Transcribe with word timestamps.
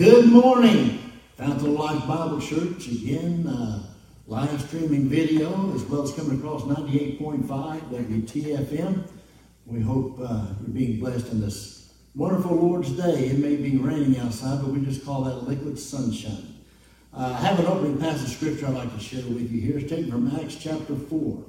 Good 0.00 0.32
morning, 0.32 1.12
Fountain 1.36 1.74
Life 1.74 2.06
Bible 2.08 2.40
Church. 2.40 2.88
Again, 2.88 3.46
uh, 3.46 3.82
live 4.26 4.58
streaming 4.62 5.10
video 5.10 5.74
as 5.74 5.82
well 5.82 6.04
as 6.04 6.14
coming 6.14 6.38
across 6.38 6.62
98.5 6.62 7.46
WTFM. 7.90 9.06
We 9.66 9.82
hope 9.82 10.18
uh, 10.18 10.46
you're 10.62 10.70
being 10.70 11.00
blessed 11.00 11.30
in 11.32 11.42
this 11.42 11.92
wonderful 12.14 12.56
Lord's 12.56 12.92
Day. 12.92 13.26
It 13.26 13.40
may 13.40 13.56
be 13.56 13.76
raining 13.76 14.18
outside, 14.18 14.62
but 14.62 14.70
we 14.70 14.82
just 14.86 15.04
call 15.04 15.24
that 15.24 15.46
liquid 15.46 15.78
sunshine. 15.78 16.54
Uh, 17.12 17.36
I 17.38 17.44
have 17.44 17.58
an 17.58 17.66
opening 17.66 17.98
passage 17.98 18.30
of 18.30 18.34
scripture 18.34 18.68
I'd 18.68 18.72
like 18.72 18.94
to 18.94 19.04
share 19.04 19.22
with 19.24 19.52
you 19.52 19.60
here. 19.60 19.80
It's 19.80 19.90
taken 19.90 20.10
from 20.10 20.34
Acts 20.34 20.56
chapter 20.56 20.96
4. 20.96 21.44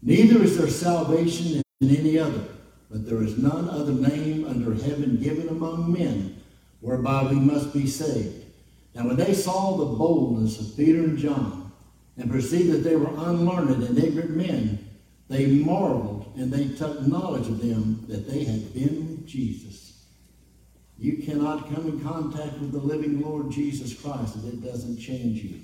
Neither 0.00 0.42
is 0.42 0.56
there 0.56 0.68
salvation 0.68 1.62
in 1.82 1.96
any 1.96 2.18
other, 2.18 2.44
but 2.90 3.06
there 3.06 3.22
is 3.22 3.36
none 3.36 3.68
other 3.68 3.92
name 3.92 4.46
under 4.46 4.72
heaven 4.72 5.18
given 5.22 5.50
among 5.50 5.92
men 5.92 6.38
whereby 6.80 7.24
we 7.24 7.36
must 7.36 7.72
be 7.72 7.86
saved. 7.86 8.44
Now, 8.94 9.06
when 9.06 9.16
they 9.16 9.34
saw 9.34 9.76
the 9.76 9.84
boldness 9.84 10.60
of 10.60 10.76
Peter 10.76 10.98
and 11.00 11.18
John 11.18 11.72
and 12.16 12.30
perceived 12.30 12.72
that 12.72 12.88
they 12.88 12.96
were 12.96 13.12
unlearned 13.16 13.82
and 13.82 13.98
ignorant 13.98 14.30
men, 14.30 14.84
they 15.28 15.46
marveled 15.46 16.32
and 16.36 16.52
they 16.52 16.68
took 16.76 17.06
knowledge 17.06 17.46
of 17.48 17.60
them 17.60 18.04
that 18.08 18.28
they 18.28 18.44
had 18.44 18.72
been 18.74 19.08
with 19.08 19.26
Jesus. 19.26 20.02
You 20.98 21.18
cannot 21.18 21.72
come 21.72 21.86
in 21.86 22.00
contact 22.00 22.58
with 22.58 22.72
the 22.72 22.78
living 22.78 23.20
Lord 23.20 23.50
Jesus 23.50 23.94
Christ 23.94 24.36
if 24.36 24.52
it 24.52 24.64
doesn't 24.64 24.98
change 24.98 25.42
you. 25.44 25.60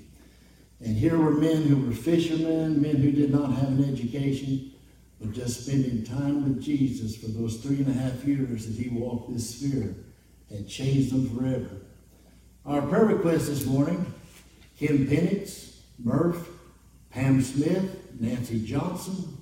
And 0.79 0.95
here 0.95 1.17
were 1.17 1.31
men 1.31 1.63
who 1.63 1.87
were 1.87 1.93
fishermen, 1.93 2.81
men 2.81 2.97
who 2.97 3.11
did 3.11 3.31
not 3.31 3.51
have 3.53 3.69
an 3.69 3.83
education, 3.91 4.71
but 5.19 5.33
just 5.33 5.65
spending 5.65 6.03
time 6.03 6.43
with 6.43 6.61
Jesus 6.61 7.17
for 7.17 7.27
those 7.27 7.57
three 7.57 7.77
and 7.77 7.89
a 7.89 7.93
half 7.93 8.23
years 8.25 8.67
that 8.67 8.81
he 8.81 8.89
walked 8.89 9.33
this 9.33 9.55
sphere 9.55 9.95
and 10.49 10.67
changed 10.67 11.11
them 11.11 11.37
forever. 11.37 11.69
Our 12.65 12.81
prayer 12.81 13.05
request 13.05 13.47
this 13.47 13.65
morning 13.65 14.05
Kim 14.77 15.07
Penix, 15.07 15.77
Murph, 16.03 16.49
Pam 17.09 17.41
Smith, 17.41 18.19
Nancy 18.19 18.65
Johnson, 18.65 19.37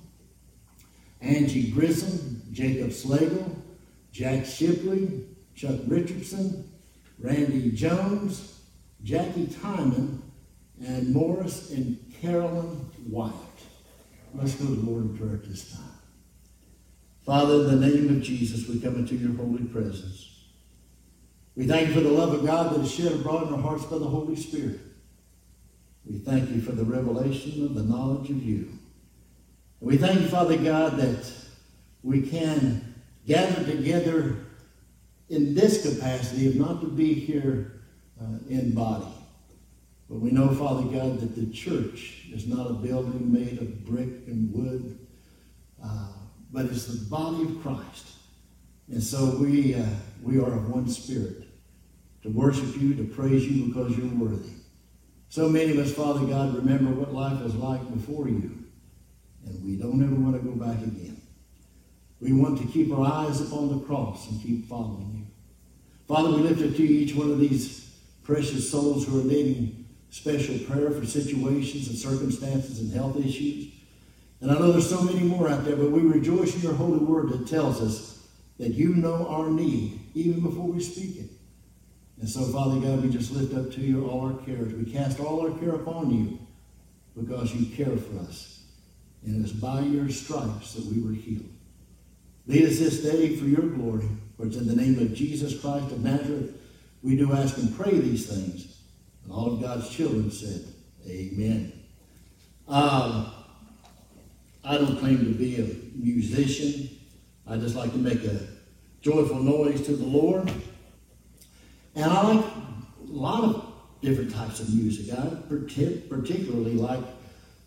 Angie 1.20 1.70
Grissom, 1.70 2.42
Jacob 2.52 2.90
Slagle, 2.90 3.56
Jack 4.12 4.44
Shipley, 4.44 5.26
Chuck 5.54 5.80
Richardson, 5.86 6.70
Randy 7.18 7.70
Jones, 7.72 8.60
Jackie 9.02 9.46
Timon, 9.46 10.22
and 10.84 11.12
Morris 11.12 11.70
and 11.70 11.98
Carolyn 12.20 12.90
White. 13.08 13.32
Let's 14.34 14.54
go 14.54 14.66
to 14.66 14.74
the 14.74 14.90
Lord 14.90 15.04
in 15.04 15.16
prayer 15.16 15.34
at 15.34 15.44
this 15.44 15.72
time. 15.72 15.82
Father, 17.24 17.54
in 17.54 17.80
the 17.80 17.88
name 17.88 18.08
of 18.16 18.22
Jesus, 18.22 18.68
we 18.68 18.80
come 18.80 18.96
into 18.96 19.14
your 19.14 19.34
holy 19.34 19.64
presence. 19.64 20.33
We 21.56 21.66
thank 21.66 21.88
you 21.88 21.94
for 21.94 22.00
the 22.00 22.10
love 22.10 22.32
of 22.32 22.44
God 22.44 22.74
that 22.74 22.80
is 22.80 22.92
shed 22.92 23.12
abroad 23.12 23.46
in 23.46 23.54
our 23.54 23.60
hearts 23.60 23.84
by 23.84 23.98
the 23.98 24.06
Holy 24.06 24.34
Spirit. 24.34 24.80
We 26.04 26.18
thank 26.18 26.50
you 26.50 26.60
for 26.60 26.72
the 26.72 26.84
revelation 26.84 27.64
of 27.64 27.74
the 27.74 27.84
knowledge 27.84 28.28
of 28.28 28.42
you. 28.42 28.70
We 29.80 29.96
thank 29.96 30.20
you, 30.20 30.28
Father 30.28 30.56
God, 30.56 30.96
that 30.96 31.32
we 32.02 32.22
can 32.22 32.94
gather 33.26 33.64
together 33.64 34.36
in 35.28 35.54
this 35.54 35.82
capacity, 35.82 36.48
if 36.48 36.56
not 36.56 36.80
to 36.80 36.88
be 36.88 37.14
here 37.14 37.80
uh, 38.20 38.38
in 38.48 38.74
body. 38.74 39.06
But 40.10 40.20
we 40.20 40.30
know, 40.30 40.48
Father 40.54 40.82
God, 40.82 41.20
that 41.20 41.36
the 41.36 41.46
church 41.52 42.26
is 42.32 42.46
not 42.46 42.68
a 42.70 42.74
building 42.74 43.32
made 43.32 43.58
of 43.58 43.84
brick 43.86 44.26
and 44.26 44.52
wood, 44.52 44.98
uh, 45.82 46.08
but 46.52 46.66
it's 46.66 46.86
the 46.86 47.04
body 47.08 47.44
of 47.44 47.62
Christ. 47.62 48.08
And 48.88 49.02
so 49.02 49.36
we, 49.36 49.74
uh, 49.74 49.86
we 50.22 50.38
are 50.38 50.52
of 50.52 50.68
one 50.68 50.88
spirit 50.88 51.43
to 52.24 52.30
worship 52.30 52.80
you, 52.80 52.94
to 52.94 53.04
praise 53.04 53.46
you 53.46 53.66
because 53.66 53.96
you're 53.96 54.06
worthy. 54.08 54.54
So 55.28 55.46
many 55.48 55.72
of 55.72 55.78
us, 55.78 55.92
Father 55.92 56.24
God, 56.24 56.56
remember 56.56 56.90
what 56.90 57.12
life 57.12 57.38
was 57.42 57.54
like 57.54 57.92
before 57.92 58.28
you, 58.28 58.64
and 59.44 59.62
we 59.62 59.76
don't 59.76 60.02
ever 60.02 60.14
want 60.14 60.34
to 60.34 60.40
go 60.40 60.54
back 60.54 60.82
again. 60.82 61.20
We 62.20 62.32
want 62.32 62.58
to 62.62 62.66
keep 62.66 62.90
our 62.92 63.06
eyes 63.06 63.42
upon 63.42 63.68
the 63.68 63.84
cross 63.84 64.30
and 64.30 64.42
keep 64.42 64.66
following 64.66 65.12
you. 65.14 65.26
Father, 66.08 66.30
we 66.30 66.36
lift 66.36 66.62
up 66.62 66.74
to 66.74 66.82
you 66.82 67.00
each 67.00 67.14
one 67.14 67.30
of 67.30 67.38
these 67.38 67.94
precious 68.22 68.70
souls 68.70 69.06
who 69.06 69.20
are 69.20 69.24
needing 69.24 69.84
special 70.08 70.56
prayer 70.60 70.90
for 70.92 71.04
situations 71.04 71.88
and 71.88 71.98
circumstances 71.98 72.80
and 72.80 72.90
health 72.90 73.18
issues. 73.18 73.70
And 74.40 74.50
I 74.50 74.54
know 74.54 74.72
there's 74.72 74.88
so 74.88 75.02
many 75.02 75.20
more 75.20 75.50
out 75.50 75.66
there, 75.66 75.76
but 75.76 75.90
we 75.90 76.00
rejoice 76.00 76.54
in 76.54 76.62
your 76.62 76.72
holy 76.72 77.04
word 77.04 77.28
that 77.30 77.46
tells 77.46 77.82
us 77.82 78.26
that 78.58 78.72
you 78.72 78.94
know 78.94 79.26
our 79.28 79.50
need 79.50 80.00
even 80.14 80.40
before 80.40 80.68
we 80.68 80.80
speak 80.82 81.16
it. 81.16 81.23
And 82.20 82.28
so, 82.28 82.44
Father 82.44 82.80
God, 82.80 83.02
we 83.02 83.10
just 83.10 83.32
lift 83.32 83.54
up 83.54 83.72
to 83.74 83.80
you 83.80 84.08
all 84.08 84.26
our 84.26 84.44
cares. 84.44 84.72
We 84.72 84.90
cast 84.90 85.20
all 85.20 85.40
our 85.42 85.58
care 85.58 85.74
upon 85.74 86.10
you 86.10 86.38
because 87.20 87.54
you 87.54 87.74
care 87.74 87.96
for 87.96 88.18
us. 88.20 88.62
And 89.24 89.40
it 89.40 89.44
is 89.44 89.52
by 89.52 89.80
your 89.80 90.08
stripes 90.08 90.74
that 90.74 90.84
we 90.86 91.02
were 91.02 91.14
healed. 91.14 91.48
Lead 92.46 92.64
us 92.64 92.78
this 92.78 93.02
day 93.02 93.36
for 93.36 93.46
your 93.46 93.62
glory. 93.62 94.08
For 94.36 94.46
it's 94.46 94.56
in 94.56 94.66
the 94.66 94.76
name 94.76 94.98
of 94.98 95.14
Jesus 95.14 95.60
Christ 95.60 95.92
of 95.92 96.02
Nazareth 96.02 96.54
we 97.04 97.16
do 97.16 97.34
ask 97.34 97.58
and 97.58 97.76
pray 97.76 97.92
these 97.92 98.26
things. 98.26 98.78
And 99.24 99.32
all 99.32 99.52
of 99.52 99.60
God's 99.60 99.90
children 99.90 100.30
said, 100.30 100.64
Amen. 101.06 101.70
Um, 102.66 103.30
I 104.64 104.78
don't 104.78 104.98
claim 104.98 105.18
to 105.18 105.30
be 105.30 105.56
a 105.56 105.66
musician. 105.94 106.88
I 107.46 107.58
just 107.58 107.76
like 107.76 107.92
to 107.92 107.98
make 107.98 108.24
a 108.24 108.40
joyful 109.02 109.38
noise 109.38 109.84
to 109.84 109.94
the 109.94 110.06
Lord. 110.06 110.50
And 111.94 112.04
I 112.04 112.34
like 112.34 112.44
a 112.44 113.12
lot 113.12 113.44
of 113.44 113.72
different 114.02 114.32
types 114.32 114.60
of 114.60 114.74
music. 114.74 115.16
I 115.16 115.26
particularly 115.48 116.74
like 116.74 117.04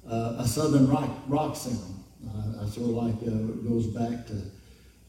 uh, 0.10 0.36
a 0.38 0.48
southern 0.48 0.88
rock, 0.90 1.10
rock 1.28 1.56
sound. 1.56 2.04
Uh, 2.26 2.64
I 2.64 2.70
sort 2.70 2.90
of 2.90 2.96
like 2.96 3.16
uh, 3.24 3.54
it 3.54 3.68
goes 3.68 3.88
back 3.88 4.28
to 4.28 4.42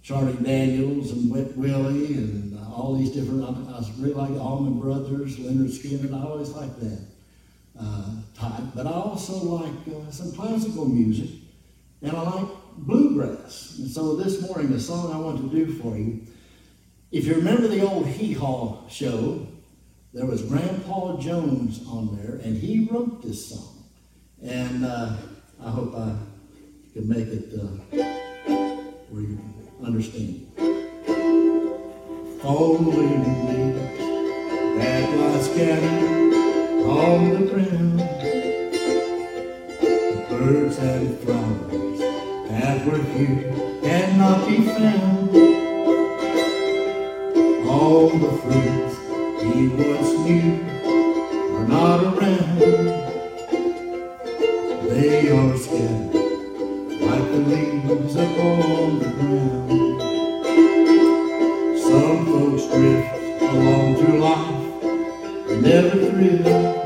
Charlie 0.03 0.37
Daniels 0.43 1.11
and 1.11 1.31
Wet 1.31 1.57
Willie 1.57 2.15
and 2.15 2.59
uh, 2.59 2.73
all 2.73 2.97
these 2.97 3.11
different. 3.11 3.45
I, 3.45 3.73
I, 3.73 3.83
really 3.99 4.15
like 4.15 4.33
the 4.33 4.41
Allman 4.41 4.79
Brothers, 4.79 5.37
Lynyrd 5.37 5.71
Skynyrd. 5.71 6.15
I 6.15 6.25
always 6.25 6.51
like 6.51 6.79
that 6.81 7.01
uh, 7.79 8.11
type. 8.35 8.65
But 8.75 8.87
I 8.87 8.93
also 8.93 9.35
like 9.35 9.75
uh, 9.89 10.11
some 10.11 10.33
classical 10.33 10.87
music, 10.87 11.31
and 12.03 12.13
I 12.13 12.23
like 12.23 12.49
bluegrass. 12.77 13.79
And 13.79 13.91
so 13.91 14.17
this 14.17 14.41
morning, 14.43 14.71
the 14.71 14.81
song 14.81 15.13
I 15.13 15.19
want 15.19 15.51
to 15.51 15.57
do 15.57 15.73
for 15.75 15.97
you 15.97 16.23
if 17.11 17.25
you 17.25 17.35
remember 17.35 17.69
the 17.69 17.81
old 17.81 18.07
Hee 18.07 18.35
Haw 18.35 18.87
show, 18.89 19.47
there 20.13 20.27
was 20.27 20.43
Grandpa 20.43 21.17
Jones 21.19 21.81
on 21.87 22.17
there, 22.17 22.37
and 22.37 22.57
he 22.57 22.89
wrote 22.91 23.23
this 23.23 23.49
song. 23.49 23.85
And 24.43 24.85
uh, 24.85 25.17
I 25.63 25.71
hope 25.71 25.95
I 25.95 26.15
can 26.93 27.09
make 27.09 27.29
it 27.29 27.53
uh, 27.55 27.67
where 29.09 29.23
you 29.23 29.39
understand. 29.83 30.47
Falling 32.43 32.95
leaves 32.95 33.99
that 34.79 35.19
lie 35.19 35.41
scattered 35.41 36.35
on 36.85 37.31
the 37.31 37.51
ground, 37.51 38.01
the 39.81 40.27
birds 40.29 40.79
and 40.79 41.19
flowers 41.21 42.01
that 42.51 42.87
were 42.87 43.03
here 43.03 43.81
cannot 43.83 44.49
be 44.49 44.63
found 44.63 45.48
all 47.89 48.11
the 48.11 48.33
friends 48.43 48.93
he 49.43 49.69
once 49.69 50.11
knew 50.25 50.51
are 51.57 51.67
not 51.67 52.01
around. 52.05 52.59
They 54.91 55.31
are 55.31 55.57
scattered 55.57 56.15
like 57.09 57.27
the 57.33 57.41
leaves 57.53 58.15
upon 58.17 58.99
the 58.99 59.11
ground. 59.17 60.01
Some 61.81 62.27
folks 62.27 62.65
drift 62.75 63.43
along 63.55 63.97
through 63.97 64.19
life 64.19 64.59
never 65.63 66.11
thrill 66.11 66.78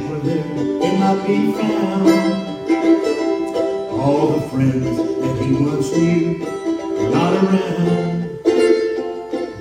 were 0.00 0.18
there 0.20 0.42
cannot 0.80 1.26
be 1.26 1.52
found. 1.52 2.08
All 4.00 4.26
the 4.28 4.40
friends 4.48 4.96
that 4.96 5.36
he 5.42 5.48
once 5.54 5.90
knew 5.92 6.44
are 6.98 7.10
not 7.10 7.32
around. 7.34 8.44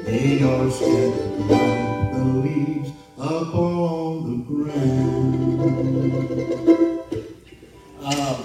They 0.05 0.43
are 0.43 0.69
scattered 0.71 1.39
like 1.49 2.13
the 2.13 2.23
leaves 2.43 2.91
upon 3.17 4.11
the 4.29 4.37
ground. 4.43 5.33
Uh, 8.01 8.37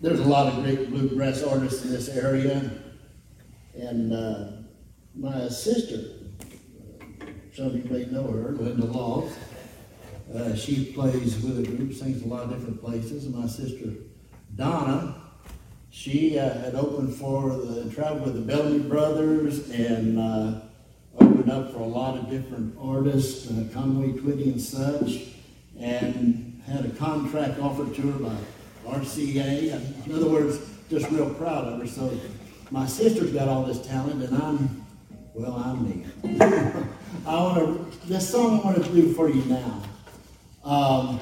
there's 0.00 0.20
a 0.20 0.24
lot 0.24 0.46
of 0.46 0.62
great 0.64 0.90
bluegrass 0.90 1.42
artists 1.42 1.84
in 1.84 1.90
this 1.92 2.08
area, 2.08 2.70
and 3.74 4.12
uh, 4.12 4.52
my 5.14 5.48
sister, 5.48 6.00
some 7.54 7.66
of 7.66 7.76
you 7.76 7.84
may 7.90 8.06
know 8.06 8.26
her, 8.26 8.52
Linda 8.52 8.86
Laws. 8.86 9.32
Uh, 10.34 10.54
she 10.70 10.92
plays 10.92 11.36
with 11.42 11.58
a 11.58 11.62
group, 11.62 11.92
sings 11.92 12.22
a 12.22 12.28
lot 12.28 12.44
of 12.44 12.50
different 12.50 12.80
places. 12.80 13.24
And 13.26 13.34
my 13.34 13.48
sister 13.48 13.90
Donna, 14.54 15.16
she 15.90 16.38
uh, 16.38 16.58
had 16.60 16.76
opened 16.76 17.14
for 17.14 17.50
the 17.56 17.90
travel 17.92 18.26
with 18.26 18.34
the 18.34 18.40
Bellamy 18.40 18.80
Brothers 18.80 19.68
and 19.70 20.18
uh, 20.18 20.60
opened 21.20 21.50
up 21.50 21.72
for 21.72 21.78
a 21.78 21.86
lot 21.86 22.16
of 22.18 22.30
different 22.30 22.76
artists, 22.80 23.50
uh, 23.50 23.64
Conway 23.74 24.12
Twitty 24.12 24.52
and 24.52 24.60
such, 24.60 25.34
and 25.80 26.62
had 26.66 26.84
a 26.84 26.90
contract 26.90 27.58
offered 27.58 27.94
to 27.96 28.02
her 28.02 28.18
by 28.18 28.36
RCA. 28.86 30.06
In 30.06 30.14
other 30.14 30.28
words, 30.28 30.60
just 30.88 31.10
real 31.10 31.34
proud 31.34 31.64
of 31.66 31.80
her. 31.80 31.86
So 31.86 32.16
my 32.70 32.86
sister's 32.86 33.32
got 33.32 33.48
all 33.48 33.64
this 33.64 33.84
talent, 33.84 34.22
and 34.22 34.40
I'm, 34.40 34.86
well, 35.34 35.54
I'm 35.54 35.88
me. 35.88 36.06
I 37.26 37.34
want 37.42 37.58
to, 37.58 38.08
this 38.08 38.30
song 38.30 38.60
I 38.60 38.64
want 38.66 38.84
to 38.84 38.92
do 38.92 39.12
for 39.14 39.28
you 39.28 39.42
now. 39.46 39.82
Um, 40.62 41.18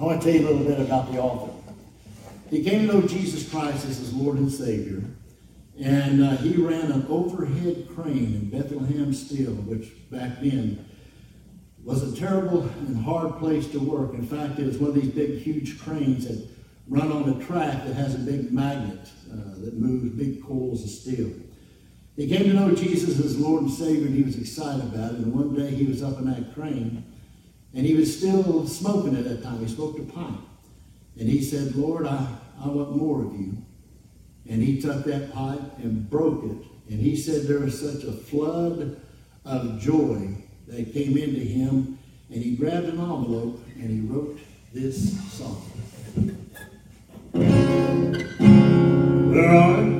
I 0.00 0.04
want 0.04 0.22
to 0.22 0.26
tell 0.32 0.40
you 0.40 0.48
a 0.48 0.50
little 0.50 0.66
bit 0.66 0.80
about 0.80 1.12
the 1.12 1.18
author. 1.20 1.52
He 2.48 2.64
came 2.64 2.86
to 2.86 2.94
know 2.94 3.06
Jesus 3.06 3.48
Christ 3.50 3.84
as 3.84 3.98
his 3.98 4.14
Lord 4.14 4.38
and 4.38 4.50
Savior, 4.50 5.02
and 5.78 6.24
uh, 6.24 6.36
he 6.38 6.54
ran 6.54 6.90
an 6.92 7.06
overhead 7.10 7.88
crane 7.94 8.34
in 8.34 8.50
Bethlehem 8.50 9.12
Steel, 9.12 9.52
which 9.52 9.90
back 10.10 10.40
then 10.40 10.88
was 11.84 12.10
a 12.10 12.16
terrible 12.18 12.62
and 12.62 13.04
hard 13.04 13.38
place 13.38 13.68
to 13.72 13.78
work. 13.78 14.14
In 14.14 14.26
fact, 14.26 14.58
it 14.58 14.66
was 14.66 14.78
one 14.78 14.90
of 14.90 14.94
these 14.96 15.10
big, 15.10 15.38
huge 15.38 15.78
cranes 15.78 16.26
that 16.26 16.48
run 16.88 17.12
on 17.12 17.28
a 17.28 17.44
track 17.44 17.84
that 17.84 17.94
has 17.94 18.14
a 18.14 18.18
big 18.18 18.50
magnet 18.50 19.10
uh, 19.30 19.36
that 19.58 19.74
moves 19.74 20.08
big 20.10 20.42
coils 20.42 20.84
of 20.84 20.90
steel. 20.90 21.30
He 22.16 22.28
came 22.28 22.44
to 22.44 22.54
know 22.54 22.74
Jesus 22.74 23.18
as 23.18 23.38
Lord 23.38 23.62
and 23.62 23.70
Savior, 23.70 24.06
and 24.06 24.14
he 24.14 24.22
was 24.22 24.38
excited 24.38 24.82
about 24.84 25.12
it. 25.12 25.18
And 25.18 25.34
one 25.34 25.54
day 25.54 25.70
he 25.70 25.84
was 25.84 26.02
up 26.02 26.18
in 26.18 26.30
that 26.30 26.54
crane, 26.54 27.04
and 27.74 27.86
he 27.86 27.94
was 27.94 28.16
still 28.16 28.66
smoking 28.66 29.16
at 29.16 29.24
that 29.24 29.42
time. 29.42 29.60
He 29.60 29.72
smoked 29.72 29.98
a 29.98 30.02
pipe. 30.02 30.40
And 31.18 31.28
he 31.28 31.42
said, 31.42 31.74
Lord, 31.74 32.06
I, 32.06 32.26
I 32.62 32.68
want 32.68 32.96
more 32.96 33.24
of 33.24 33.32
you. 33.38 33.56
And 34.48 34.62
he 34.62 34.80
took 34.80 35.04
that 35.04 35.32
pipe 35.32 35.60
and 35.78 36.08
broke 36.08 36.44
it. 36.44 36.66
And 36.90 37.00
he 37.00 37.16
said 37.16 37.46
there 37.46 37.60
was 37.60 37.80
such 37.80 38.04
a 38.04 38.12
flood 38.12 39.00
of 39.44 39.80
joy 39.80 40.34
that 40.68 40.92
came 40.92 41.16
into 41.16 41.40
him. 41.40 41.98
And 42.30 42.42
he 42.42 42.56
grabbed 42.56 42.86
an 42.86 42.98
envelope 42.98 43.62
and 43.76 43.90
he 43.90 44.00
wrote 44.00 44.38
this 44.72 45.18
song. 45.32 45.68
Where 49.32 49.50
art 49.50 49.91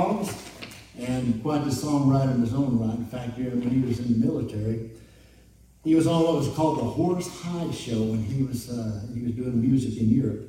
songs 0.00 0.34
and 0.98 1.42
quite 1.42 1.64
the 1.64 1.70
songwriter 1.70 2.34
in 2.34 2.40
his 2.40 2.54
own 2.54 2.78
right. 2.78 2.96
In 2.96 3.06
fact, 3.06 3.38
when 3.38 3.62
he 3.62 3.80
was 3.80 3.98
in 3.98 4.20
the 4.20 4.26
military, 4.26 4.90
he 5.84 5.94
was 5.94 6.06
on 6.06 6.22
what 6.22 6.34
was 6.34 6.48
called 6.48 6.78
the 6.78 6.84
Horace 6.84 7.28
Heidt 7.42 7.74
Show 7.74 8.02
when 8.02 8.22
he 8.22 8.42
was 8.42 8.70
uh, 8.70 9.02
he 9.14 9.22
was 9.22 9.32
doing 9.32 9.60
music 9.60 9.98
in 9.98 10.10
Europe, 10.10 10.48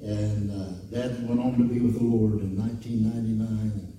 and 0.00 0.50
uh, 0.50 0.70
Dad 0.92 1.28
went 1.28 1.40
on 1.40 1.58
to 1.58 1.64
be 1.64 1.80
with 1.80 1.94
the 1.94 2.04
Lord 2.04 2.40
in 2.40 2.56
1999. 2.56 3.48
And 3.48 3.98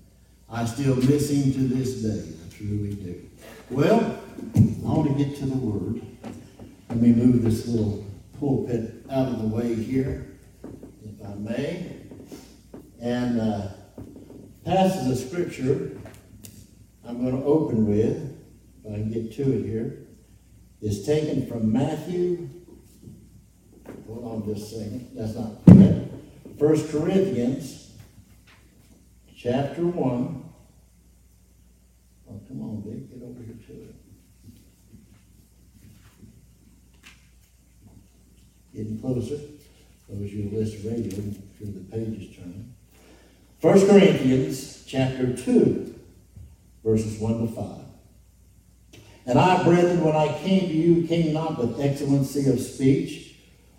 I 0.49 0.65
still 0.65 0.95
miss 0.95 1.29
him 1.29 1.53
to 1.53 1.75
this 1.75 2.01
day. 2.01 2.33
I 2.45 2.55
truly 2.55 2.93
do. 2.95 3.29
Well, 3.69 4.21
I 4.55 4.89
want 4.89 5.17
to 5.17 5.23
get 5.23 5.37
to 5.39 5.45
the 5.45 5.57
Word. 5.57 6.01
Let 6.89 6.97
me 6.97 7.11
move 7.11 7.43
this 7.43 7.67
little 7.67 8.05
pulpit 8.39 9.03
out 9.11 9.27
of 9.27 9.41
the 9.41 9.47
way 9.47 9.75
here, 9.75 10.31
if 11.05 11.27
I 11.27 11.33
may. 11.35 11.97
And 13.01 13.39
uh, 13.39 13.67
passage 14.65 15.11
of 15.11 15.17
Scripture 15.17 15.97
I'm 17.09 17.21
going 17.23 17.41
to 17.41 17.43
open 17.43 17.87
with, 17.87 18.37
if 18.85 18.91
I 18.91 18.95
can 18.95 19.11
get 19.11 19.33
to 19.37 19.41
it 19.41 19.65
here 19.65 20.05
is 20.79 21.05
taken 21.05 21.47
from 21.47 21.71
Matthew. 21.71 22.47
Hold 24.07 24.25
on 24.25 24.53
just 24.53 24.71
a 24.73 24.75
second. 24.75 25.09
That's 25.15 25.35
not 25.35 25.65
correct. 25.65 26.11
First 26.59 26.91
Corinthians 26.91 27.93
chapter 29.35 29.85
1. 29.85 30.43
Oh, 32.29 32.41
come 32.47 32.61
on, 32.61 32.81
Dick, 32.81 33.09
get 33.09 33.27
over 33.27 33.41
here 33.43 33.55
to 33.67 33.73
it. 33.73 33.95
Getting 38.75 38.99
closer. 38.99 39.39
Those 40.07 40.31
you 40.31 40.49
list 40.51 40.85
radio, 40.85 41.09
through 41.57 41.71
the 41.71 41.79
pages 41.91 42.35
turning. 42.35 42.75
1 43.61 43.87
Corinthians 43.87 44.85
chapter 44.87 45.35
2, 45.35 45.99
verses 46.83 47.19
1 47.19 47.47
to 47.47 47.53
5. 47.53 47.65
And 49.25 49.37
I, 49.37 49.63
brethren, 49.63 50.01
when 50.01 50.15
I 50.15 50.37
came 50.39 50.69
to 50.69 50.73
you, 50.73 51.05
came 51.07 51.33
not 51.33 51.57
with 51.59 51.81
excellency 51.81 52.49
of 52.49 52.61
speech 52.61 53.35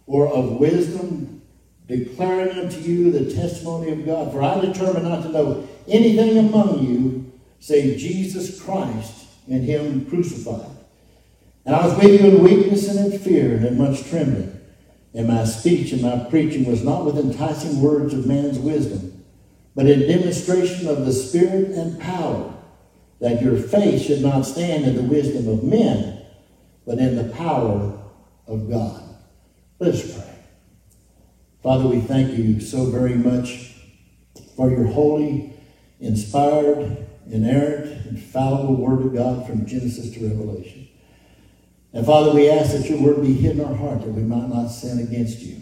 or 0.07 0.29
of 0.29 0.61
wisdom, 0.61 1.41
declaring 1.87 2.59
unto 2.59 2.79
you 2.79 3.11
the 3.11 3.35
testimony 3.35 3.91
of 3.91 4.05
God. 4.05 4.33
For 4.33 4.43
I 4.43 4.61
determined 4.61 5.09
not 5.09 5.23
to 5.23 5.31
know 5.31 5.67
anything 5.89 6.37
among 6.37 6.85
you 6.87 7.33
save 7.59 7.97
Jesus 7.97 8.61
Christ 8.63 9.29
and 9.49 9.65
Him 9.65 10.05
crucified. 10.07 10.77
And 11.65 11.75
I 11.75 11.87
was 11.87 11.97
with 11.97 12.21
you 12.21 12.29
in 12.29 12.43
weakness 12.43 12.87
and 12.89 13.13
in 13.13 13.19
fear 13.19 13.57
and 13.57 13.65
in 13.65 13.79
much 13.79 14.05
trembling. 14.09 14.61
And 15.15 15.27
my 15.27 15.45
speech 15.45 15.93
and 15.93 16.03
my 16.03 16.19
preaching 16.31 16.65
was 16.67 16.85
not 16.85 17.07
with 17.07 17.19
enticing 17.19 17.81
words 17.81 18.13
of 18.13 18.27
man's 18.27 18.59
wisdom, 18.59 19.20
but 19.75 19.87
in 19.87 20.01
demonstration 20.01 20.89
of 20.89 21.07
the 21.07 21.13
Spirit 21.13 21.71
and 21.71 22.01
power, 22.01 22.53
that 23.21 23.43
your 23.43 23.57
faith 23.57 24.03
should 24.03 24.23
not 24.23 24.43
stand 24.47 24.85
in 24.85 24.97
the 24.97 25.03
wisdom 25.03 25.49
of 25.49 25.63
men, 25.63 26.25
but 26.87 26.99
in 26.99 27.17
the 27.17 27.33
power 27.35 27.99
of 28.47 28.71
God. 28.71 29.03
Let 29.79 29.95
us 29.95 30.15
pray. 30.15 30.35
Father, 31.63 31.87
we 31.87 32.01
thank 32.01 32.37
you 32.37 32.61
so 32.61 32.87
very 32.87 33.15
much 33.15 33.75
for 34.57 34.71
your 34.71 34.87
holy, 34.87 35.53
inspired, 36.01 37.07
inerrant, 37.31 38.07
infallible 38.07 38.77
Word 38.77 39.05
of 39.07 39.15
God 39.15 39.47
from 39.47 39.67
Genesis 39.67 40.11
to 40.15 40.29
Revelation. 40.29 40.89
And 41.93 42.07
Father, 42.07 42.33
we 42.33 42.49
ask 42.49 42.73
that 42.73 42.89
your 42.89 43.01
word 43.01 43.21
be 43.23 43.35
hid 43.35 43.59
in 43.59 43.65
our 43.65 43.75
heart 43.75 44.01
that 44.03 44.11
we 44.11 44.23
might 44.23 44.49
not 44.49 44.69
sin 44.69 45.01
against 45.01 45.41
you. 45.41 45.61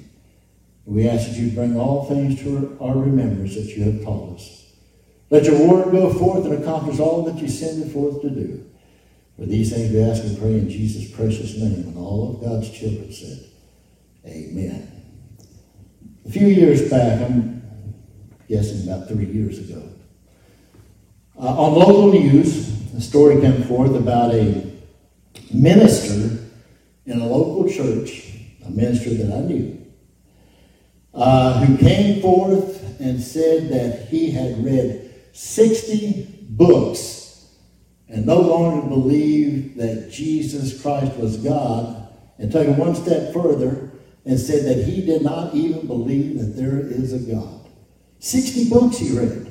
We 0.88 1.06
ask 1.06 1.28
that 1.28 1.36
you 1.36 1.50
bring 1.50 1.78
all 1.78 2.06
things 2.06 2.40
to 2.40 2.78
our 2.80 2.96
remembrance 2.96 3.54
that 3.56 3.76
you 3.76 3.84
have 3.84 4.02
taught 4.02 4.36
us. 4.36 4.72
Let 5.28 5.44
your 5.44 5.68
word 5.68 5.92
go 5.92 6.10
forth 6.14 6.46
and 6.46 6.54
accomplish 6.54 6.98
all 6.98 7.24
that 7.24 7.36
you 7.42 7.46
send 7.46 7.82
it 7.82 7.92
forth 7.92 8.22
to 8.22 8.30
do. 8.30 8.64
For 9.36 9.44
these 9.44 9.70
things 9.70 9.92
we 9.92 10.00
ask 10.00 10.24
and 10.24 10.38
pray 10.38 10.54
in 10.54 10.70
Jesus' 10.70 11.10
precious 11.10 11.58
name. 11.58 11.88
And 11.88 11.98
all 11.98 12.30
of 12.30 12.40
God's 12.40 12.70
children 12.70 13.12
said, 13.12 13.38
Amen. 14.24 14.90
A 16.26 16.30
few 16.30 16.46
years 16.46 16.88
back, 16.88 17.20
I'm 17.20 17.62
guessing 18.48 18.88
about 18.90 19.08
three 19.08 19.26
years 19.26 19.58
ago, 19.58 19.82
uh, 21.38 21.64
on 21.64 21.74
local 21.74 22.12
news, 22.12 22.94
a 22.94 23.00
story 23.02 23.38
came 23.42 23.62
forth 23.64 23.94
about 23.94 24.34
a 24.34 24.72
minister 25.52 26.46
in 27.04 27.20
a 27.20 27.26
local 27.26 27.70
church, 27.70 28.32
a 28.64 28.70
minister 28.70 29.12
that 29.12 29.36
I 29.36 29.40
knew, 29.40 29.77
uh, 31.18 31.64
who 31.64 31.76
came 31.76 32.22
forth 32.22 33.00
and 33.00 33.20
said 33.20 33.68
that 33.70 34.08
he 34.08 34.30
had 34.30 34.64
read 34.64 35.12
60 35.32 36.46
books 36.50 37.18
and 38.08 38.24
no 38.24 38.40
longer 38.40 38.88
believed 38.88 39.76
that 39.78 40.10
Jesus 40.10 40.80
Christ 40.80 41.16
was 41.16 41.36
God, 41.36 42.08
and 42.38 42.50
took 42.50 42.66
it 42.66 42.78
one 42.78 42.94
step 42.94 43.32
further 43.32 43.90
and 44.24 44.38
said 44.38 44.64
that 44.64 44.84
he 44.84 45.04
did 45.04 45.22
not 45.22 45.54
even 45.54 45.86
believe 45.86 46.38
that 46.38 46.56
there 46.56 46.78
is 46.80 47.12
a 47.12 47.18
God. 47.18 47.68
60 48.20 48.70
books 48.70 48.98
he 48.98 49.16
read. 49.16 49.44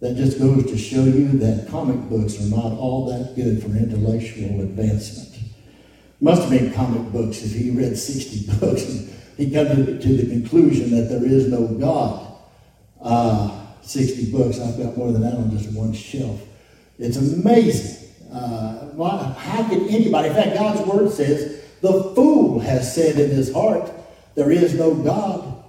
That 0.00 0.16
just 0.16 0.38
goes 0.38 0.70
to 0.70 0.76
show 0.76 1.04
you 1.04 1.28
that 1.38 1.68
comic 1.68 1.98
books 2.10 2.38
are 2.40 2.54
not 2.54 2.72
all 2.72 3.06
that 3.06 3.34
good 3.34 3.62
for 3.62 3.68
intellectual 3.68 4.60
advancement. 4.60 5.42
Must 6.20 6.42
have 6.42 6.50
been 6.50 6.72
comic 6.72 7.12
books 7.12 7.42
if 7.42 7.52
he 7.52 7.70
read 7.70 7.96
60 7.96 8.58
books 8.60 9.10
he 9.36 9.50
comes 9.50 10.02
to, 10.02 10.16
the 10.16 10.28
conclusion 10.28 10.90
that 10.92 11.08
there 11.08 11.24
is 11.24 11.48
no 11.48 11.66
God. 11.66 12.34
Uh, 13.00 13.66
60 13.82 14.32
books, 14.32 14.58
I've 14.60 14.78
got 14.78 14.96
more 14.96 15.12
than 15.12 15.22
that 15.22 15.34
on 15.34 15.50
just 15.50 15.72
one 15.72 15.92
shelf. 15.92 16.40
It's 16.98 17.16
amazing. 17.16 18.08
Uh, 18.32 19.34
how 19.34 19.68
can 19.68 19.88
anybody, 19.88 20.28
in 20.28 20.34
fact, 20.34 20.54
God's 20.54 20.80
word 20.88 21.10
says, 21.12 21.62
the 21.82 22.14
fool 22.14 22.58
has 22.60 22.94
said 22.94 23.18
in 23.18 23.30
his 23.30 23.52
heart, 23.52 23.90
there 24.34 24.50
is 24.50 24.74
no 24.74 24.94
God. 24.94 25.64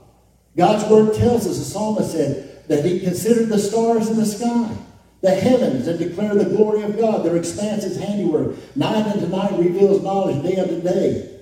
God's 0.55 0.89
word 0.89 1.15
tells 1.15 1.45
us, 1.45 1.59
the 1.59 1.65
psalmist 1.65 2.11
said, 2.11 2.67
that 2.67 2.83
he 2.83 2.99
considered 2.99 3.49
the 3.49 3.59
stars 3.59 4.09
in 4.09 4.17
the 4.17 4.25
sky, 4.25 4.75
the 5.21 5.31
heavens, 5.31 5.87
and 5.87 5.99
declared 5.99 6.39
the 6.39 6.45
glory 6.45 6.83
of 6.83 6.97
God. 6.97 7.23
Their 7.23 7.37
expanse 7.37 7.83
handiwork. 7.95 8.55
Night 8.75 9.05
unto 9.07 9.27
night 9.27 9.57
reveals 9.57 10.01
knowledge, 10.03 10.41
day 10.43 10.59
unto 10.59 10.81
day 10.81 11.41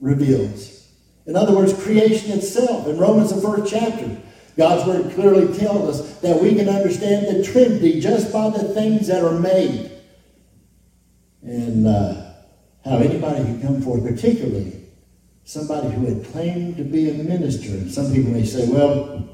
reveals. 0.00 0.75
In 1.26 1.36
other 1.36 1.54
words, 1.54 1.72
creation 1.72 2.32
itself. 2.32 2.86
In 2.86 2.98
Romans, 2.98 3.34
the 3.34 3.40
first 3.40 3.72
chapter, 3.72 4.16
God's 4.56 4.86
word 4.86 5.12
clearly 5.14 5.56
tells 5.58 6.00
us 6.00 6.18
that 6.20 6.40
we 6.40 6.54
can 6.54 6.68
understand 6.68 7.26
the 7.26 7.42
Trinity 7.42 8.00
just 8.00 8.32
by 8.32 8.50
the 8.50 8.62
things 8.74 9.08
that 9.08 9.24
are 9.24 9.38
made. 9.38 9.90
And 11.42 11.86
uh, 11.86 12.32
how 12.84 12.98
anybody 12.98 13.44
could 13.44 13.62
come 13.62 13.82
forth, 13.82 14.02
particularly 14.02 14.84
somebody 15.44 15.90
who 15.90 16.06
had 16.06 16.24
claimed 16.32 16.76
to 16.76 16.84
be 16.84 17.10
a 17.10 17.14
minister. 17.14 17.70
And 17.70 17.90
some 17.90 18.12
people 18.12 18.32
may 18.32 18.44
say, 18.44 18.68
well, 18.68 19.28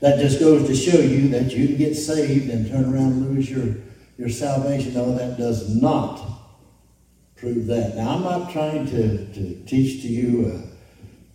that 0.00 0.18
just 0.18 0.38
goes 0.38 0.66
to 0.66 0.74
show 0.74 0.98
you 0.98 1.28
that 1.28 1.52
you 1.52 1.68
can 1.68 1.76
get 1.76 1.94
saved 1.94 2.50
and 2.50 2.68
turn 2.70 2.84
around 2.84 3.12
and 3.12 3.34
lose 3.34 3.50
your, 3.50 3.74
your 4.18 4.28
salvation. 4.28 4.94
No, 4.94 5.14
that 5.14 5.38
does 5.38 5.74
not 5.74 6.20
prove 7.36 7.66
that. 7.66 7.96
Now, 7.96 8.16
I'm 8.16 8.22
not 8.22 8.52
trying 8.52 8.86
to, 8.86 9.32
to 9.34 9.64
teach 9.64 10.02
to 10.02 10.08
you 10.08 10.52
uh, 10.52 10.73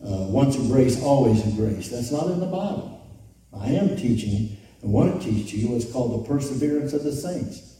uh, 0.04 0.28
once 0.30 0.56
in 0.56 0.68
grace, 0.68 1.02
always 1.02 1.44
in 1.44 1.56
grace. 1.56 1.90
That's 1.90 2.12
not 2.12 2.28
in 2.28 2.40
the 2.40 2.46
Bible. 2.46 3.08
I 3.54 3.70
am 3.72 3.98
teaching 3.98 4.58
and 4.82 4.94
want 4.94 5.22
to 5.22 5.30
teach 5.30 5.54
you 5.54 5.70
what's 5.70 5.92
called 5.92 6.24
the 6.24 6.28
perseverance 6.28 6.94
of 6.94 7.04
the 7.04 7.12
saints. 7.12 7.78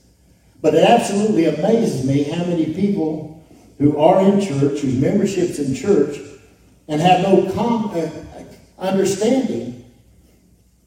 But 0.62 0.76
it 0.76 0.84
absolutely 0.84 1.46
amazes 1.46 2.06
me 2.06 2.24
how 2.24 2.44
many 2.44 2.74
people 2.74 3.46
who 3.78 3.98
are 3.98 4.22
in 4.22 4.42
church, 4.42 4.82
whose 4.82 4.96
membership's 4.96 5.60
in 5.60 5.74
church, 5.74 6.20
and 6.90 7.00
have 7.02 7.22
no 7.22 7.50
com- 7.54 7.92
uh, 7.92 8.10
understanding 8.78 9.86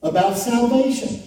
about 0.02 0.36
salvation. 0.36 1.22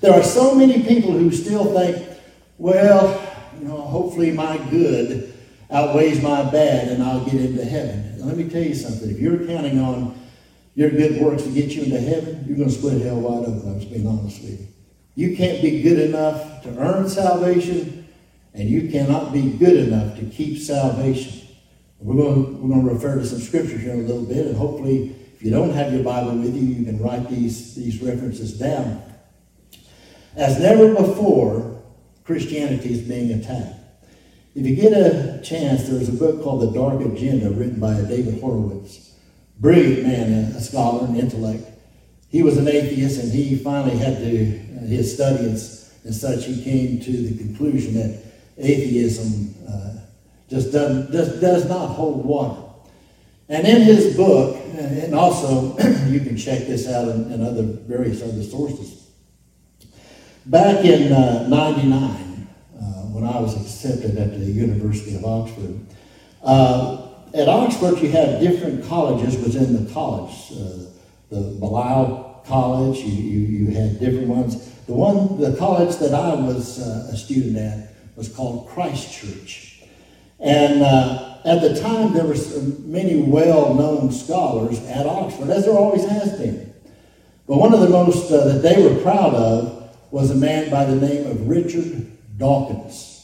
There 0.00 0.12
are 0.12 0.22
so 0.22 0.54
many 0.54 0.82
people 0.82 1.12
who 1.12 1.30
still 1.32 1.64
think, 1.74 2.08
well, 2.56 3.20
you 3.58 3.68
know, 3.68 3.76
hopefully 3.76 4.30
my 4.32 4.56
good 4.70 5.33
outweighs 5.70 6.22
my 6.22 6.50
bad 6.50 6.88
and 6.88 7.02
I'll 7.02 7.24
get 7.24 7.34
into 7.34 7.64
heaven. 7.64 8.26
Let 8.26 8.36
me 8.36 8.48
tell 8.48 8.62
you 8.62 8.74
something. 8.74 9.10
If 9.10 9.18
you're 9.18 9.46
counting 9.46 9.78
on 9.78 10.18
your 10.74 10.90
good 10.90 11.20
works 11.20 11.44
to 11.44 11.50
get 11.50 11.70
you 11.70 11.84
into 11.84 12.00
heaven, 12.00 12.44
you're 12.46 12.56
going 12.56 12.68
to 12.68 12.74
split 12.74 13.02
hell 13.02 13.20
wide 13.20 13.48
open. 13.48 13.68
I'm 13.68 13.80
just 13.80 13.92
being 13.92 14.06
honest 14.06 14.42
with 14.42 14.60
you. 14.60 14.68
You 15.14 15.36
can't 15.36 15.62
be 15.62 15.82
good 15.82 16.00
enough 16.00 16.62
to 16.62 16.76
earn 16.78 17.08
salvation, 17.08 18.08
and 18.52 18.68
you 18.68 18.90
cannot 18.90 19.32
be 19.32 19.52
good 19.52 19.76
enough 19.76 20.18
to 20.18 20.24
keep 20.24 20.58
salvation. 20.58 21.46
We're 22.00 22.16
going, 22.16 22.34
to, 22.34 22.52
we're 22.52 22.68
going 22.68 22.86
to 22.86 22.94
refer 22.94 23.16
to 23.16 23.26
some 23.26 23.38
scriptures 23.38 23.80
here 23.80 23.92
in 23.92 24.00
a 24.00 24.02
little 24.02 24.24
bit, 24.24 24.46
and 24.46 24.56
hopefully, 24.56 25.14
if 25.34 25.42
you 25.42 25.50
don't 25.50 25.72
have 25.72 25.92
your 25.92 26.02
Bible 26.02 26.36
with 26.36 26.54
you, 26.54 26.62
you 26.62 26.84
can 26.84 26.98
write 26.98 27.30
these, 27.30 27.76
these 27.76 28.02
references 28.02 28.58
down. 28.58 29.02
As 30.36 30.58
never 30.58 30.92
before, 30.94 31.82
Christianity 32.24 32.92
is 32.92 33.02
being 33.02 33.32
attacked. 33.32 33.83
If 34.54 34.66
you 34.66 34.76
get 34.76 34.92
a 34.92 35.40
chance, 35.42 35.88
there's 35.88 36.08
a 36.08 36.12
book 36.12 36.42
called 36.42 36.62
The 36.62 36.70
Dark 36.70 37.00
Agenda 37.00 37.50
written 37.50 37.80
by 37.80 37.94
David 38.02 38.40
Horowitz. 38.40 39.12
Brilliant 39.58 40.04
man, 40.04 40.32
a 40.52 40.60
scholar, 40.60 41.06
and 41.06 41.16
intellect. 41.16 41.64
He 42.28 42.42
was 42.42 42.56
an 42.56 42.68
atheist, 42.68 43.22
and 43.22 43.32
he 43.32 43.56
finally 43.56 43.96
had 43.96 44.18
to, 44.18 44.58
uh, 44.76 44.86
his 44.86 45.12
studies 45.12 45.92
and 46.04 46.14
such, 46.14 46.44
he 46.44 46.62
came 46.62 47.00
to 47.00 47.10
the 47.10 47.36
conclusion 47.38 47.94
that 47.94 48.22
atheism 48.58 49.54
uh, 49.68 50.00
just, 50.48 50.70
doesn't, 50.70 51.10
just 51.10 51.40
does 51.40 51.68
not 51.68 51.88
hold 51.88 52.24
water. 52.24 52.60
And 53.48 53.66
in 53.66 53.82
his 53.82 54.16
book, 54.16 54.56
and 54.76 55.14
also 55.14 55.76
you 56.06 56.20
can 56.20 56.36
check 56.36 56.60
this 56.66 56.88
out 56.88 57.08
in, 57.08 57.32
in 57.32 57.42
other 57.42 57.62
various 57.62 58.22
other 58.22 58.42
sources, 58.42 59.10
back 60.46 60.84
in 60.84 61.12
uh, 61.12 61.48
99, 61.48 61.92
uh, 61.92 62.23
when 63.14 63.22
I 63.22 63.38
was 63.38 63.54
accepted 63.54 64.18
at 64.18 64.32
the 64.32 64.44
University 64.44 65.14
of 65.14 65.24
Oxford, 65.24 65.78
uh, 66.42 67.06
at 67.32 67.48
Oxford 67.48 68.00
you 68.00 68.10
have 68.10 68.40
different 68.40 68.84
colleges 68.88 69.36
within 69.36 69.84
the 69.84 69.92
college. 69.92 70.50
Uh, 70.50 70.90
the 71.30 71.56
Balliol 71.60 72.42
College, 72.44 72.98
you, 72.98 73.12
you, 73.12 73.66
you, 73.66 73.74
had 73.74 74.00
different 74.00 74.26
ones. 74.26 74.68
The 74.86 74.94
one, 74.94 75.40
the 75.40 75.56
college 75.56 75.96
that 75.98 76.12
I 76.12 76.34
was 76.34 76.80
uh, 76.80 77.10
a 77.12 77.16
student 77.16 77.56
at 77.56 77.94
was 78.16 78.28
called 78.28 78.68
Christ 78.68 79.12
Church. 79.12 79.82
And 80.40 80.82
uh, 80.82 81.38
at 81.44 81.62
the 81.62 81.80
time, 81.80 82.14
there 82.14 82.24
were 82.24 82.36
many 82.80 83.22
well 83.22 83.74
known 83.74 84.10
scholars 84.10 84.84
at 84.86 85.06
Oxford, 85.06 85.50
as 85.50 85.66
there 85.66 85.74
always 85.74 86.04
has 86.04 86.36
been. 86.36 86.74
But 87.46 87.58
one 87.58 87.72
of 87.74 87.80
the 87.80 87.90
most 87.90 88.32
uh, 88.32 88.44
that 88.44 88.62
they 88.62 88.82
were 88.82 89.00
proud 89.02 89.34
of 89.34 89.96
was 90.10 90.32
a 90.32 90.34
man 90.34 90.68
by 90.68 90.84
the 90.84 90.96
name 90.96 91.30
of 91.30 91.48
Richard 91.48 92.10
Dawkins. 92.36 93.14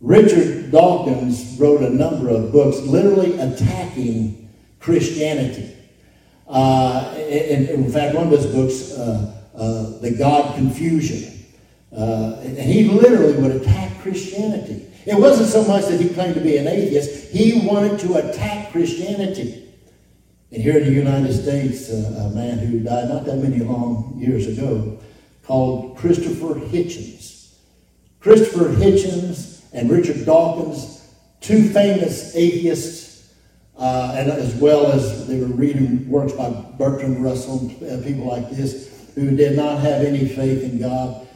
Richard 0.00 0.70
Dawkins 0.70 1.56
wrote 1.58 1.82
a 1.82 1.90
number 1.90 2.28
of 2.28 2.52
books 2.52 2.78
literally 2.80 3.38
attacking 3.38 4.50
Christianity. 4.78 5.74
Uh, 6.48 7.14
in, 7.16 7.66
in, 7.68 7.90
fact, 7.90 8.14
one 8.14 8.26
of 8.26 8.32
his 8.32 8.46
books, 8.46 8.92
uh, 8.92 9.42
uh, 9.54 9.98
The 10.00 10.12
God 10.12 10.54
Confusion, 10.54 11.44
uh, 11.96 12.40
and 12.42 12.58
he 12.58 12.84
literally 12.84 13.34
would 13.34 13.62
attack 13.62 14.00
Christianity. 14.00 14.86
It 15.06 15.18
wasn't 15.18 15.48
so 15.48 15.64
much 15.64 15.86
that 15.86 16.00
he 16.00 16.08
claimed 16.08 16.34
to 16.34 16.40
be 16.40 16.56
an 16.56 16.68
atheist, 16.68 17.32
he 17.32 17.66
wanted 17.66 17.98
to 18.00 18.16
attack 18.16 18.72
Christianity. 18.72 19.64
And 20.52 20.62
here 20.62 20.78
in 20.78 20.84
the 20.84 20.92
United 20.92 21.32
States, 21.32 21.90
uh, 21.90 22.30
a 22.30 22.34
man 22.34 22.58
who 22.58 22.80
died 22.80 23.08
not 23.08 23.24
that 23.24 23.36
many 23.36 23.58
long 23.58 24.14
years 24.16 24.46
ago, 24.46 24.98
called 25.42 25.96
Christopher 25.96 26.54
Hitchens. 26.54 27.35
Christopher 28.26 28.70
Hitchens 28.70 29.62
and 29.72 29.88
Richard 29.88 30.26
Dawkins, 30.26 31.14
two 31.40 31.68
famous 31.68 32.34
atheists, 32.34 33.32
uh, 33.78 34.16
and 34.18 34.28
as 34.28 34.52
well 34.56 34.90
as 34.90 35.28
they 35.28 35.38
were 35.38 35.46
reading 35.46 36.10
works 36.10 36.32
by 36.32 36.50
Bertrand 36.76 37.22
Russell, 37.22 37.70
uh, 37.76 38.02
people 38.02 38.26
like 38.26 38.50
this, 38.50 39.12
who 39.14 39.36
did 39.36 39.56
not 39.56 39.78
have 39.78 40.02
any 40.02 40.26
faith 40.26 40.64
in 40.64 40.80
God. 40.80 41.28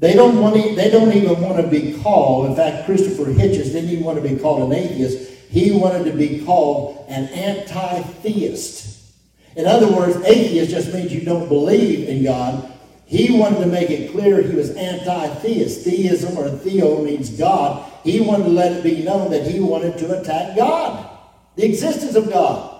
They 0.00 0.14
don't 0.14 0.40
want 0.40 0.56
to, 0.56 0.74
they 0.74 0.90
don't 0.90 1.12
even 1.12 1.40
want 1.40 1.62
to 1.62 1.68
be 1.68 1.96
called. 2.02 2.46
In 2.46 2.56
fact, 2.56 2.86
Christopher 2.86 3.26
Hitchens 3.26 3.70
didn't 3.70 3.90
even 3.90 4.02
want 4.02 4.20
to 4.20 4.28
be 4.28 4.36
called 4.40 4.72
an 4.72 4.76
atheist. 4.76 5.30
He 5.50 5.70
wanted 5.70 6.02
to 6.10 6.18
be 6.18 6.44
called 6.44 7.06
an 7.08 7.26
anti-theist. 7.26 9.14
In 9.54 9.66
other 9.66 9.86
words, 9.86 10.16
atheist 10.24 10.72
just 10.72 10.92
means 10.92 11.12
you 11.12 11.20
don't 11.20 11.48
believe 11.48 12.08
in 12.08 12.24
God. 12.24 12.72
He 13.08 13.36
wanted 13.36 13.60
to 13.60 13.66
make 13.66 13.90
it 13.90 14.12
clear 14.12 14.42
he 14.42 14.54
was 14.54 14.70
anti-theist. 14.70 15.82
Theism 15.82 16.36
or 16.36 16.50
theo 16.50 17.02
means 17.02 17.30
God. 17.30 17.90
He 18.04 18.20
wanted 18.20 18.44
to 18.44 18.50
let 18.50 18.72
it 18.72 18.84
be 18.84 19.02
known 19.02 19.30
that 19.30 19.46
he 19.46 19.60
wanted 19.60 19.98
to 19.98 20.20
attack 20.20 20.56
God, 20.56 21.18
the 21.56 21.64
existence 21.64 22.14
of 22.14 22.30
God. 22.30 22.76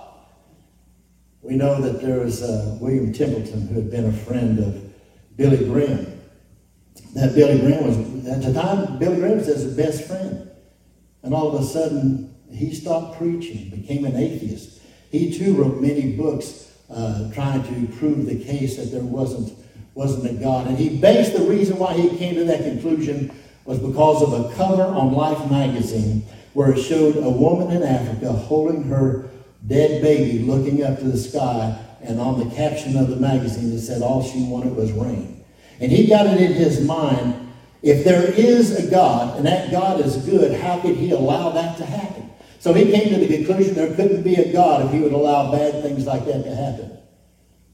We 1.41 1.55
know 1.55 1.81
that 1.81 2.01
there 2.01 2.19
was 2.19 2.43
uh, 2.43 2.77
William 2.79 3.11
Templeton 3.11 3.67
who 3.67 3.75
had 3.75 3.89
been 3.89 4.05
a 4.05 4.13
friend 4.13 4.59
of 4.59 4.83
Billy 5.35 5.65
Graham 5.65 6.19
that 7.15 7.33
Billy 7.33 7.59
Graham 7.59 7.87
was, 7.87 8.27
at 8.27 8.41
the 8.41 8.53
time, 8.53 8.99
Billy 8.99 9.15
Graham 9.15 9.37
was 9.37 9.47
his 9.47 9.75
best 9.75 10.03
friend. 10.05 10.51
And 11.23 11.33
all 11.33 11.55
of 11.55 11.61
a 11.61 11.65
sudden, 11.65 12.35
he 12.51 12.73
stopped 12.73 13.17
preaching, 13.17 13.69
became 13.69 14.05
an 14.05 14.15
atheist. 14.15 14.79
He 15.11 15.37
too 15.37 15.55
wrote 15.55 15.81
many 15.81 16.15
books 16.15 16.71
uh, 16.89 17.31
trying 17.33 17.63
to 17.63 17.93
prove 17.97 18.25
the 18.25 18.43
case 18.43 18.77
that 18.77 18.91
there 18.91 19.03
wasn't, 19.03 19.57
wasn't 19.99 20.31
a 20.31 20.41
God. 20.41 20.67
And 20.67 20.77
he 20.77 20.97
based 20.97 21.33
the 21.33 21.43
reason 21.43 21.77
why 21.77 21.93
he 21.93 22.17
came 22.17 22.35
to 22.35 22.45
that 22.45 22.63
conclusion 22.63 23.31
was 23.65 23.79
because 23.79 24.23
of 24.23 24.31
a 24.31 24.55
cover 24.55 24.83
on 24.83 25.11
Life 25.11 25.51
magazine 25.51 26.23
where 26.53 26.71
it 26.71 26.81
showed 26.81 27.17
a 27.17 27.29
woman 27.29 27.75
in 27.75 27.83
Africa 27.83 28.31
holding 28.31 28.83
her 28.83 29.29
dead 29.67 30.01
baby 30.01 30.39
looking 30.39 30.85
up 30.85 30.99
to 30.99 31.03
the 31.03 31.17
sky. 31.17 31.77
And 32.01 32.17
on 32.17 32.39
the 32.39 32.55
caption 32.55 32.95
of 32.95 33.09
the 33.09 33.17
magazine, 33.17 33.73
it 33.73 33.81
said 33.81 34.01
all 34.01 34.23
she 34.23 34.41
wanted 34.43 34.73
was 34.73 34.89
rain. 34.93 35.43
And 35.81 35.91
he 35.91 36.07
got 36.07 36.27
it 36.27 36.39
in 36.39 36.53
his 36.53 36.79
mind 36.79 37.51
if 37.83 38.05
there 38.05 38.31
is 38.31 38.77
a 38.77 38.89
God 38.89 39.35
and 39.35 39.45
that 39.45 39.69
God 39.69 39.99
is 39.99 40.15
good, 40.15 40.61
how 40.61 40.79
could 40.79 40.95
he 40.95 41.11
allow 41.11 41.49
that 41.49 41.77
to 41.77 41.85
happen? 41.85 42.29
So 42.61 42.73
he 42.73 42.89
came 42.89 43.09
to 43.09 43.19
the 43.19 43.27
conclusion 43.27 43.75
there 43.75 43.93
couldn't 43.95 44.23
be 44.23 44.35
a 44.35 44.53
God 44.53 44.85
if 44.85 44.93
he 44.93 44.99
would 44.99 45.13
allow 45.13 45.51
bad 45.51 45.83
things 45.83 46.05
like 46.05 46.25
that 46.25 46.43
to 46.43 46.55
happen. 46.55 46.97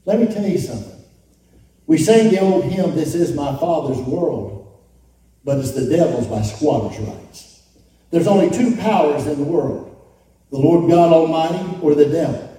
Let 0.04 0.18
me 0.18 0.26
tell 0.26 0.44
you 0.44 0.58
something. 0.58 0.95
We 1.86 1.98
sang 1.98 2.30
the 2.30 2.40
old 2.40 2.64
hymn, 2.64 2.94
This 2.94 3.14
is 3.14 3.34
my 3.34 3.56
Father's 3.56 3.98
world, 3.98 4.82
but 5.44 5.58
it's 5.58 5.72
the 5.72 5.88
devil's 5.88 6.26
by 6.26 6.42
squatters' 6.42 6.98
rights. 6.98 7.62
There's 8.10 8.26
only 8.26 8.50
two 8.50 8.76
powers 8.76 9.26
in 9.26 9.38
the 9.38 9.44
world 9.44 9.84
the 10.50 10.58
Lord 10.58 10.88
God 10.88 11.12
Almighty 11.12 11.80
or 11.82 11.94
the 11.94 12.06
devil. 12.06 12.56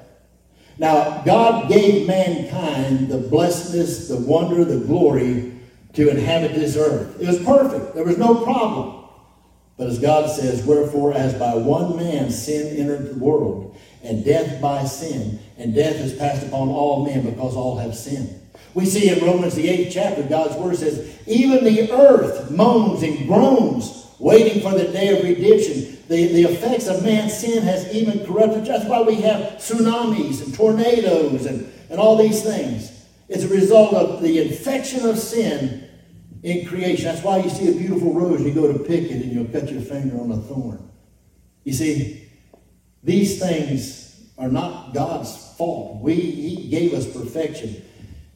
Now, 0.77 1.23
God 1.23 1.69
gave 1.69 2.05
mankind 2.05 3.07
the 3.07 3.17
blessedness, 3.17 4.09
the 4.09 4.17
wonder, 4.17 4.63
the 4.65 4.85
glory 4.85 5.53
to 5.93 6.09
inhabit 6.09 6.53
this 6.53 6.75
earth. 6.75 7.19
It 7.19 7.27
was 7.27 7.43
perfect. 7.43 7.95
There 7.95 8.03
was 8.03 8.17
no 8.17 8.43
problem. 8.43 9.05
But 9.77 9.87
as 9.87 9.99
God 9.99 10.29
says, 10.29 10.65
wherefore, 10.65 11.13
as 11.13 11.33
by 11.35 11.55
one 11.55 11.95
man 11.95 12.29
sin 12.29 12.77
entered 12.77 13.15
the 13.15 13.19
world, 13.19 13.77
and 14.03 14.23
death 14.23 14.61
by 14.61 14.83
sin, 14.83 15.39
and 15.57 15.73
death 15.73 15.95
has 15.97 16.15
passed 16.15 16.45
upon 16.45 16.69
all 16.69 17.05
men 17.05 17.23
because 17.23 17.55
all 17.55 17.77
have 17.77 17.95
sinned. 17.95 18.39
We 18.77 18.85
see 18.85 19.09
in 19.09 19.25
Romans, 19.25 19.55
the 19.55 19.67
eighth 19.67 19.91
chapter, 19.91 20.21
God's 20.21 20.55
word 20.55 20.77
says, 20.77 21.19
even 21.25 21.63
the 21.63 21.91
earth 21.91 22.51
moans 22.51 23.01
and 23.01 23.27
groans, 23.27 24.05
waiting 24.19 24.61
for 24.61 24.77
the 24.77 24.83
day 24.89 25.17
of 25.17 25.23
redemption 25.23 25.97
the, 26.07 26.27
the 26.27 26.43
effects 26.43 26.85
of 26.85 27.03
man's 27.03 27.35
sin 27.35 27.63
has 27.63 27.91
even 27.91 28.23
corrupted. 28.23 28.67
That's 28.67 28.85
why 28.85 29.01
we 29.01 29.15
have 29.15 29.53
tsunamis 29.53 30.45
and 30.45 30.53
tornadoes 30.53 31.47
and, 31.47 31.73
and 31.89 31.99
all 31.99 32.17
these 32.17 32.43
things. 32.43 33.03
It's 33.27 33.45
a 33.45 33.47
result 33.47 33.95
of 33.95 34.21
the 34.21 34.47
infection 34.47 35.07
of 35.07 35.17
sin 35.17 35.89
in 36.43 36.67
creation. 36.67 37.05
That's 37.05 37.23
why 37.23 37.37
you 37.37 37.49
see 37.49 37.69
a 37.69 37.79
beautiful 37.79 38.13
rose, 38.13 38.43
you 38.43 38.53
go 38.53 38.71
to 38.71 38.77
pick 38.77 39.05
it 39.05 39.23
and 39.23 39.31
you'll 39.31 39.45
cut 39.45 39.71
your 39.71 39.81
finger 39.81 40.21
on 40.21 40.31
a 40.31 40.37
thorn. 40.37 40.87
You 41.63 41.73
see, 41.73 42.29
these 43.01 43.39
things 43.39 44.29
are 44.37 44.49
not 44.49 44.93
God's 44.93 45.35
fault. 45.55 45.99
We, 46.03 46.13
he 46.13 46.69
gave 46.69 46.93
us 46.93 47.11
perfection 47.11 47.81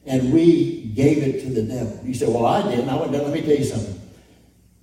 and 0.04 0.32
we 0.32 0.92
gave 0.94 1.18
it 1.18 1.42
to 1.42 1.50
the 1.50 1.62
devil. 1.62 2.00
You 2.04 2.14
say, 2.14 2.26
well, 2.26 2.46
I 2.46 2.62
didn't. 2.68 2.88
I 2.88 2.96
went 2.96 3.12
down. 3.12 3.22
Let 3.22 3.32
me 3.32 3.40
tell 3.42 3.56
you 3.56 3.64
something. 3.64 4.00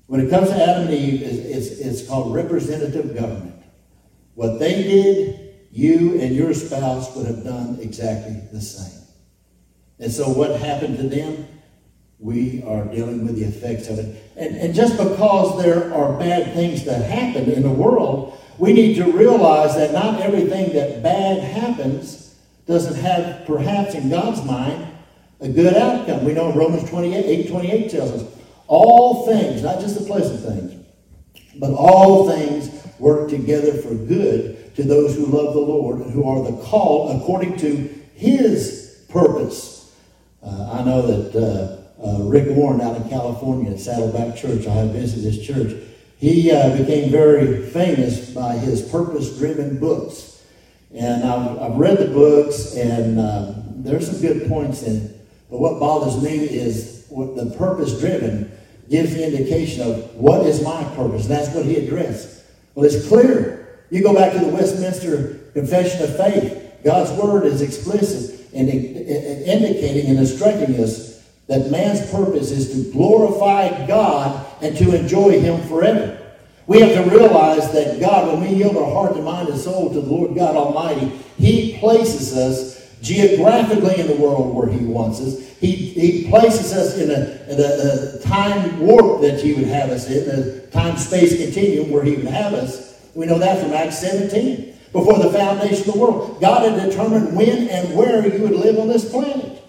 When 0.08 0.22
it 0.22 0.30
comes 0.30 0.50
to 0.50 0.56
Adam 0.56 0.88
and 0.88 0.94
Eve, 0.94 1.22
it's, 1.22 1.70
it's, 1.70 1.80
it's 1.80 2.08
called 2.08 2.34
representative 2.34 3.16
government. 3.16 3.56
What 4.36 4.60
they 4.60 4.84
did, 4.84 5.68
you 5.72 6.20
and 6.20 6.36
your 6.36 6.54
spouse 6.54 7.16
would 7.16 7.28
have 7.28 7.44
done 7.44 7.78
exactly 7.82 8.42
the 8.52 8.62
same. 8.62 9.04
And 10.00 10.12
so 10.12 10.30
what 10.30 10.60
happened 10.60 10.98
to 10.98 11.04
them? 11.04 11.48
We 12.18 12.64
are 12.64 12.86
dealing 12.86 13.26
with 13.26 13.36
the 13.36 13.46
effects 13.46 13.88
of 13.90 14.00
it. 14.00 14.34
And, 14.36 14.56
and 14.56 14.74
just 14.74 14.98
because 14.98 15.62
there 15.62 15.94
are 15.94 16.18
bad 16.18 16.54
things 16.54 16.86
that 16.86 17.10
happen 17.10 17.52
in 17.52 17.64
the 17.64 17.70
world, 17.70 18.38
we 18.58 18.74
need 18.74 18.96
to 18.96 19.12
realize 19.12 19.76
that 19.76 19.94
not 19.94 20.22
everything 20.22 20.74
that 20.74 21.04
bad 21.04 21.42
happens 21.42 22.36
doesn't 22.66 22.96
have, 23.02 23.46
perhaps 23.46 23.94
in 23.94 24.10
God's 24.10 24.44
mind, 24.44 24.88
a 25.42 25.48
good 25.48 25.76
outcome. 25.76 26.26
We 26.26 26.34
know 26.34 26.52
in 26.52 26.58
Romans 26.58 26.90
28, 26.90 27.26
8, 27.26 27.50
28 27.50 27.92
tells 27.92 28.12
us, 28.12 28.40
all 28.68 29.26
things, 29.26 29.64
not 29.64 29.80
just 29.80 29.98
the 29.98 30.06
pleasant 30.06 30.42
things, 30.42 30.86
but 31.56 31.74
all 31.74 32.30
things 32.30 32.70
work 33.00 33.30
together 33.30 33.74
for 33.74 33.96
good 33.96 34.76
to 34.76 34.84
those 34.84 35.16
who 35.16 35.26
love 35.26 35.54
the 35.54 35.60
Lord 35.60 36.02
and 36.02 36.12
who 36.12 36.24
are 36.24 36.44
the 36.44 36.58
called 36.64 37.20
according 37.20 37.58
to 37.58 37.90
his 38.14 39.06
purpose. 39.10 39.96
Uh, 40.44 40.80
I 40.80 40.84
know 40.84 41.02
that 41.02 41.36
uh, 41.36 42.06
uh, 42.06 42.24
Rick 42.24 42.56
Warren 42.56 42.82
out 42.82 42.96
in 42.98 43.10
California 43.10 43.72
at 43.72 43.80
Saddleback 43.80 44.38
Church, 44.38 44.68
I 44.68 44.74
have 44.74 44.92
visited 44.92 45.34
his 45.34 45.46
church, 45.46 45.84
he 46.18 46.52
uh, 46.52 46.78
became 46.78 47.10
very 47.10 47.66
famous 47.70 48.30
by 48.30 48.54
his 48.54 48.82
purpose 48.82 49.38
driven 49.38 49.80
books. 49.80 50.44
And 50.94 51.24
I've, 51.24 51.60
I've, 51.60 51.78
read 51.78 51.98
the 51.98 52.08
books, 52.08 52.76
and 52.76 53.20
uh, 53.20 53.54
there's 53.76 54.10
some 54.10 54.20
good 54.20 54.50
points 54.50 54.84
in. 54.84 55.19
But 55.50 55.60
what 55.60 55.80
bothers 55.80 56.22
me 56.22 56.38
is 56.38 57.06
what 57.10 57.36
the 57.36 57.56
purpose 57.58 58.00
driven 58.00 58.52
gives 58.90 59.14
the 59.14 59.26
indication 59.26 59.90
of 59.90 60.16
what 60.16 60.46
is 60.46 60.64
my 60.64 60.84
purpose. 60.96 61.28
That's 61.28 61.54
what 61.54 61.66
he 61.66 61.78
addressed. 61.78 62.44
Well, 62.76 62.86
it's 62.86 63.08
clear. 63.08 63.80
You 63.90 64.04
go 64.04 64.14
back 64.14 64.34
to 64.34 64.40
the 64.40 64.48
Westminster 64.48 65.40
Confession 65.54 66.04
of 66.04 66.16
Faith. 66.18 66.84
God's 66.84 67.12
word 67.22 67.46
is 67.46 67.62
explicit 67.62 68.52
in 68.54 68.70
indicating 68.70 70.10
and 70.10 70.20
instructing 70.20 70.76
us 70.82 71.10
that 71.48 71.72
man's 71.72 72.10
purpose 72.12 72.52
is 72.52 72.72
to 72.72 72.92
glorify 72.92 73.88
God 73.88 74.46
and 74.62 74.78
to 74.78 74.96
enjoy 74.96 75.40
him 75.40 75.68
forever. 75.68 76.16
We 76.68 76.82
have 76.82 77.04
to 77.04 77.10
realize 77.10 77.72
that 77.72 78.00
God, 78.00 78.28
when 78.28 78.42
we 78.42 78.56
yield 78.56 78.78
our 78.78 78.92
heart 78.92 79.16
and 79.16 79.26
mind 79.26 79.50
and 79.50 79.60
soul 79.60 79.92
to 79.92 80.00
the 80.00 80.08
Lord 80.08 80.36
God 80.36 80.56
Almighty, 80.56 81.08
He 81.38 81.80
places 81.80 82.38
us 82.38 82.79
geographically 83.02 84.00
in 84.00 84.08
the 84.08 84.16
world 84.16 84.56
where 84.56 84.68
He 84.68 84.86
wants 84.86 85.20
us. 85.22 85.40
He, 85.60 85.72
he 85.72 86.30
places 86.30 86.74
us 86.74 86.98
in 86.98 87.12
a, 87.12 87.52
in 87.52 87.60
a, 87.60 88.18
a 88.18 88.20
time 88.22 88.80
warp 88.80 89.22
that 89.22 89.42
He 89.42 89.54
would 89.54 89.68
have 89.68 89.90
us 89.90 90.10
in, 90.10 90.30
a 90.30 90.68
time 90.68 90.98
space 90.98 91.38
continuum 91.38 91.92
where 91.92 92.04
He 92.04 92.16
would 92.16 92.28
have 92.28 92.54
us. 92.54 93.10
We 93.16 93.26
know 93.26 93.40
that 93.40 93.62
from 93.62 93.74
Acts 93.74 94.00
17. 94.00 94.78
Before 94.92 95.20
the 95.20 95.32
foundation 95.32 95.88
of 95.88 95.94
the 95.94 96.00
world, 96.00 96.42
God 96.42 96.68
had 96.68 96.90
determined 96.90 97.36
when 97.36 97.68
and 97.70 97.96
where 97.96 98.28
you 98.28 98.42
would 98.42 98.54
live 98.60 98.80
on 98.80 98.88
this 98.88 99.10
planet. 99.10 99.62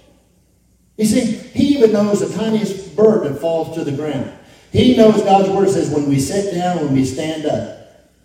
You 0.97 1.05
see, 1.05 1.21
He 1.21 1.75
even 1.77 1.93
knows 1.93 2.21
the 2.21 2.38
tiniest 2.38 2.97
bird 2.97 3.25
that 3.25 3.40
falls 3.40 3.77
to 3.77 3.85
the 3.85 3.93
ground. 3.93 4.33
He 4.73 4.97
knows 4.97 5.23
God's 5.23 5.51
word 5.51 5.69
says 5.69 5.90
when 5.90 6.09
we 6.09 6.19
sit 6.21 6.55
down, 6.55 6.77
when 6.79 6.95
we 6.95 7.05
stand 7.05 7.45
up. 7.45 7.81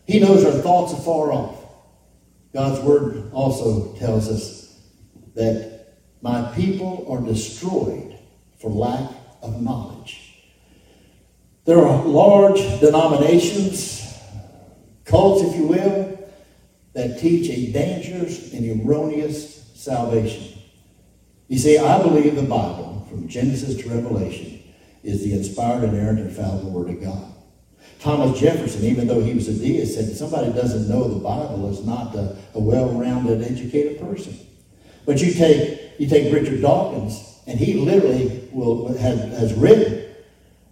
He 0.05 0.19
knows 0.19 0.45
our 0.45 0.51
thoughts 0.51 0.93
are 0.93 1.01
far 1.01 1.33
off. 1.33 1.59
God's 2.53 2.79
word 2.81 3.31
also 3.33 3.93
tells 3.95 4.29
us 4.29 4.64
that 5.35 5.75
My 6.25 6.51
people 6.55 7.05
are 7.07 7.21
destroyed 7.21 8.17
for 8.59 8.71
lack 8.71 9.11
of 9.43 9.61
knowledge. 9.61 10.41
There 11.65 11.77
are 11.77 12.03
large 12.03 12.59
denominations, 12.79 14.11
cults, 15.03 15.43
if 15.43 15.55
you 15.55 15.67
will, 15.67 16.17
that 16.93 17.19
teach 17.19 17.47
a 17.51 17.71
dangerous 17.71 18.53
and 18.53 18.81
erroneous 18.81 19.71
salvation. 19.75 20.57
You 21.47 21.59
see, 21.59 21.77
I 21.77 22.01
believe 22.01 22.35
the 22.35 22.41
Bible, 22.41 23.05
from 23.07 23.27
Genesis 23.27 23.75
to 23.83 23.89
Revelation, 23.89 24.63
is 25.03 25.23
the 25.23 25.33
inspired, 25.33 25.83
inerrant, 25.83 26.17
and 26.17 26.29
infallible 26.29 26.71
Word 26.71 26.89
of 26.89 27.03
God. 27.03 27.33
Thomas 27.99 28.39
Jefferson, 28.39 28.83
even 28.83 29.07
though 29.07 29.21
he 29.21 29.35
was 29.35 29.47
a 29.47 29.53
deist, 29.53 29.93
said 29.93 30.15
somebody 30.15 30.51
doesn't 30.53 30.89
know 30.89 31.07
the 31.07 31.19
Bible 31.19 31.69
is 31.71 31.85
not 31.85 32.15
a, 32.15 32.35
a 32.55 32.59
well-rounded, 32.59 33.43
educated 33.43 33.99
person. 33.99 34.35
But 35.05 35.21
you 35.21 35.33
take 35.33 35.99
you 35.99 36.07
take 36.07 36.33
Richard 36.33 36.61
Dawkins, 36.61 37.39
and 37.47 37.59
he 37.59 37.75
literally 37.75 38.47
will 38.51 38.95
has, 38.97 39.19
has 39.37 39.53
written 39.53 40.13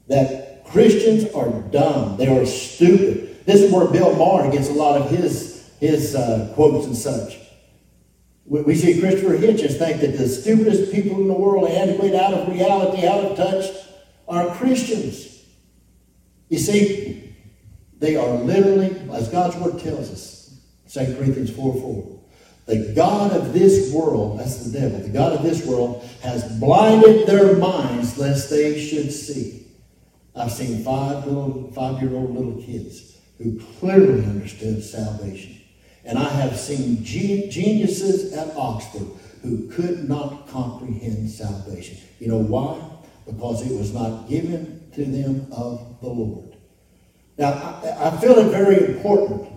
that 0.08 0.66
Christians 0.66 1.32
are 1.34 1.50
dumb. 1.72 2.18
They 2.18 2.28
are 2.28 2.46
stupid. 2.46 3.46
This 3.46 3.62
is 3.62 3.72
where 3.72 3.88
Bill 3.88 4.16
Maher 4.16 4.52
gets 4.52 4.70
a 4.70 4.74
lot 4.74 5.00
of 5.02 5.10
his 5.10 5.72
his 5.80 6.16
uh, 6.16 6.52
quotes 6.56 6.86
and 6.86 6.96
such. 6.96 7.38
We, 8.46 8.62
we 8.62 8.76
see 8.76 9.00
Christopher 9.00 9.38
Hitchens 9.38 9.78
think 9.78 10.02
that 10.02 10.18
the 10.18 10.28
stupidest 10.28 10.92
people 10.92 11.20
in 11.22 11.28
the 11.28 11.34
world, 11.34 11.70
antiquated, 11.70 12.20
out 12.20 12.34
of 12.34 12.48
reality, 12.48 13.08
out 13.08 13.24
of 13.24 13.38
touch, 13.38 13.66
are 14.28 14.54
Christians. 14.56 15.44
You 16.50 16.58
see, 16.58 17.36
they 18.00 18.16
are 18.16 18.36
literally, 18.36 18.96
as 19.14 19.30
God's 19.30 19.56
word 19.58 19.80
tells 19.80 20.12
us, 20.12 20.60
2 20.92 21.16
Corinthians 21.16 21.52
4 21.52 21.74
4. 21.74 22.13
The 22.66 22.94
God 22.96 23.34
of 23.34 23.54
this 23.54 23.94
world, 23.94 24.40
that's 24.40 24.66
the 24.66 24.80
devil, 24.80 25.00
the 25.00 25.10
God 25.10 25.34
of 25.34 25.44
this 25.44 25.66
world 25.66 26.10
has 26.22 26.44
blinded 26.60 27.28
their 27.28 27.58
minds 27.58 28.18
lest 28.18 28.50
they 28.50 28.80
should 28.80 29.12
see. 29.12 29.68
I've 30.36 30.52
seen 30.52 30.84
five 30.84 31.28
little 31.28 31.72
five-year-old 31.74 32.34
little 32.34 32.62
kids 32.64 33.18
who 33.38 33.60
clearly 33.80 34.24
understood 34.26 34.84
salvation. 34.84 35.62
And 36.06 36.18
I 36.18 36.30
have 36.30 36.58
seen 36.58 37.04
geniuses 37.04 38.34
at 38.34 38.56
Oxford 38.56 39.08
who 39.42 39.70
could 39.70 40.08
not 40.08 40.48
comprehend 40.48 41.30
salvation. 41.30 41.98
You 42.20 42.30
know 42.30 42.38
why? 42.38 42.80
Because 43.26 43.70
it 43.70 43.78
was 43.78 43.94
not 43.94 44.30
given 44.30 44.90
to 44.96 45.06
them 45.06 45.48
of 45.52 45.98
the 46.02 46.08
Lord. 46.08 46.56
Now, 47.38 47.52
I, 47.84 48.08
I 48.08 48.18
feel 48.18 48.38
it 48.40 48.52
very 48.52 48.96
important 48.96 49.53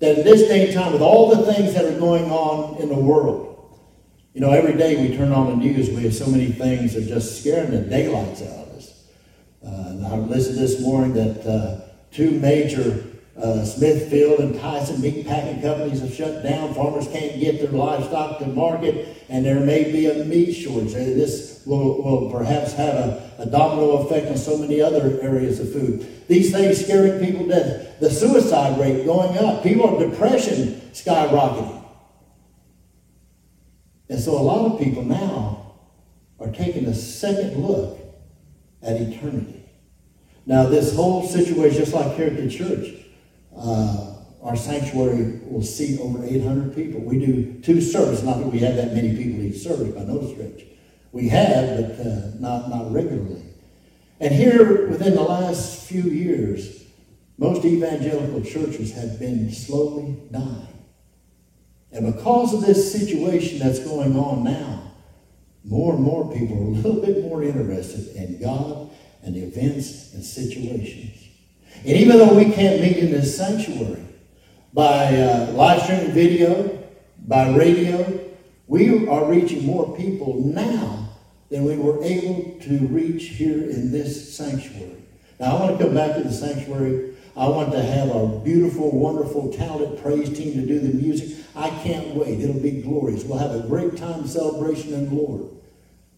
that 0.00 0.18
at 0.18 0.24
this 0.24 0.42
day 0.42 0.66
and 0.66 0.74
time, 0.74 0.92
with 0.92 1.02
all 1.02 1.34
the 1.34 1.52
things 1.52 1.74
that 1.74 1.84
are 1.84 1.98
going 1.98 2.30
on 2.30 2.80
in 2.80 2.88
the 2.88 2.98
world, 2.98 3.48
you 4.34 4.40
know, 4.40 4.52
every 4.52 4.74
day 4.74 5.08
we 5.08 5.16
turn 5.16 5.32
on 5.32 5.46
the 5.48 5.56
news, 5.56 5.90
we 5.90 6.02
have 6.02 6.14
so 6.14 6.26
many 6.26 6.46
things 6.46 6.94
that 6.94 7.04
are 7.04 7.06
just 7.06 7.40
scaring 7.40 7.70
the 7.70 7.80
daylights 7.80 8.42
out 8.42 8.48
of 8.48 8.68
us. 8.76 9.04
Uh, 9.66 10.12
I 10.12 10.16
listened 10.16 10.58
this 10.58 10.80
morning 10.80 11.14
that 11.14 11.46
uh, 11.46 11.80
two 12.12 12.30
major 12.38 13.04
uh, 13.36 13.64
Smithfield 13.64 14.40
and 14.40 14.58
Tyson 14.60 15.00
meat 15.00 15.26
packing 15.26 15.60
companies 15.62 16.00
have 16.00 16.14
shut 16.14 16.42
down. 16.42 16.74
Farmers 16.74 17.08
can't 17.08 17.40
get 17.40 17.60
their 17.60 17.70
livestock 17.70 18.38
to 18.38 18.46
market, 18.46 19.24
and 19.28 19.44
there 19.44 19.60
may 19.60 19.90
be 19.90 20.06
a 20.06 20.24
meat 20.24 20.52
shortage. 20.52 20.92
This 20.92 21.57
will, 21.68 22.02
will 22.02 22.30
perhaps 22.30 22.72
have 22.72 22.94
a, 22.94 23.32
a 23.38 23.46
domino 23.46 23.98
effect 23.98 24.28
on 24.28 24.36
so 24.36 24.56
many 24.56 24.80
other 24.80 25.20
areas 25.20 25.60
of 25.60 25.70
food. 25.72 26.26
These 26.26 26.50
things 26.50 26.82
scaring 26.82 27.24
people 27.24 27.46
to 27.46 27.50
death. 27.50 28.00
The 28.00 28.10
suicide 28.10 28.80
rate 28.80 29.04
going 29.04 29.36
up. 29.38 29.62
People 29.62 29.96
are 29.96 30.08
depression 30.08 30.80
skyrocketing. 30.92 31.84
And 34.08 34.18
so 34.18 34.32
a 34.32 34.40
lot 34.40 34.72
of 34.72 34.80
people 34.80 35.04
now 35.04 35.74
are 36.40 36.50
taking 36.50 36.86
a 36.86 36.94
second 36.94 37.62
look 37.62 37.98
at 38.82 38.96
eternity. 38.96 39.70
Now, 40.46 40.66
this 40.66 40.96
whole 40.96 41.26
situation, 41.26 41.78
just 41.78 41.92
like 41.92 42.16
here 42.16 42.28
at 42.28 42.36
the 42.36 42.48
church, 42.48 42.94
uh, 43.54 44.14
our 44.42 44.56
sanctuary 44.56 45.40
will 45.44 45.62
seat 45.62 46.00
over 46.00 46.24
800 46.24 46.74
people. 46.74 47.00
We 47.00 47.24
do 47.24 47.60
two 47.60 47.82
services, 47.82 48.24
not 48.24 48.38
that 48.38 48.46
we 48.46 48.60
have 48.60 48.76
that 48.76 48.94
many 48.94 49.14
people 49.14 49.42
each 49.42 49.58
service 49.62 49.94
by 49.94 50.04
no 50.04 50.26
stretch. 50.32 50.64
We 51.12 51.28
have, 51.28 51.96
but 51.96 52.06
uh, 52.06 52.30
not, 52.38 52.68
not 52.68 52.92
regularly. 52.92 53.42
And 54.20 54.34
here, 54.34 54.88
within 54.88 55.14
the 55.14 55.22
last 55.22 55.86
few 55.86 56.02
years, 56.02 56.84
most 57.38 57.64
evangelical 57.64 58.42
churches 58.42 58.92
have 58.94 59.18
been 59.18 59.50
slowly 59.52 60.18
dying. 60.30 60.66
And 61.92 62.12
because 62.12 62.52
of 62.52 62.60
this 62.60 62.92
situation 62.92 63.60
that's 63.60 63.78
going 63.78 64.16
on 64.16 64.44
now, 64.44 64.92
more 65.64 65.94
and 65.94 66.02
more 66.02 66.32
people 66.32 66.56
are 66.56 66.66
a 66.66 66.70
little 66.70 67.00
bit 67.00 67.22
more 67.22 67.42
interested 67.42 68.14
in 68.16 68.40
God 68.40 68.90
and 69.22 69.36
events 69.36 70.12
and 70.14 70.24
situations. 70.24 71.16
And 71.84 71.96
even 71.96 72.18
though 72.18 72.34
we 72.34 72.52
can't 72.52 72.80
meet 72.80 72.96
in 72.96 73.12
this 73.12 73.36
sanctuary 73.36 74.04
by 74.72 75.16
uh, 75.16 75.52
live 75.52 75.82
streaming 75.82 76.12
video, 76.12 76.82
by 77.26 77.54
radio, 77.54 78.27
we 78.68 79.08
are 79.08 79.24
reaching 79.24 79.64
more 79.64 79.96
people 79.96 80.40
now 80.44 81.08
than 81.50 81.64
we 81.64 81.76
were 81.76 82.02
able 82.04 82.58
to 82.60 82.78
reach 82.88 83.24
here 83.24 83.70
in 83.70 83.90
this 83.90 84.36
sanctuary. 84.36 85.02
Now, 85.40 85.56
I 85.56 85.60
want 85.60 85.78
to 85.78 85.84
come 85.84 85.94
back 85.94 86.16
to 86.16 86.22
the 86.22 86.32
sanctuary. 86.32 87.14
I 87.36 87.48
want 87.48 87.72
to 87.72 87.82
have 87.82 88.10
our 88.10 88.26
beautiful, 88.26 88.90
wonderful, 88.90 89.52
talented 89.52 90.02
praise 90.02 90.36
team 90.36 90.54
to 90.54 90.66
do 90.66 90.80
the 90.80 90.92
music. 90.92 91.44
I 91.56 91.70
can't 91.82 92.14
wait. 92.14 92.40
It'll 92.40 92.60
be 92.60 92.82
glorious. 92.82 93.24
We'll 93.24 93.38
have 93.38 93.54
a 93.54 93.66
great 93.66 93.96
time 93.96 94.26
celebration 94.26 94.92
in 94.92 95.08
the 95.08 95.14
Lord. 95.14 95.50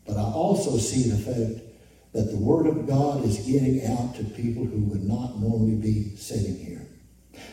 But 0.06 0.16
I 0.16 0.22
also 0.22 0.76
see 0.78 1.10
the 1.10 1.18
fact 1.18 1.66
that 2.12 2.30
the 2.30 2.38
Word 2.38 2.66
of 2.66 2.86
God 2.88 3.24
is 3.24 3.38
getting 3.38 3.86
out 3.86 4.16
to 4.16 4.24
people 4.24 4.64
who 4.64 4.80
would 4.86 5.04
not 5.04 5.38
normally 5.38 5.76
be 5.76 6.16
sitting 6.16 6.56
here. 6.56 6.86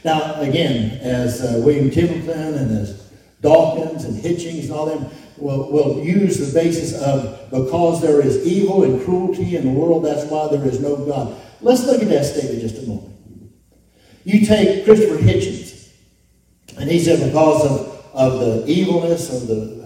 Now, 0.03 0.39
again, 0.41 0.99
as 1.01 1.41
uh, 1.41 1.61
William 1.63 1.91
Templeton 1.91 2.55
and 2.55 2.77
as 2.79 2.96
Dawkins 3.41 4.03
and 4.03 4.15
Hitchens 4.15 4.63
and 4.63 4.71
all 4.71 4.85
them 4.85 5.09
will, 5.37 5.71
will 5.71 6.03
use 6.03 6.37
the 6.37 6.51
basis 6.59 6.99
of 7.01 7.49
because 7.51 8.01
there 8.01 8.21
is 8.21 8.45
evil 8.45 8.83
and 8.83 9.03
cruelty 9.03 9.55
in 9.55 9.65
the 9.65 9.71
world, 9.71 10.05
that's 10.05 10.29
why 10.29 10.47
there 10.49 10.65
is 10.65 10.79
no 10.79 10.95
God. 11.05 11.35
Let's 11.61 11.85
look 11.85 12.01
at 12.01 12.09
that 12.09 12.25
statement 12.25 12.61
just 12.61 12.83
a 12.83 12.87
moment. 12.87 13.15
You 14.23 14.45
take 14.45 14.83
Christopher 14.83 15.17
Hitchens, 15.17 15.89
and 16.77 16.89
he 16.89 16.99
said 16.99 17.25
because 17.25 17.65
of, 17.65 18.05
of 18.13 18.39
the 18.39 18.65
evilness 18.67 19.33
of 19.33 19.47
the 19.47 19.77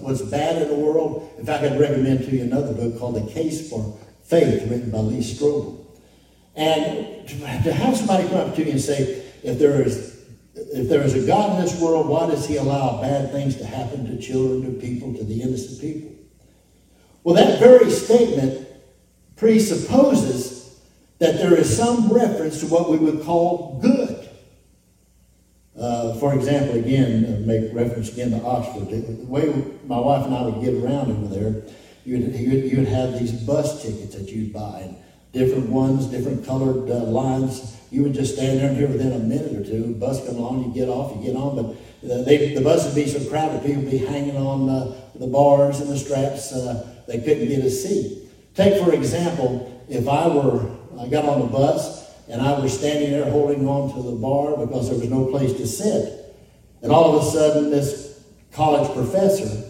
what's 0.00 0.22
bad 0.22 0.62
in 0.62 0.68
the 0.68 0.74
world. 0.74 1.32
In 1.38 1.46
fact, 1.46 1.64
I'd 1.64 1.78
recommend 1.78 2.20
to 2.20 2.30
you 2.36 2.42
another 2.42 2.72
book 2.72 2.98
called 2.98 3.14
The 3.16 3.32
Case 3.32 3.70
for 3.70 3.98
Faith, 4.24 4.62
written 4.70 4.90
by 4.90 4.98
Lee 4.98 5.20
Strobel. 5.20 5.86
And 6.54 7.26
to, 7.28 7.38
to 7.38 7.72
have 7.72 7.96
somebody 7.96 8.28
come 8.28 8.48
up 8.48 8.54
to 8.56 8.64
you 8.64 8.72
and 8.72 8.80
say, 8.80 9.24
if 9.42 9.58
there 9.58 9.80
is 9.82 10.09
if 10.72 10.88
there 10.88 11.02
is 11.02 11.14
a 11.14 11.26
God 11.26 11.58
in 11.58 11.64
this 11.64 11.80
world, 11.80 12.08
why 12.08 12.26
does 12.26 12.46
he 12.46 12.56
allow 12.56 13.00
bad 13.00 13.32
things 13.32 13.56
to 13.56 13.66
happen 13.66 14.06
to 14.06 14.22
children, 14.22 14.62
to 14.62 14.80
people, 14.80 15.14
to 15.14 15.24
the 15.24 15.42
innocent 15.42 15.80
people? 15.80 16.12
Well, 17.24 17.34
that 17.34 17.58
very 17.58 17.90
statement 17.90 18.68
presupposes 19.36 20.80
that 21.18 21.36
there 21.36 21.54
is 21.54 21.74
some 21.74 22.08
reference 22.12 22.60
to 22.60 22.66
what 22.66 22.90
we 22.90 22.96
would 22.96 23.22
call 23.24 23.78
good. 23.80 24.28
Uh, 25.78 26.14
for 26.14 26.34
example, 26.34 26.76
again, 26.76 27.24
uh, 27.24 27.46
make 27.46 27.72
reference 27.74 28.12
again 28.12 28.30
to 28.30 28.42
Oxford. 28.42 28.90
The 28.90 29.24
way 29.26 29.46
my 29.86 29.98
wife 29.98 30.26
and 30.26 30.34
I 30.34 30.42
would 30.42 30.62
get 30.62 30.74
around 30.74 31.10
over 31.10 31.34
there, 31.34 31.62
you'd, 32.04 32.34
you'd 32.34 32.88
have 32.88 33.18
these 33.18 33.32
bus 33.32 33.82
tickets 33.82 34.14
that 34.14 34.28
you'd 34.28 34.52
buy, 34.52 34.80
and 34.80 34.96
different 35.32 35.68
ones, 35.68 36.06
different 36.06 36.44
colored 36.44 36.90
uh, 36.90 37.04
lines. 37.04 37.76
You 37.90 38.02
would 38.04 38.14
just 38.14 38.34
stand 38.34 38.58
there 38.58 38.68
and 38.68 38.76
here 38.76 38.88
within 38.88 39.12
a 39.12 39.18
minute 39.18 39.54
or 39.54 39.64
two, 39.64 39.94
bus 39.94 40.24
come 40.26 40.36
along, 40.36 40.64
you 40.64 40.74
get 40.74 40.88
off, 40.88 41.16
you 41.16 41.22
get 41.22 41.36
on, 41.36 41.56
but 41.56 42.10
uh, 42.10 42.22
they, 42.22 42.54
the 42.54 42.60
bus 42.60 42.86
would 42.86 42.94
be 42.94 43.06
so 43.06 43.28
crowded, 43.28 43.62
people 43.64 43.82
would 43.82 43.90
be 43.90 43.98
hanging 43.98 44.36
on 44.36 44.68
uh, 44.68 44.96
the 45.16 45.26
bars 45.26 45.80
and 45.80 45.90
the 45.90 45.98
straps, 45.98 46.52
uh, 46.52 47.04
they 47.06 47.18
couldn't 47.18 47.48
get 47.48 47.64
a 47.64 47.70
seat. 47.70 48.28
Take, 48.54 48.82
for 48.82 48.92
example, 48.92 49.84
if 49.88 50.08
I 50.08 50.28
were, 50.28 50.70
I 51.00 51.08
got 51.08 51.24
on 51.24 51.40
the 51.40 51.46
bus 51.46 52.08
and 52.28 52.40
I 52.40 52.58
was 52.58 52.76
standing 52.76 53.10
there 53.10 53.28
holding 53.30 53.66
on 53.66 53.92
to 53.94 54.02
the 54.02 54.16
bar 54.16 54.56
because 54.56 54.88
there 54.88 54.98
was 54.98 55.10
no 55.10 55.26
place 55.26 55.52
to 55.54 55.66
sit, 55.66 56.36
and 56.82 56.92
all 56.92 57.16
of 57.16 57.26
a 57.26 57.30
sudden 57.30 57.70
this 57.70 58.22
college 58.52 58.92
professor 58.92 59.68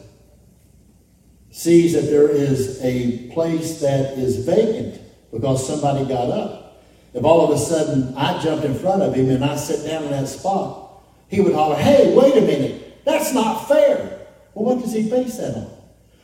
sees 1.50 1.94
that 1.94 2.02
there 2.02 2.28
is 2.28 2.82
a 2.84 3.28
place 3.32 3.80
that 3.80 4.16
is 4.18 4.44
vacant 4.44 5.00
because 5.32 5.66
somebody 5.66 6.04
got 6.06 6.30
up. 6.30 6.84
If 7.12 7.24
all 7.24 7.44
of 7.44 7.50
a 7.50 7.58
sudden 7.58 8.14
I 8.16 8.40
jumped 8.42 8.64
in 8.64 8.74
front 8.74 9.02
of 9.02 9.14
him 9.14 9.30
and 9.30 9.44
I 9.44 9.56
sit 9.56 9.88
down 9.88 10.04
in 10.04 10.10
that 10.10 10.28
spot, 10.28 11.02
he 11.28 11.40
would 11.40 11.54
holler, 11.54 11.76
Hey, 11.76 12.14
wait 12.14 12.36
a 12.36 12.40
minute, 12.40 13.04
that's 13.04 13.32
not 13.32 13.68
fair. 13.68 14.26
Well, 14.54 14.74
what 14.74 14.82
does 14.82 14.92
he 14.92 15.08
base 15.08 15.36
that 15.38 15.56
on? 15.56 15.70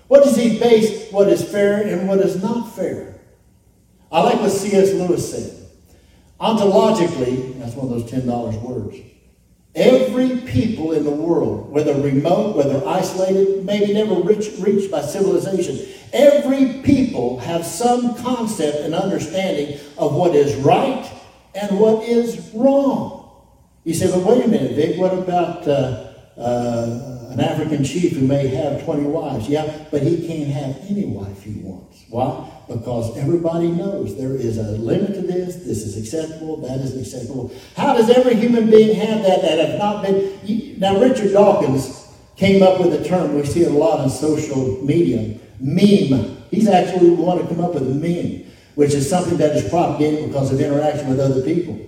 What 0.09 0.25
does 0.25 0.37
he 0.37 0.59
base 0.59 1.11
what 1.11 1.29
is 1.29 1.43
fair 1.43 1.83
and 1.83 2.09
what 2.09 2.19
is 2.21 2.41
not 2.43 2.75
fair? 2.75 3.21
I 4.11 4.21
like 4.21 4.41
what 4.41 4.51
C.S. 4.51 4.93
Lewis 4.93 5.31
said. 5.33 5.67
Ontologically, 6.41 7.59
that's 7.59 7.75
one 7.75 7.91
of 7.91 7.91
those 7.91 8.11
$10 8.11 8.63
words. 8.63 8.99
Every 9.77 10.39
people 10.39 10.93
in 10.93 11.05
the 11.05 11.11
world, 11.11 11.71
whether 11.71 11.93
remote, 12.01 12.57
whether 12.57 12.83
isolated, 12.89 13.67
maybe 13.67 13.93
never 13.93 14.15
reached, 14.15 14.91
by 14.91 15.03
civilization, 15.03 15.87
every 16.15 16.81
people 16.83 17.39
have 17.41 17.65
some 17.67 18.15
concept 18.17 18.79
and 18.79 18.95
understanding 18.95 19.79
of 19.99 20.15
what 20.15 20.35
is 20.35 20.55
right 20.57 21.07
and 21.55 21.79
what 21.79 22.05
is 22.05 22.51
wrong. 22.55 23.31
You 23.85 23.93
say, 23.93 24.11
but 24.11 24.21
wait 24.21 24.47
a 24.47 24.49
minute, 24.49 24.73
Vic, 24.73 24.99
what 24.99 25.13
about 25.13 25.69
uh, 25.69 26.13
uh, 26.39 27.29
an 27.33 27.41
African 27.41 27.85
chief 27.85 28.17
who 28.17 28.27
may 28.27 28.49
have 28.49 28.83
20 28.83 29.03
wives? 29.03 29.47
Yeah, 29.47 29.85
but 29.91 30.03
he 30.03 30.27
can't 30.27 30.49
have 30.49 30.91
any 30.91 31.05
wife 31.05 31.43
he 31.43 31.53
wants. 31.61 32.03
Why? 32.09 32.51
Because 32.69 33.17
everybody 33.17 33.69
knows 33.69 34.17
there 34.17 34.35
is 34.35 34.59
a 34.59 34.73
limit 34.73 35.15
to 35.15 35.21
this, 35.21 35.57
this 35.57 35.83
is 35.85 35.97
acceptable, 35.97 36.57
that 36.59 36.81
is 36.81 36.97
acceptable. 37.01 37.53
How 37.77 37.95
does 37.95 38.11
every 38.11 38.35
human 38.35 38.69
being 38.69 38.97
have 38.97 39.23
that 39.23 39.43
that 39.43 39.59
have 39.59 39.79
not 39.79 40.03
been? 40.03 40.81
Now, 40.81 41.01
Richard 41.01 41.33
Dawkins 41.33 42.09
came 42.35 42.63
up 42.63 42.81
with 42.81 42.93
a 42.93 43.05
term, 43.05 43.35
we 43.37 43.47
see 43.47 43.65
a 43.65 43.71
lot 43.71 44.01
on 44.01 44.11
social 44.11 44.83
media, 44.83 45.39
meme. 45.61 46.37
He's 46.51 46.69
actually 46.69 47.11
the 47.11 47.15
one 47.15 47.39
to 47.39 47.47
come 47.47 47.61
up 47.61 47.75
with 47.75 47.85
a 47.85 47.95
meme, 47.95 48.51
which 48.75 48.95
is 48.95 49.09
something 49.09 49.37
that 49.39 49.55
is 49.55 49.69
propagated 49.71 50.29
because 50.29 50.53
of 50.53 50.61
interaction 50.61 51.09
with 51.09 51.21
other 51.21 51.43
people. 51.43 51.79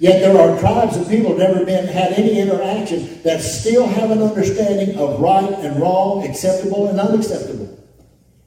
Yet 0.00 0.18
there 0.20 0.36
are 0.36 0.58
tribes 0.58 0.96
of 0.96 1.08
people 1.08 1.38
never 1.38 1.64
been 1.64 1.86
had 1.86 2.12
any 2.14 2.40
interaction 2.40 3.22
that 3.22 3.40
still 3.40 3.86
have 3.86 4.10
an 4.10 4.20
understanding 4.20 4.98
of 4.98 5.20
right 5.20 5.50
and 5.60 5.80
wrong, 5.80 6.26
acceptable 6.26 6.88
and 6.88 6.98
unacceptable. 6.98 7.78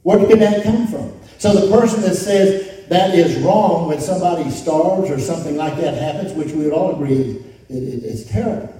Where 0.04 0.19
can 0.28 0.39
that 0.39 0.63
come 0.63 0.88
from? 0.88 1.13
So 1.38 1.54
the 1.54 1.76
person 1.76 2.02
that 2.02 2.15
says 2.15 2.88
that 2.88 3.13
is 3.13 3.38
wrong 3.43 3.88
when 3.88 4.00
somebody 4.00 4.50
starves 4.50 5.10
or 5.12 5.19
something 5.19 5.58
like 5.58 5.76
that 5.78 5.93
happens, 5.93 6.34
which 6.34 6.52
we 6.52 6.65
would 6.65 6.73
all 6.73 6.95
agree 6.95 7.43
is 7.69 8.26
terrible. 8.28 8.73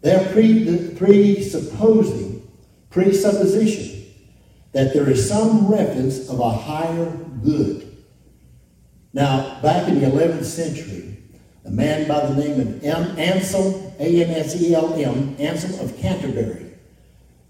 They're 0.00 0.32
pre- 0.32 0.94
presupposing, 0.94 2.48
presupposition 2.90 4.06
that 4.72 4.92
there 4.92 5.08
is 5.08 5.28
some 5.28 5.66
reference 5.66 6.28
of 6.28 6.38
a 6.40 6.50
higher 6.50 7.10
good. 7.42 7.96
Now, 9.12 9.60
back 9.62 9.88
in 9.88 10.00
the 10.00 10.06
11th 10.06 10.44
century, 10.44 11.18
a 11.64 11.70
man 11.70 12.06
by 12.06 12.26
the 12.26 12.34
name 12.34 12.60
of 12.60 12.84
M. 12.84 13.18
Anselm, 13.18 13.74
A-N-S-E-L-M, 13.98 15.36
Anselm 15.38 15.80
of 15.80 15.96
Canterbury, 15.98 16.66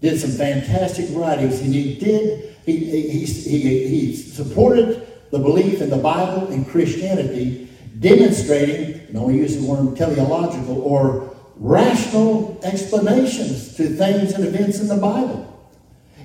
did 0.01 0.19
some 0.19 0.31
fantastic 0.31 1.07
writings, 1.11 1.59
and 1.59 1.73
he 1.73 1.99
did, 1.99 2.48
he, 2.77 3.01
he, 3.01 3.25
he, 3.25 3.87
he 3.87 4.15
supported 4.15 5.07
the 5.31 5.39
belief 5.39 5.81
in 5.81 5.89
the 5.89 5.97
Bible 5.97 6.47
and 6.47 6.67
Christianity, 6.67 7.69
demonstrating, 7.99 9.01
and 9.07 9.17
I'll 9.17 9.31
use 9.31 9.57
the 9.57 9.63
word 9.63 9.95
teleological, 9.95 10.81
or 10.81 11.35
rational 11.57 12.59
explanations 12.63 13.75
to 13.75 13.89
things 13.89 14.33
and 14.33 14.45
events 14.45 14.79
in 14.79 14.87
the 14.87 14.97
Bible. 14.97 15.45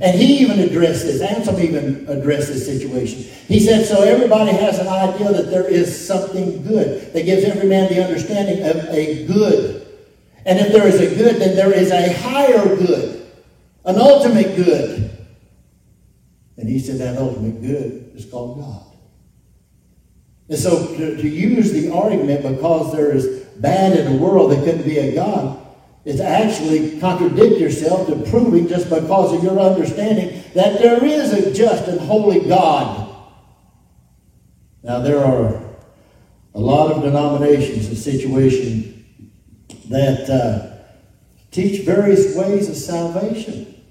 And 0.00 0.18
he 0.18 0.38
even 0.38 0.58
addressed 0.60 1.04
this. 1.04 1.20
Anselm 1.20 1.60
even 1.60 2.08
addressed 2.08 2.48
this 2.48 2.66
situation. 2.66 3.22
He 3.46 3.60
said, 3.60 3.86
so 3.86 4.02
everybody 4.02 4.50
has 4.50 4.78
an 4.78 4.88
idea 4.88 5.32
that 5.32 5.50
there 5.50 5.68
is 5.68 6.06
something 6.06 6.64
good 6.64 7.12
that 7.12 7.24
gives 7.24 7.44
every 7.44 7.68
man 7.68 7.92
the 7.92 8.04
understanding 8.04 8.64
of 8.64 8.76
a 8.88 9.24
good. 9.26 9.86
And 10.46 10.58
if 10.58 10.72
there 10.72 10.86
is 10.86 11.00
a 11.00 11.14
good, 11.14 11.36
then 11.36 11.54
there 11.54 11.72
is 11.72 11.90
a 11.90 12.12
higher 12.12 12.76
good, 12.76 13.26
an 13.84 13.96
ultimate 13.96 14.56
good. 14.56 15.13
And 16.56 16.68
he 16.68 16.78
said 16.78 16.98
that 16.98 17.18
ultimate 17.18 17.60
good 17.60 18.12
is 18.14 18.26
called 18.26 18.60
God. 18.60 18.94
And 20.48 20.58
so 20.58 20.86
to, 20.96 21.16
to 21.16 21.28
use 21.28 21.72
the 21.72 21.92
argument 21.92 22.42
because 22.42 22.92
there 22.92 23.14
is 23.14 23.44
bad 23.56 23.98
in 23.98 24.12
the 24.12 24.22
world 24.22 24.50
that 24.52 24.64
couldn't 24.64 24.84
be 24.84 24.98
a 24.98 25.14
God 25.14 25.60
is 26.04 26.20
actually 26.20 27.00
contradict 27.00 27.58
yourself 27.58 28.06
to 28.06 28.30
proving 28.30 28.68
just 28.68 28.90
because 28.90 29.32
of 29.32 29.42
your 29.42 29.58
understanding 29.58 30.42
that 30.54 30.78
there 30.78 31.02
is 31.02 31.32
a 31.32 31.52
just 31.52 31.88
and 31.88 31.98
holy 32.00 32.46
God. 32.46 33.00
Now, 34.82 35.00
there 35.00 35.24
are 35.24 35.62
a 36.54 36.60
lot 36.60 36.92
of 36.92 37.02
denominations 37.02 37.88
and 37.88 37.96
situations 37.96 39.02
that 39.88 40.28
uh, 40.28 40.76
teach 41.50 41.86
various 41.86 42.36
ways 42.36 42.68
of 42.68 42.76
salvation. 42.76 43.82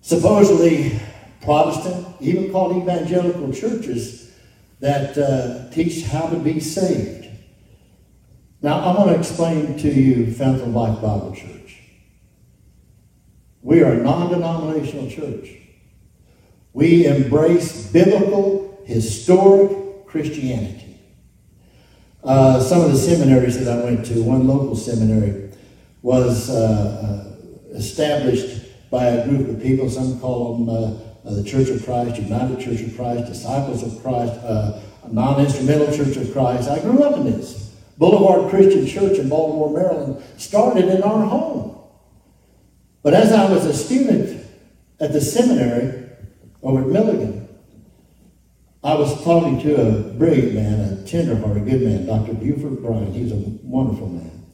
Supposedly, 0.00 0.98
Protestant, 1.44 2.06
even 2.20 2.50
called 2.50 2.82
evangelical 2.82 3.52
churches 3.52 4.32
that 4.80 5.16
uh, 5.16 5.70
teach 5.70 6.04
how 6.04 6.28
to 6.28 6.36
be 6.36 6.60
saved. 6.60 7.28
Now, 8.62 8.80
I 8.80 8.96
want 8.96 9.10
to 9.10 9.18
explain 9.18 9.76
to 9.78 9.88
you 9.88 10.32
Fountain 10.32 10.72
Life 10.72 11.00
Bible 11.00 11.34
Church. 11.34 11.80
We 13.62 13.82
are 13.82 13.92
a 13.92 14.02
non 14.02 14.30
denominational 14.30 15.10
church. 15.10 15.50
We 16.72 17.06
embrace 17.06 17.90
biblical, 17.92 18.82
historic 18.86 20.06
Christianity. 20.06 20.98
Uh, 22.22 22.60
some 22.60 22.80
of 22.80 22.90
the 22.90 22.98
seminaries 22.98 23.62
that 23.62 23.78
I 23.78 23.84
went 23.84 24.06
to, 24.06 24.22
one 24.22 24.48
local 24.48 24.76
seminary, 24.76 25.50
was 26.02 26.50
uh, 26.50 27.26
uh, 27.72 27.76
established 27.76 28.90
by 28.90 29.04
a 29.06 29.28
group 29.28 29.48
of 29.48 29.62
people. 29.62 29.90
Some 29.90 30.18
call 30.20 30.64
them 30.64 31.13
uh, 31.26 31.34
the 31.34 31.44
Church 31.44 31.68
of 31.68 31.84
Christ, 31.84 32.20
United 32.20 32.60
Church 32.60 32.80
of 32.80 32.96
Christ, 32.96 33.26
Disciples 33.26 33.82
of 33.82 34.02
Christ, 34.02 34.32
uh, 34.44 34.80
Non 35.10 35.40
Instrumental 35.40 35.94
Church 35.94 36.16
of 36.16 36.32
Christ. 36.32 36.68
I 36.68 36.80
grew 36.80 37.02
up 37.02 37.16
in 37.16 37.24
this. 37.24 37.74
Boulevard 37.98 38.50
Christian 38.50 38.86
Church 38.86 39.18
in 39.18 39.28
Baltimore, 39.28 39.70
Maryland 39.70 40.22
started 40.36 40.86
in 40.86 41.02
our 41.02 41.24
home. 41.24 41.78
But 43.02 43.14
as 43.14 43.32
I 43.32 43.50
was 43.50 43.66
a 43.66 43.74
student 43.74 44.44
at 44.98 45.12
the 45.12 45.20
seminary 45.20 46.08
over 46.62 46.80
at 46.80 46.88
Milligan, 46.88 47.48
I 48.82 48.94
was 48.94 49.22
talking 49.24 49.60
to 49.60 49.80
a 49.80 50.00
brilliant 50.14 50.54
man, 50.54 50.80
a 50.80 51.06
tenderhearted, 51.06 51.64
good 51.64 51.82
man, 51.82 52.06
Dr. 52.06 52.34
Buford 52.34 52.82
Bryant. 52.82 53.14
He 53.14 53.22
was 53.22 53.32
a 53.32 53.36
wonderful 53.62 54.08
man. 54.08 54.44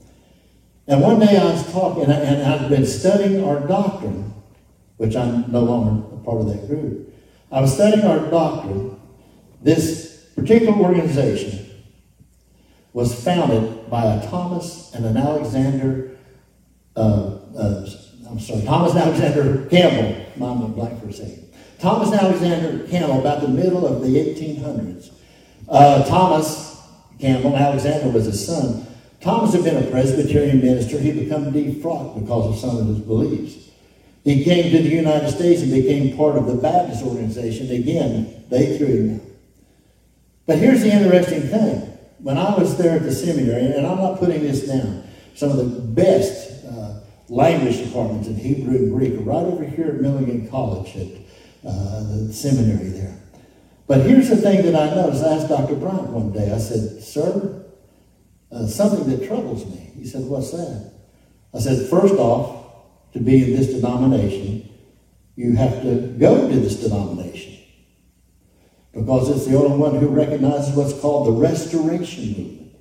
And 0.87 1.00
one 1.00 1.20
day 1.20 1.37
I 1.37 1.44
was 1.44 1.72
talking, 1.72 2.04
and, 2.04 2.12
I, 2.12 2.59
had 2.59 2.68
been 2.68 2.87
studying 2.87 3.44
our 3.44 3.61
doctrine, 3.66 4.33
which 5.00 5.16
I'm 5.16 5.50
no 5.50 5.60
longer 5.60 6.14
a 6.14 6.18
part 6.18 6.42
of 6.42 6.46
that 6.48 6.68
group. 6.68 7.10
I 7.50 7.62
was 7.62 7.72
studying 7.72 8.04
our 8.04 8.30
doctrine. 8.30 9.00
This 9.62 10.26
particular 10.36 10.74
organization 10.74 11.70
was 12.92 13.24
founded 13.24 13.88
by 13.88 14.04
a 14.04 14.28
Thomas 14.28 14.92
and 14.92 15.06
an 15.06 15.16
Alexander, 15.16 16.18
uh, 16.96 17.00
uh, 17.56 17.86
I'm 18.28 18.38
sorry, 18.38 18.62
Thomas 18.62 18.92
and 18.92 19.00
Alexander 19.00 19.66
Campbell. 19.70 20.26
Mom 20.36 20.60
went 20.60 20.74
blank 20.74 21.00
for 21.00 21.08
a 21.08 21.12
second. 21.14 21.50
Thomas 21.78 22.10
and 22.10 22.20
Alexander 22.20 22.86
Campbell, 22.86 23.20
about 23.20 23.40
the 23.40 23.48
middle 23.48 23.86
of 23.86 24.02
the 24.02 24.08
1800s. 24.08 25.12
Uh, 25.66 26.04
Thomas 26.04 26.78
Campbell, 27.18 27.56
Alexander 27.56 28.10
was 28.10 28.26
his 28.26 28.46
son. 28.46 28.86
Thomas 29.22 29.54
had 29.54 29.64
been 29.64 29.82
a 29.82 29.90
Presbyterian 29.90 30.60
minister. 30.60 30.98
He 30.98 31.12
became 31.12 31.50
defrocked 31.52 32.20
because 32.20 32.54
of 32.54 32.58
some 32.58 32.76
of 32.76 32.86
his 32.86 32.98
beliefs. 32.98 33.69
He 34.24 34.44
came 34.44 34.70
to 34.70 34.83
the 34.83 34.88
United 34.88 35.30
States 35.30 35.62
and 35.62 35.70
became 35.70 36.16
part 36.16 36.37
of 36.37 36.46
the 36.46 36.54
Baptist 36.54 37.02
organization. 37.02 37.70
Again, 37.70 38.44
they 38.50 38.76
threw 38.76 38.87
him 38.87 39.14
out. 39.16 39.26
But 40.46 40.59
here's 40.59 40.83
the 40.83 40.90
interesting 40.90 41.42
thing 41.42 41.90
when 42.22 42.37
I 42.37 42.54
was 42.54 42.76
there 42.76 42.96
at 42.96 43.02
the 43.02 43.12
seminary, 43.12 43.66
and 43.66 43.87
I'm 43.87 43.98
not 43.98 44.18
putting 44.18 44.42
this 44.42 44.66
down, 44.66 45.04
some 45.35 45.50
of 45.50 45.56
the 45.56 45.80
best 45.80 46.64
uh, 46.66 47.00
language 47.28 47.78
departments 47.78 48.28
in 48.28 48.37
Hebrew 48.37 48.76
and 48.76 48.92
Greek 48.94 49.14
are 49.14 49.22
right 49.22 49.46
over 49.46 49.64
here 49.64 49.87
at 49.87 50.00
Milligan 50.00 50.48
College 50.50 50.96
at 50.96 51.06
uh, 51.66 52.02
the 52.02 52.33
seminary 52.33 52.88
there. 52.90 53.16
But 53.87 54.02
here's 54.02 54.28
the 54.28 54.37
thing 54.37 54.62
that 54.66 54.74
I 54.74 54.94
noticed. 54.94 55.24
I 55.24 55.35
asked 55.35 55.48
Dr. 55.48 55.76
Bryant 55.76 56.09
one 56.09 56.33
day, 56.33 56.52
I 56.52 56.59
said, 56.59 57.02
Sir, 57.02 57.64
uh, 58.52 58.66
something 58.66 59.09
that 59.09 59.26
troubles 59.26 59.64
me. 59.66 59.90
He 59.96 60.06
said, 60.06 60.22
What's 60.22 60.50
that? 60.52 60.92
I 61.54 61.59
said, 61.59 61.88
First 61.88 62.14
off, 62.14 62.60
to 63.12 63.20
be 63.20 63.44
in 63.44 63.57
this 63.57 63.68
denomination, 63.68 64.68
you 65.37 65.57
have 65.57 65.83
to 65.83 66.14
go 66.18 66.49
to 66.49 66.57
this 66.57 66.77
denomination 66.77 67.59
because 68.92 69.29
it's 69.31 69.46
the 69.46 69.57
only 69.57 69.77
one 69.77 69.96
who 69.96 70.09
recognizes 70.09 70.75
what's 70.75 70.99
called 71.01 71.27
the 71.27 71.33
restoration 71.33 72.27
movement. 72.29 72.77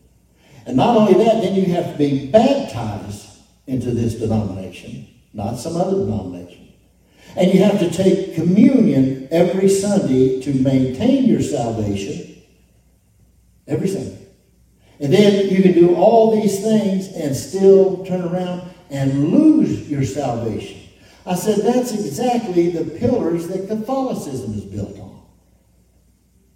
And 0.65 0.75
not 0.77 0.97
only 0.97 1.13
that, 1.23 1.41
then 1.41 1.55
you 1.55 1.65
have 1.73 1.91
to 1.91 1.97
be 1.97 2.27
baptized 2.27 3.27
into 3.67 3.91
this 3.91 4.15
denomination, 4.15 5.07
not 5.33 5.57
some 5.57 5.77
other 5.77 5.97
denomination. 6.05 6.73
And 7.35 7.53
you 7.53 7.63
have 7.63 7.79
to 7.79 7.89
take 7.91 8.35
communion 8.35 9.27
every 9.31 9.69
Sunday 9.69 10.41
to 10.41 10.53
maintain 10.53 11.25
your 11.25 11.41
salvation. 11.41 12.43
Every 13.67 13.87
Sunday. 13.87 14.17
And 14.99 15.13
then 15.13 15.49
you 15.49 15.61
can 15.61 15.73
do 15.73 15.95
all 15.95 16.41
these 16.41 16.61
things 16.61 17.07
and 17.13 17.35
still 17.35 18.03
turn 18.05 18.21
around 18.21 18.63
and 18.89 19.29
lose 19.29 19.89
your 19.89 20.03
salvation. 20.03 20.81
I 21.25 21.35
said, 21.35 21.59
that's 21.59 21.91
exactly 21.93 22.71
the 22.71 22.97
pillars 22.97 23.47
that 23.47 23.67
Catholicism 23.67 24.53
is 24.53 24.65
built 24.65 24.97
on. 24.99 25.21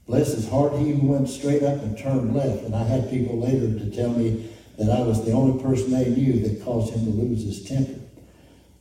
Bless 0.08 0.34
his 0.34 0.50
heart, 0.50 0.78
he 0.78 0.94
went 0.94 1.30
straight 1.30 1.64
up 1.64 1.82
and 1.82 1.98
turned 1.98 2.36
left. 2.36 2.64
And 2.64 2.76
I 2.76 2.84
had 2.84 3.10
people 3.10 3.40
later 3.40 3.80
to 3.80 3.96
tell 3.96 4.12
me 4.12 4.50
that 4.78 4.90
I 4.90 5.02
was 5.02 5.24
the 5.26 5.32
only 5.32 5.62
person 5.62 5.92
they 5.92 6.10
knew 6.10 6.48
that 6.48 6.64
caused 6.64 6.94
him 6.94 7.06
to 7.06 7.12
lose 7.12 7.44
his 7.44 7.64
temper. 7.64 8.00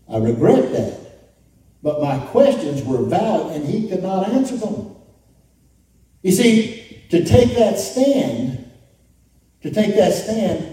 I 0.09 0.17
regret 0.17 0.73
that. 0.73 1.01
But 1.83 2.01
my 2.01 2.19
questions 2.27 2.83
were 2.83 3.03
valid 3.03 3.57
and 3.57 3.69
he 3.69 3.89
could 3.89 4.03
not 4.03 4.29
answer 4.29 4.57
them. 4.57 4.97
You 6.23 6.33
see, 6.33 7.05
to 7.11 7.25
take 7.25 7.57
that 7.57 7.79
stand, 7.79 8.71
to 9.63 9.71
take 9.71 9.95
that 9.97 10.15
stand 10.15 10.72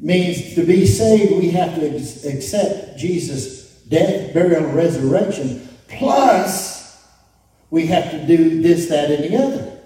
means 0.00 0.54
to 0.54 0.64
be 0.64 0.86
saved, 0.86 1.32
we 1.32 1.50
have 1.50 1.74
to 1.74 1.86
accept 1.86 2.98
Jesus' 2.98 3.82
death, 3.88 4.32
burial, 4.34 4.64
and 4.64 4.74
resurrection. 4.74 5.68
Plus, 5.88 7.06
we 7.70 7.86
have 7.86 8.10
to 8.10 8.26
do 8.26 8.62
this, 8.62 8.88
that, 8.88 9.10
and 9.10 9.24
the 9.24 9.36
other. 9.36 9.78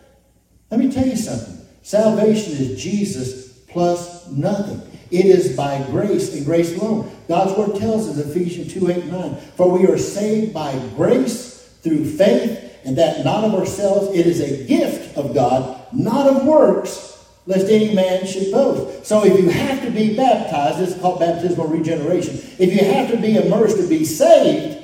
Let 0.71 0.81
me 0.81 0.91
tell 0.91 1.07
you 1.07 1.17
something. 1.17 1.59
Salvation 1.83 2.53
is 2.53 2.83
Jesus 2.83 3.53
plus 3.69 4.29
nothing. 4.29 4.81
It 5.11 5.27
is 5.27 5.57
by 5.57 5.83
grace 5.91 6.35
and 6.35 6.45
grace 6.45 6.77
alone. 6.77 7.15
God's 7.29 7.57
word 7.59 7.79
tells 7.79 8.09
us, 8.09 8.19
Ephesians 8.19 8.73
2 8.73 8.91
8 8.91 9.05
9, 9.07 9.37
for 9.57 9.71
we 9.71 9.87
are 9.87 9.99
saved 9.99 10.55
by 10.55 10.73
grace 10.97 11.69
through 11.83 12.05
faith, 12.05 12.81
and 12.85 12.97
that 12.97 13.25
not 13.25 13.45
of 13.45 13.55
ourselves. 13.55 14.17
It 14.17 14.27
is 14.27 14.41
a 14.41 14.67
gift 14.67 15.17
of 15.17 15.35
God, 15.35 15.87
not 15.93 16.27
of 16.27 16.47
works, 16.47 17.12
lest 17.47 17.69
any 17.69 17.95
man 17.95 18.27
should 18.27 18.51
boast. 18.53 19.07
So 19.07 19.25
if 19.25 19.39
you 19.39 19.49
have 19.49 19.83
to 19.83 19.91
be 19.91 20.17
baptized, 20.17 20.79
this 20.79 20.95
is 20.95 21.01
called 21.01 21.21
baptismal 21.21 21.67
regeneration. 21.67 22.35
If 22.59 22.73
you 22.73 22.85
have 22.93 23.11
to 23.11 23.17
be 23.17 23.37
immersed 23.37 23.77
to 23.79 23.89
be 23.89 24.05
saved, 24.05 24.79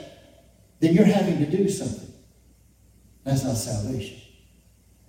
then 0.81 0.94
you're 0.94 1.05
having 1.05 1.38
to 1.38 1.47
do 1.47 1.68
something. 1.68 2.12
That's 3.25 3.44
not 3.44 3.57
salvation. 3.57 4.21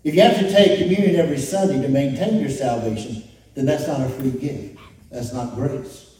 If 0.04 0.16
you 0.16 0.22
have 0.22 0.40
to 0.40 0.52
take 0.52 0.80
communion 0.80 1.16
every 1.16 1.38
Sunday 1.38 1.82
to 1.82 1.88
maintain 1.88 2.40
your 2.40 2.50
salvation, 2.50 3.24
then 3.56 3.66
that's 3.66 3.88
not 3.88 4.02
a 4.02 4.10
free 4.10 4.32
gift. 4.32 4.80
That's 5.12 5.34
not 5.34 5.56
grace. 5.56 6.16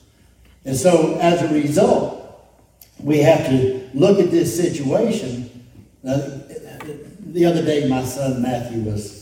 And 0.65 0.76
so, 0.76 1.18
as 1.20 1.42
a 1.42 1.54
result, 1.54 2.20
we 3.00 3.20
have 3.20 3.46
to 3.48 3.89
look 3.94 4.20
at 4.20 4.32
this 4.32 4.56
situation. 4.56 5.68
Now, 6.04 6.18
the 6.18 7.46
other 7.46 7.63
day, 7.63 7.88
my 7.88 8.04
son 8.04 8.42
Matthew 8.42 8.82
was 8.82 9.18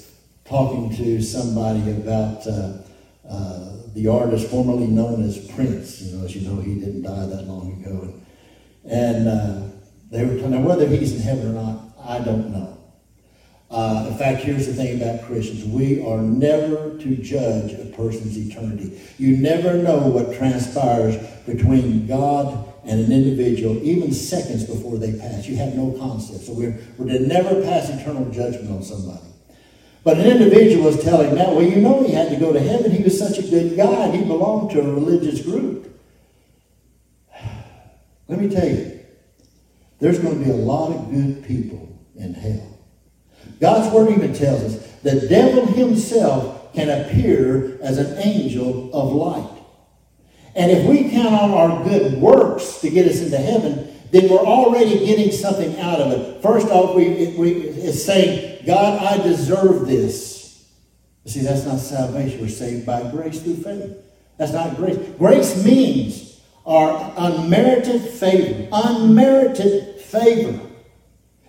talking 0.47 0.95
to 0.97 1.21
somebody 1.21 1.91
about 1.91 2.45
uh, 2.47 2.77
uh, 3.29 3.73
the 3.93 4.07
artist 4.07 4.49
formerly 4.49 4.87
known 4.87 5.23
as 5.23 5.37
Prince. 5.51 6.01
You 6.01 6.17
know, 6.17 6.25
as 6.25 6.35
you 6.35 6.49
know, 6.49 6.61
he 6.61 6.75
didn't 6.75 7.03
die 7.03 7.25
that 7.25 7.43
long 7.43 7.81
ago. 7.81 8.13
And, 8.85 9.27
uh, 9.27 9.67
they 10.09 10.23
were 10.23 10.35
talking, 10.35 10.63
whether 10.63 10.87
he's 10.87 11.15
in 11.15 11.21
heaven 11.21 11.47
or 11.47 11.61
not, 11.61 11.81
I 12.01 12.19
don't 12.19 12.51
know. 12.51 12.77
Uh, 13.69 14.07
in 14.09 14.17
fact, 14.17 14.43
here's 14.43 14.65
the 14.65 14.73
thing 14.73 15.01
about 15.01 15.25
Christians 15.25 15.65
we 15.65 16.01
are 16.05 16.21
never 16.21 16.97
to 16.97 17.15
judge 17.17 17.73
a 17.73 17.85
person's 17.97 18.37
eternity. 18.37 19.01
You 19.17 19.35
never 19.35 19.73
know 19.73 19.97
what 19.97 20.37
transpires 20.37 21.17
between 21.45 22.07
God 22.07 22.73
and 22.85 23.01
an 23.01 23.11
individual, 23.11 23.83
even 23.83 24.13
seconds 24.13 24.63
before 24.63 24.97
they 24.97 25.19
pass. 25.19 25.45
You 25.47 25.57
have 25.57 25.75
no 25.75 25.91
concept. 25.99 26.45
So 26.45 26.53
we're, 26.53 26.79
we're 26.97 27.11
to 27.11 27.19
never 27.19 27.61
pass 27.61 27.89
eternal 27.89 28.31
judgment 28.31 28.71
on 28.71 28.83
somebody. 28.83 29.27
But 30.07 30.19
an 30.19 30.25
individual 30.27 30.85
was 30.85 31.03
telling 31.03 31.35
that, 31.35 31.49
well, 31.49 31.63
you 31.63 31.81
know 31.81 32.01
he 32.01 32.13
had 32.13 32.29
to 32.29 32.37
go 32.37 32.53
to 32.53 32.61
heaven. 32.61 32.91
He 32.91 33.03
was 33.03 33.19
such 33.19 33.39
a 33.39 33.41
good 33.41 33.75
guy. 33.75 34.09
He 34.15 34.23
belonged 34.23 34.71
to 34.71 34.79
a 34.79 34.93
religious 34.93 35.41
group. 35.41 35.99
Let 38.29 38.39
me 38.39 38.47
tell 38.47 38.65
you, 38.65 39.01
there's 39.99 40.19
going 40.19 40.39
to 40.39 40.45
be 40.45 40.49
a 40.49 40.55
lot 40.55 40.93
of 40.93 41.11
good 41.11 41.43
people 41.43 41.99
in 42.15 42.33
hell. 42.33 42.79
God's 43.59 43.93
word 43.93 44.11
even 44.11 44.33
tells 44.33 44.63
us 44.63 44.91
the 45.03 45.27
devil 45.27 45.65
himself 45.65 46.73
can 46.73 46.89
appear 46.89 47.77
as 47.81 47.97
an 47.97 48.17
angel 48.19 48.89
of 48.93 49.11
light. 49.11 49.61
And 50.55 50.71
if 50.71 50.85
we 50.85 51.11
count 51.11 51.35
on 51.35 51.51
our 51.51 51.83
good 51.83 52.13
works 52.13 52.79
to 52.79 52.89
get 52.89 53.09
us 53.09 53.19
into 53.19 53.39
heaven, 53.39 53.93
then 54.11 54.29
we're 54.29 54.37
already 54.37 55.05
getting 55.05 55.31
something 55.31 55.79
out 55.79 55.99
of 55.99 56.11
it. 56.11 56.41
First 56.41 56.67
off, 56.67 56.95
we, 56.95 57.35
we 57.37 57.51
it's 57.53 58.03
saying, 58.03 58.65
God, 58.65 59.01
I 59.01 59.21
deserve 59.21 59.87
this. 59.87 60.67
See, 61.25 61.41
that's 61.41 61.65
not 61.65 61.79
salvation. 61.79 62.39
We're 62.39 62.49
saved 62.49 62.85
by 62.85 63.09
grace 63.11 63.41
through 63.41 63.57
faith. 63.57 63.97
That's 64.37 64.53
not 64.53 64.75
grace. 64.77 64.97
Grace 65.17 65.63
means 65.65 66.41
our 66.65 67.13
unmerited 67.17 68.01
favor. 68.01 68.67
Unmerited 68.71 69.99
favor. 69.99 70.59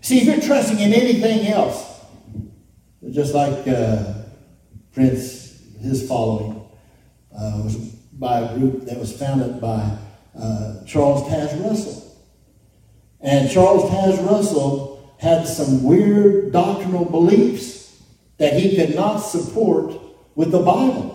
See, 0.00 0.18
if 0.18 0.24
you're 0.24 0.40
trusting 0.40 0.78
in 0.80 0.92
anything 0.92 1.46
else, 1.48 1.84
just 3.10 3.34
like 3.34 3.66
uh, 3.68 4.14
Prince, 4.92 5.62
his 5.80 6.06
following 6.08 6.68
uh, 7.32 7.60
was 7.62 7.76
by 7.76 8.40
a 8.40 8.58
group 8.58 8.84
that 8.86 8.98
was 8.98 9.16
founded 9.16 9.60
by 9.60 9.96
uh, 10.36 10.84
Charles 10.84 11.22
Taze 11.28 11.64
Russell. 11.64 12.07
And 13.20 13.50
Charles 13.50 13.90
Taze 13.90 14.24
Russell 14.28 15.14
had 15.18 15.46
some 15.46 15.82
weird 15.82 16.52
doctrinal 16.52 17.04
beliefs 17.04 18.00
that 18.38 18.54
he 18.54 18.76
could 18.76 18.94
not 18.94 19.18
support 19.18 19.94
with 20.34 20.52
the 20.52 20.60
Bible. 20.60 21.14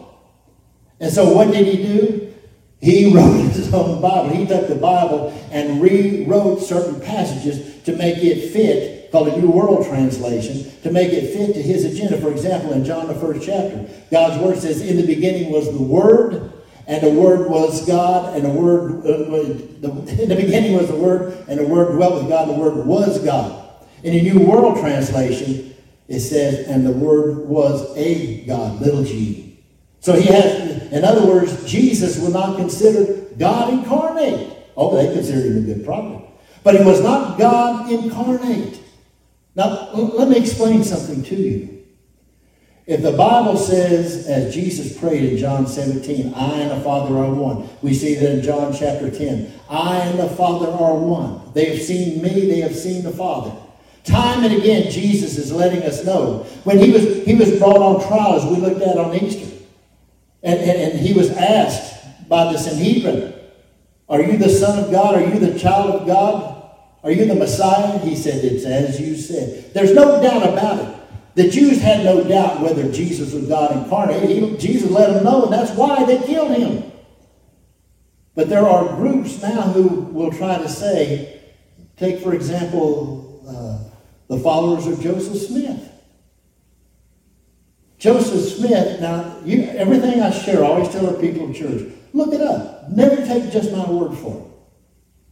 And 0.99 1.11
so 1.11 1.33
what 1.33 1.51
did 1.51 1.65
he 1.67 1.83
do? 1.83 2.33
He 2.81 3.13
wrote 3.15 3.51
his 3.51 3.73
own 3.73 4.01
Bible. 4.01 4.29
He 4.29 4.45
took 4.45 4.67
the 4.67 4.75
Bible 4.75 5.29
and 5.51 5.81
rewrote 5.81 6.61
certain 6.61 6.99
passages 6.99 7.81
to 7.83 7.95
make 7.95 8.17
it 8.17 8.51
fit 8.51 9.11
called 9.11 9.27
a 9.27 9.39
New 9.39 9.51
World 9.51 9.85
Translation, 9.85 10.71
to 10.81 10.91
make 10.91 11.13
it 11.13 11.33
fit 11.33 11.53
to 11.53 11.61
his 11.61 11.85
agenda. 11.85 12.19
For 12.19 12.31
example, 12.31 12.73
in 12.73 12.83
John, 12.83 13.07
the 13.07 13.13
first 13.13 13.45
chapter, 13.45 13.87
God's 14.09 14.41
Word 14.41 14.57
says, 14.57 14.81
In 14.81 14.97
the 14.97 15.05
beginning 15.05 15.51
was 15.51 15.71
the 15.71 15.83
Word, 15.83 16.52
and 16.87 17.01
the 17.01 17.09
Word 17.09 17.49
was 17.49 17.85
God, 17.85 18.35
and 18.35 18.45
the 18.45 18.49
Word, 18.49 19.05
uh, 19.05 19.17
the, 19.81 19.89
in 20.23 20.29
the 20.29 20.35
beginning 20.35 20.75
was 20.75 20.87
the 20.87 20.95
Word, 20.95 21.45
and 21.47 21.59
the 21.59 21.67
Word 21.67 21.93
dwelt 21.93 22.15
with 22.15 22.29
God, 22.29 22.49
and 22.49 22.57
the 22.57 22.61
Word 22.61 22.85
was 22.85 23.19
God. 23.23 23.59
In 24.03 24.13
the 24.13 24.21
New 24.21 24.39
World 24.45 24.79
Translation, 24.79 25.75
it 26.07 26.19
says, 26.19 26.67
And 26.67 26.85
the 26.85 26.91
Word 26.91 27.47
was 27.47 27.95
a 27.95 28.45
God, 28.45 28.81
little 28.81 29.03
g. 29.03 29.63
So 30.01 30.13
he 30.13 30.27
has, 30.27 30.91
in 30.91 31.05
other 31.05 31.25
words, 31.25 31.63
Jesus 31.65 32.19
was 32.19 32.33
not 32.33 32.57
considered 32.57 33.39
God 33.39 33.71
incarnate. 33.73 34.57
Oh, 34.75 34.95
they 34.95 35.13
considered 35.13 35.45
him 35.45 35.57
a 35.59 35.61
good 35.61 35.85
prophet. 35.85 36.27
But 36.63 36.75
he 36.75 36.83
was 36.83 37.01
not 37.01 37.39
God 37.39 37.89
incarnate. 37.89 38.81
Now, 39.55 39.91
let 39.93 40.27
me 40.27 40.37
explain 40.37 40.83
something 40.83 41.23
to 41.23 41.35
you. 41.35 41.82
If 42.85 43.01
the 43.01 43.13
Bible 43.13 43.55
says, 43.55 44.27
as 44.27 44.53
Jesus 44.53 44.97
prayed 44.97 45.31
in 45.31 45.37
John 45.37 45.67
17, 45.67 46.33
I 46.33 46.59
and 46.59 46.71
the 46.71 46.83
Father 46.83 47.17
are 47.17 47.33
one, 47.33 47.69
we 47.81 47.93
see 47.93 48.15
that 48.15 48.29
in 48.29 48.41
John 48.41 48.73
chapter 48.73 49.09
10, 49.09 49.53
I 49.69 49.99
and 49.99 50.19
the 50.19 50.27
Father 50.29 50.67
are 50.67 50.95
one. 50.95 51.41
They 51.53 51.73
have 51.73 51.81
seen 51.81 52.21
me, 52.21 52.47
they 52.47 52.59
have 52.59 52.75
seen 52.75 53.03
the 53.03 53.11
Father. 53.11 53.55
Time 54.03 54.43
and 54.43 54.53
again, 54.53 54.91
Jesus 54.91 55.37
is 55.37 55.49
letting 55.53 55.81
us 55.83 56.03
know. 56.03 56.39
When 56.65 56.77
he 56.77 56.91
was, 56.91 57.23
he 57.23 57.35
was 57.35 57.57
brought 57.57 57.77
on 57.77 58.05
trial, 58.05 58.35
as 58.35 58.45
we 58.45 58.57
looked 58.57 58.81
at 58.81 58.97
on 58.97 59.15
Easter, 59.15 59.49
and, 60.41 60.59
and, 60.59 60.91
and 60.91 60.99
he 60.99 61.13
was 61.13 61.31
asked 61.31 62.27
by 62.27 62.51
the 62.51 62.59
Sanhedrin, 62.59 63.33
Are 64.09 64.21
you 64.21 64.37
the 64.37 64.49
Son 64.49 64.83
of 64.83 64.91
God? 64.91 65.15
Are 65.15 65.25
you 65.25 65.39
the 65.39 65.57
child 65.57 66.01
of 66.01 66.05
God? 66.05 66.69
Are 67.01 67.11
you 67.11 67.25
the 67.25 67.35
Messiah? 67.35 67.97
He 67.99 68.17
said, 68.17 68.43
It's 68.43 68.65
as 68.65 68.99
you 68.99 69.15
said. 69.15 69.73
There's 69.73 69.93
no 69.93 70.21
doubt 70.21 70.43
about 70.49 70.79
it. 70.79 70.92
The 71.35 71.49
Jews 71.49 71.81
had 71.81 72.05
no 72.05 72.23
doubt 72.23 72.61
whether 72.61 72.91
Jesus 72.91 73.33
was 73.33 73.47
God 73.47 73.75
incarnate. 73.75 74.29
He, 74.29 74.57
Jesus 74.57 74.91
let 74.91 75.13
them 75.13 75.23
know, 75.23 75.45
and 75.45 75.53
that's 75.53 75.71
why 75.71 76.05
they 76.05 76.19
killed 76.19 76.55
him. 76.55 76.91
But 78.35 78.49
there 78.49 78.67
are 78.67 78.95
groups 78.95 79.41
now 79.41 79.61
who 79.61 79.87
will 79.87 80.31
try 80.31 80.57
to 80.57 80.69
say, 80.69 81.41
take 81.97 82.19
for 82.21 82.33
example, 82.33 83.41
uh, 83.47 83.89
the 84.27 84.41
followers 84.41 84.87
of 84.87 85.01
Joseph 85.01 85.41
Smith. 85.41 85.89
Joseph 87.97 88.57
Smith, 88.57 88.99
now, 88.99 89.37
you, 89.45 89.63
everything 89.63 90.21
I 90.21 90.29
share, 90.29 90.63
I 90.63 90.67
always 90.67 90.89
tell 90.89 91.05
the 91.05 91.19
people 91.19 91.45
in 91.45 91.53
church, 91.53 91.89
look 92.13 92.33
it 92.33 92.41
up. 92.41 92.89
Never 92.89 93.15
take 93.25 93.51
just 93.51 93.71
my 93.71 93.89
word 93.89 94.17
for 94.17 94.45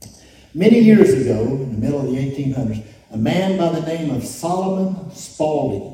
it. 0.01 0.09
Many 0.53 0.79
years 0.79 1.13
ago, 1.13 1.41
in 1.41 1.73
the 1.73 1.77
middle 1.77 1.99
of 1.99 2.07
the 2.07 2.17
1800s, 2.17 2.83
a 3.11 3.17
man 3.17 3.57
by 3.57 3.77
the 3.77 3.85
name 3.85 4.09
of 4.11 4.23
Solomon 4.23 5.11
Spaulding, 5.11 5.90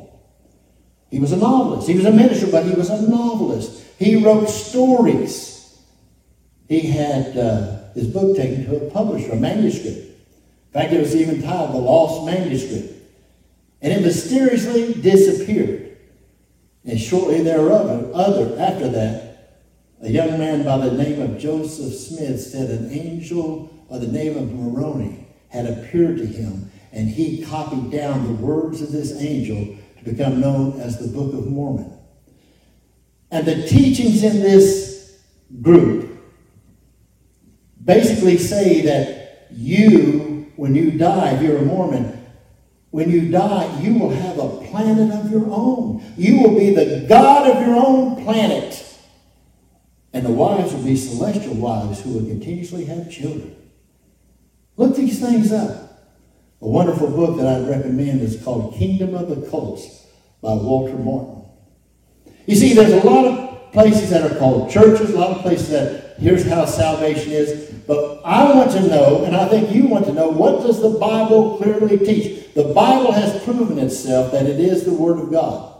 he 1.09 1.19
was 1.19 1.31
a 1.31 1.37
novelist. 1.37 1.87
He 1.87 1.95
was 1.95 2.05
a 2.05 2.11
minister, 2.11 2.47
but 2.47 2.65
he 2.65 2.73
was 2.73 2.89
a 2.89 3.09
novelist. 3.09 3.83
He 3.97 4.23
wrote 4.23 4.49
stories. 4.49 5.81
He 6.67 6.81
had 6.81 7.37
uh, 7.37 7.93
his 7.93 8.07
book 8.07 8.35
taken 8.35 8.65
to 8.65 8.87
a 8.87 8.91
publisher, 8.91 9.31
a 9.31 9.35
manuscript. 9.35 9.97
In 9.97 10.73
fact, 10.73 10.93
it 10.93 10.99
was 10.99 11.15
even 11.15 11.41
titled 11.41 11.73
The 11.73 11.79
Lost 11.79 12.25
Manuscript. 12.25 12.93
And 13.81 13.93
it 13.93 14.01
mysteriously 14.01 14.93
disappeared. 14.95 15.97
And 16.83 16.99
shortly 16.99 17.41
thereafter, 17.41 18.11
other, 18.13 18.59
after 18.59 18.89
that, 18.89 19.27
a 20.01 20.09
young 20.09 20.37
man 20.37 20.63
by 20.63 20.77
the 20.77 20.91
name 20.91 21.21
of 21.21 21.39
Joseph 21.39 21.93
Smith 21.93 22.39
said 22.39 22.69
an 22.69 22.91
angel 22.91 23.73
by 23.89 23.97
the 23.97 24.07
name 24.07 24.37
of 24.37 24.53
Moroni 24.53 25.27
had 25.49 25.65
appeared 25.65 26.17
to 26.17 26.25
him, 26.25 26.69
and 26.91 27.09
he 27.09 27.43
copied 27.43 27.91
down 27.91 28.25
the 28.25 28.33
words 28.33 28.81
of 28.81 28.91
this 28.91 29.19
angel 29.21 29.75
become 30.11 30.39
known 30.39 30.79
as 30.79 30.97
the 30.97 31.07
Book 31.07 31.33
of 31.33 31.47
Mormon. 31.47 31.93
And 33.29 33.45
the 33.45 33.67
teachings 33.67 34.23
in 34.23 34.41
this 34.41 35.19
group 35.61 36.17
basically 37.83 38.37
say 38.37 38.81
that 38.81 39.47
you, 39.51 40.51
when 40.55 40.75
you 40.75 40.91
die, 40.91 41.35
if 41.35 41.41
you're 41.41 41.57
a 41.57 41.61
Mormon, 41.61 42.25
when 42.89 43.09
you 43.09 43.29
die, 43.29 43.81
you 43.81 43.95
will 43.99 44.09
have 44.09 44.39
a 44.39 44.49
planet 44.65 45.13
of 45.13 45.29
your 45.29 45.45
own. 45.47 46.03
You 46.17 46.41
will 46.41 46.57
be 46.57 46.73
the 46.73 47.05
God 47.07 47.49
of 47.49 47.65
your 47.65 47.75
own 47.75 48.23
planet. 48.23 48.83
And 50.13 50.25
the 50.25 50.31
wives 50.31 50.73
will 50.73 50.83
be 50.83 50.95
celestial 50.95 51.55
wives 51.55 52.01
who 52.01 52.13
will 52.13 52.25
continuously 52.25 52.85
have 52.85 53.11
children. 53.11 53.55
Look 54.77 54.95
these 54.95 55.19
things 55.19 55.51
up. 55.51 55.86
A 56.61 56.67
wonderful 56.67 57.09
book 57.11 57.37
that 57.37 57.45
I'd 57.45 57.67
recommend 57.67 58.21
is 58.21 58.41
called 58.43 58.73
Kingdom 58.75 59.13
of 59.13 59.29
the 59.29 59.47
Cults 59.49 60.07
by 60.41 60.53
Walter 60.53 60.95
Martin. 60.95 61.45
You 62.47 62.55
see, 62.55 62.73
there's 62.73 62.93
a 62.93 63.07
lot 63.07 63.25
of 63.25 63.71
places 63.73 64.09
that 64.09 64.29
are 64.29 64.35
called 64.39 64.71
churches, 64.71 65.11
a 65.11 65.19
lot 65.19 65.37
of 65.37 65.43
places 65.43 65.69
that 65.69 66.15
here's 66.17 66.47
how 66.47 66.65
salvation 66.65 67.31
is. 67.31 67.71
But 67.85 68.21
I 68.25 68.55
want 68.55 68.71
to 68.71 68.81
know, 68.87 69.23
and 69.25 69.35
I 69.35 69.47
think 69.47 69.71
you 69.71 69.87
want 69.87 70.05
to 70.05 70.13
know, 70.13 70.29
what 70.29 70.63
does 70.63 70.81
the 70.81 70.97
Bible 70.97 71.57
clearly 71.57 71.99
teach? 71.99 72.53
The 72.55 72.73
Bible 72.73 73.11
has 73.11 73.43
proven 73.43 73.77
itself 73.77 74.31
that 74.31 74.47
it 74.47 74.59
is 74.59 74.83
the 74.83 74.93
Word 74.93 75.19
of 75.19 75.31
God. 75.31 75.75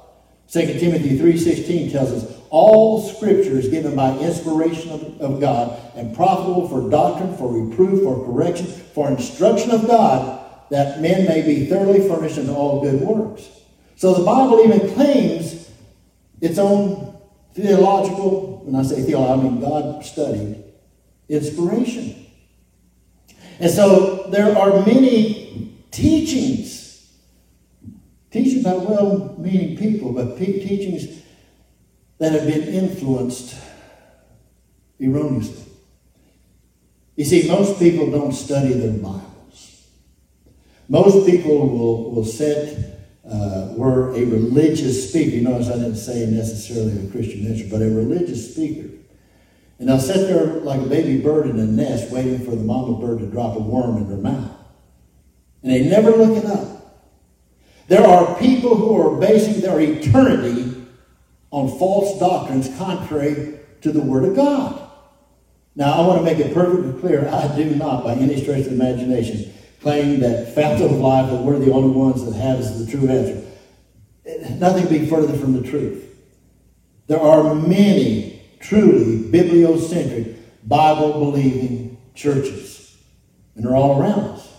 2 0.49 0.79
Timothy 0.79 1.17
3.16 1.17 1.91
tells 1.91 2.11
us, 2.11 2.37
all 2.49 3.01
scripture 3.01 3.57
is 3.57 3.67
given 3.67 3.95
by 3.95 4.17
inspiration 4.19 4.91
of, 4.91 5.19
of 5.19 5.41
God 5.41 5.77
and 5.95 6.15
profitable 6.15 6.69
for 6.69 6.89
doctrine, 6.89 7.35
for 7.35 7.51
reproof, 7.51 8.03
for 8.03 8.23
correction, 8.25 8.67
for 8.67 9.09
instruction 9.09 9.71
of 9.71 9.87
God, 9.87 10.46
that 10.69 11.01
men 11.01 11.25
may 11.25 11.41
be 11.41 11.65
thoroughly 11.65 12.07
furnished 12.07 12.37
in 12.37 12.49
all 12.49 12.81
good 12.81 13.01
works. 13.01 13.47
So 13.95 14.13
the 14.13 14.23
Bible 14.23 14.63
even 14.63 14.93
claims 14.93 15.69
its 16.41 16.57
own 16.57 17.19
theological, 17.53 18.61
when 18.63 18.75
I 18.75 18.83
say 18.83 19.01
theological, 19.01 19.47
I 19.47 19.49
mean 19.49 19.61
God 19.61 20.05
studied 20.05 20.63
inspiration. 21.29 22.25
And 23.59 23.71
so 23.71 24.27
there 24.29 24.55
are 24.57 24.85
many 24.85 25.73
teachings, 25.89 27.11
teachings 28.29 28.63
by 28.63 28.73
well 28.73 29.35
meaning 29.39 29.77
people, 29.77 30.13
but 30.13 30.37
teachings 30.37 31.23
that 32.19 32.33
have 32.33 32.45
been 32.45 32.63
influenced 32.63 33.55
erroneously. 34.99 35.63
You 37.15 37.25
see, 37.25 37.47
most 37.49 37.79
people 37.79 38.11
don't 38.11 38.33
study 38.33 38.73
their 38.73 38.91
Bibles. 38.91 39.26
Most 40.89 41.25
people 41.25 41.67
will, 41.67 42.11
will 42.11 42.25
sit 42.25 42.97
uh, 43.29 43.73
were 43.75 44.09
a 44.15 44.23
religious 44.25 45.09
speaker. 45.09 45.35
You 45.35 45.41
notice 45.41 45.69
I 45.69 45.73
didn't 45.73 45.97
say 45.97 46.25
necessarily 46.27 47.05
a 47.05 47.11
Christian 47.11 47.43
minister, 47.43 47.67
but 47.69 47.81
a 47.81 47.89
religious 47.89 48.53
speaker. 48.53 48.89
And 49.79 49.89
they'll 49.89 49.99
sit 49.99 50.27
there 50.27 50.45
like 50.61 50.81
a 50.81 50.85
baby 50.85 51.21
bird 51.21 51.47
in 51.47 51.59
a 51.59 51.65
nest 51.65 52.11
waiting 52.11 52.39
for 52.39 52.51
the 52.51 52.63
mama 52.63 52.97
bird 52.99 53.19
to 53.19 53.27
drop 53.27 53.55
a 53.55 53.59
worm 53.59 53.97
in 53.97 54.07
their 54.09 54.17
mouth. 54.17 54.51
And 55.61 55.71
they 55.71 55.87
never 55.87 56.11
look 56.11 56.41
it 56.41 56.45
up. 56.45 56.77
There 57.87 58.05
are 58.05 58.37
people 58.39 58.75
who 58.75 58.99
are 59.01 59.19
basing 59.19 59.61
their 59.61 59.79
eternity 59.79 60.85
on 61.51 61.77
false 61.77 62.19
doctrines 62.19 62.75
contrary 62.77 63.59
to 63.81 63.91
the 63.91 64.01
Word 64.01 64.25
of 64.25 64.35
God. 64.35 64.89
Now, 65.75 65.93
I 65.93 66.07
want 66.07 66.19
to 66.19 66.25
make 66.25 66.39
it 66.39 66.53
perfectly 66.53 66.99
clear 66.99 67.29
I 67.29 67.55
do 67.55 67.75
not, 67.75 68.03
by 68.03 68.15
any 68.15 68.41
stretch 68.41 68.65
of 68.65 68.71
imagination, 68.71 69.53
claim 69.81 70.19
that 70.21 70.53
fountain 70.55 70.85
of 70.85 70.91
life, 70.99 71.29
that 71.31 71.41
we're 71.41 71.59
the 71.59 71.71
only 71.71 71.89
ones 71.89 72.25
that 72.25 72.33
have 72.33 72.59
is 72.59 72.85
the 72.85 72.91
true 72.91 73.07
answer. 73.09 73.43
Nothing 74.55 74.87
be 74.87 75.05
further 75.05 75.37
from 75.37 75.53
the 75.53 75.67
truth. 75.67 76.03
There 77.07 77.19
are 77.19 77.55
many 77.55 78.41
truly 78.59 79.19
bibliocentric, 79.31 80.35
Bible 80.63 81.13
believing 81.13 81.97
churches, 82.15 82.97
and 83.55 83.63
they're 83.63 83.75
all 83.75 84.01
around 84.01 84.19
us. 84.19 84.53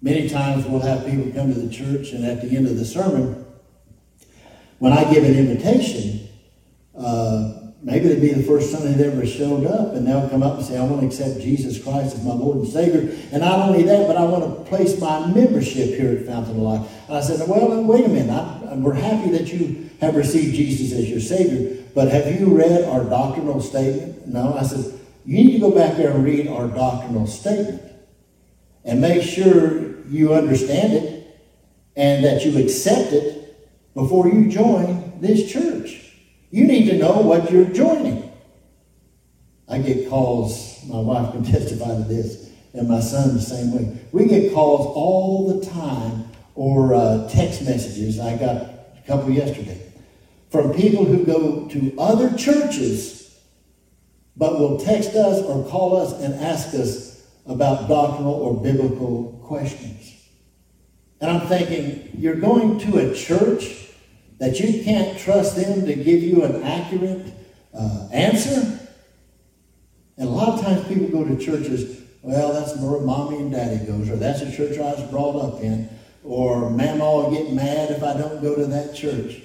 Many 0.00 0.28
times 0.28 0.64
we'll 0.66 0.80
have 0.80 1.04
people 1.04 1.32
come 1.32 1.52
to 1.52 1.60
the 1.60 1.72
church, 1.72 2.12
and 2.12 2.24
at 2.24 2.40
the 2.40 2.56
end 2.56 2.66
of 2.66 2.78
the 2.78 2.84
sermon, 2.84 3.44
when 4.78 4.92
I 4.92 5.10
give 5.12 5.24
an 5.24 5.34
invitation, 5.34 6.28
uh, 6.96 7.65
maybe 7.86 8.06
it'd 8.06 8.20
be 8.20 8.32
the 8.32 8.42
first 8.42 8.72
Sunday 8.72 8.94
they 8.94 9.06
ever 9.06 9.24
showed 9.24 9.64
up, 9.64 9.94
and 9.94 10.06
they'll 10.06 10.28
come 10.28 10.42
up 10.42 10.58
and 10.58 10.66
say, 10.66 10.76
I 10.76 10.84
want 10.84 11.00
to 11.00 11.06
accept 11.06 11.40
Jesus 11.40 11.82
Christ 11.82 12.16
as 12.16 12.24
my 12.24 12.34
Lord 12.34 12.56
and 12.58 12.68
Savior. 12.68 13.16
And 13.32 13.40
not 13.40 13.68
only 13.68 13.84
that, 13.84 14.08
but 14.08 14.16
I 14.16 14.24
want 14.24 14.44
to 14.44 14.68
place 14.68 15.00
my 15.00 15.24
membership 15.28 15.90
here 15.96 16.10
at 16.18 16.26
Fountain 16.26 16.56
of 16.56 16.62
Life. 16.62 16.90
And 17.06 17.16
I 17.16 17.20
said, 17.20 17.48
Well, 17.48 17.82
wait 17.84 18.04
a 18.04 18.08
minute. 18.08 18.30
I, 18.30 18.74
we're 18.74 18.92
happy 18.92 19.30
that 19.30 19.52
you 19.52 19.88
have 20.00 20.16
received 20.16 20.54
Jesus 20.54 20.98
as 20.98 21.08
your 21.08 21.20
Savior, 21.20 21.84
but 21.94 22.08
have 22.08 22.38
you 22.38 22.58
read 22.58 22.84
our 22.84 23.04
doctrinal 23.04 23.60
statement? 23.60 24.26
No. 24.26 24.54
I 24.58 24.64
said, 24.64 24.92
You 25.24 25.44
need 25.44 25.52
to 25.52 25.60
go 25.60 25.70
back 25.70 25.96
there 25.96 26.10
and 26.10 26.24
read 26.24 26.48
our 26.48 26.66
doctrinal 26.66 27.28
statement 27.28 27.80
and 28.84 29.00
make 29.00 29.22
sure 29.22 30.04
you 30.06 30.34
understand 30.34 30.92
it 30.92 31.40
and 31.94 32.24
that 32.24 32.44
you 32.44 32.58
accept 32.58 33.12
it 33.12 33.94
before 33.94 34.28
you 34.28 34.48
join 34.48 35.20
this 35.20 35.50
church. 35.50 36.05
You 36.50 36.66
need 36.66 36.88
to 36.90 36.96
know 36.96 37.20
what 37.20 37.50
you're 37.50 37.66
joining. 37.66 38.32
I 39.68 39.78
get 39.78 40.08
calls, 40.08 40.84
my 40.86 41.00
wife 41.00 41.32
can 41.32 41.44
testify 41.52 41.96
to 41.96 42.04
this, 42.04 42.50
and 42.72 42.88
my 42.88 43.00
son 43.00 43.34
the 43.34 43.40
same 43.40 43.72
way. 43.72 43.98
We 44.12 44.26
get 44.26 44.52
calls 44.52 44.86
all 44.86 45.52
the 45.52 45.66
time 45.66 46.30
or 46.54 46.94
uh, 46.94 47.28
text 47.28 47.62
messages. 47.62 48.20
I 48.20 48.36
got 48.36 48.56
a 48.56 49.02
couple 49.06 49.30
yesterday 49.30 49.92
from 50.50 50.72
people 50.72 51.04
who 51.04 51.24
go 51.24 51.68
to 51.68 51.94
other 51.98 52.36
churches 52.36 53.16
but 54.36 54.58
will 54.58 54.78
text 54.78 55.14
us 55.14 55.42
or 55.42 55.66
call 55.68 55.96
us 55.96 56.12
and 56.20 56.34
ask 56.34 56.74
us 56.74 57.26
about 57.46 57.88
doctrinal 57.88 58.34
or 58.34 58.60
biblical 58.62 59.40
questions. 59.44 60.14
And 61.20 61.30
I'm 61.30 61.46
thinking, 61.48 62.10
you're 62.18 62.36
going 62.36 62.78
to 62.80 62.98
a 62.98 63.14
church 63.14 63.85
that 64.38 64.60
you 64.60 64.82
can't 64.84 65.18
trust 65.18 65.56
them 65.56 65.86
to 65.86 65.94
give 65.94 66.22
you 66.22 66.44
an 66.44 66.62
accurate 66.62 67.32
uh, 67.74 68.08
answer? 68.12 68.80
And 70.18 70.28
a 70.28 70.30
lot 70.30 70.58
of 70.58 70.64
times 70.64 70.86
people 70.88 71.08
go 71.08 71.24
to 71.24 71.36
churches, 71.36 72.02
well, 72.22 72.52
that's 72.52 72.76
where 72.76 73.00
mommy 73.00 73.36
and 73.36 73.52
daddy 73.52 73.84
goes, 73.84 74.08
or 74.08 74.16
that's 74.16 74.40
the 74.40 74.50
church 74.50 74.78
I 74.78 74.92
was 74.92 75.02
brought 75.10 75.36
up 75.36 75.60
in, 75.62 75.88
or 76.24 76.70
mama 76.70 77.04
will 77.04 77.30
get 77.30 77.52
mad 77.52 77.90
if 77.90 78.02
I 78.02 78.16
don't 78.16 78.42
go 78.42 78.56
to 78.56 78.66
that 78.66 78.94
church. 78.94 79.42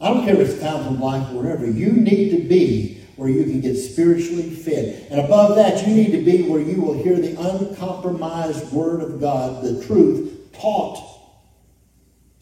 I 0.00 0.08
don't 0.08 0.24
care 0.24 0.34
if 0.34 0.48
it's 0.50 0.60
Fountain 0.60 0.94
of 0.94 1.00
Life 1.00 1.30
or 1.30 1.42
wherever. 1.42 1.66
You 1.66 1.92
need 1.92 2.30
to 2.30 2.48
be 2.48 3.00
where 3.16 3.28
you 3.28 3.44
can 3.44 3.60
get 3.60 3.76
spiritually 3.76 4.50
fed. 4.50 5.06
And 5.10 5.20
above 5.20 5.54
that, 5.56 5.86
you 5.86 5.94
need 5.94 6.12
to 6.12 6.22
be 6.22 6.42
where 6.48 6.60
you 6.60 6.80
will 6.80 7.00
hear 7.02 7.16
the 7.16 7.40
uncompromised 7.40 8.72
Word 8.72 9.00
of 9.00 9.20
God, 9.20 9.62
the 9.62 9.84
truth, 9.84 10.50
taught 10.52 11.11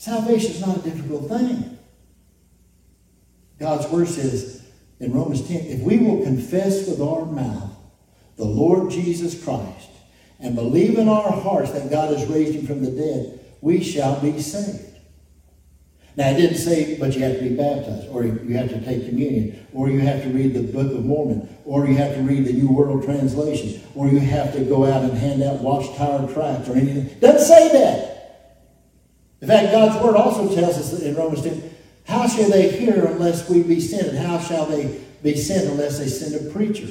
Salvation 0.00 0.52
is 0.52 0.62
not 0.62 0.78
a 0.78 0.80
difficult 0.80 1.28
thing. 1.28 1.78
God's 3.58 3.86
word 3.88 4.08
says 4.08 4.66
in 4.98 5.12
Romans 5.12 5.46
10 5.46 5.56
if 5.66 5.80
we 5.80 5.98
will 5.98 6.24
confess 6.24 6.88
with 6.88 7.02
our 7.02 7.26
mouth 7.26 7.70
the 8.38 8.46
Lord 8.46 8.90
Jesus 8.90 9.44
Christ 9.44 9.90
and 10.38 10.54
believe 10.54 10.98
in 10.98 11.06
our 11.06 11.30
hearts 11.30 11.72
that 11.72 11.90
God 11.90 12.16
has 12.16 12.26
raised 12.30 12.54
him 12.54 12.66
from 12.66 12.82
the 12.82 12.90
dead, 12.90 13.40
we 13.60 13.84
shall 13.84 14.18
be 14.22 14.40
saved. 14.40 14.96
Now, 16.16 16.30
it 16.30 16.36
didn't 16.38 16.56
say, 16.56 16.96
but 16.98 17.14
you 17.14 17.22
have 17.22 17.36
to 17.36 17.42
be 17.42 17.54
baptized, 17.54 18.08
or 18.08 18.24
you 18.24 18.56
have 18.56 18.70
to 18.70 18.80
take 18.82 19.06
communion, 19.06 19.66
or 19.74 19.90
you 19.90 20.00
have 20.00 20.22
to 20.22 20.30
read 20.30 20.54
the 20.54 20.62
Book 20.62 20.92
of 20.92 21.04
Mormon, 21.04 21.46
or 21.66 21.86
you 21.86 21.96
have 21.96 22.14
to 22.14 22.22
read 22.22 22.46
the 22.46 22.54
New 22.54 22.72
World 22.72 23.04
Translation, 23.04 23.82
or 23.94 24.08
you 24.08 24.18
have 24.18 24.54
to 24.54 24.64
go 24.64 24.86
out 24.86 25.02
and 25.02 25.12
hand 25.12 25.42
out 25.42 25.60
watchtower 25.60 26.26
tracts 26.32 26.70
or 26.70 26.76
anything. 26.76 27.04
It 27.04 27.20
doesn't 27.20 27.46
say 27.46 27.68
that. 27.72 28.09
In 29.40 29.48
fact, 29.48 29.72
God's 29.72 30.02
word 30.04 30.16
also 30.16 30.54
tells 30.54 30.76
us 30.76 31.00
in 31.00 31.14
Romans 31.14 31.42
10, 31.42 31.74
how 32.04 32.26
shall 32.28 32.50
they 32.50 32.70
hear 32.76 33.06
unless 33.06 33.48
we 33.48 33.62
be 33.62 33.80
sent? 33.80 34.08
And 34.08 34.18
how 34.18 34.38
shall 34.38 34.66
they 34.66 35.00
be 35.22 35.36
sent 35.36 35.70
unless 35.70 35.98
they 35.98 36.08
send 36.08 36.34
a 36.34 36.52
preacher? 36.52 36.88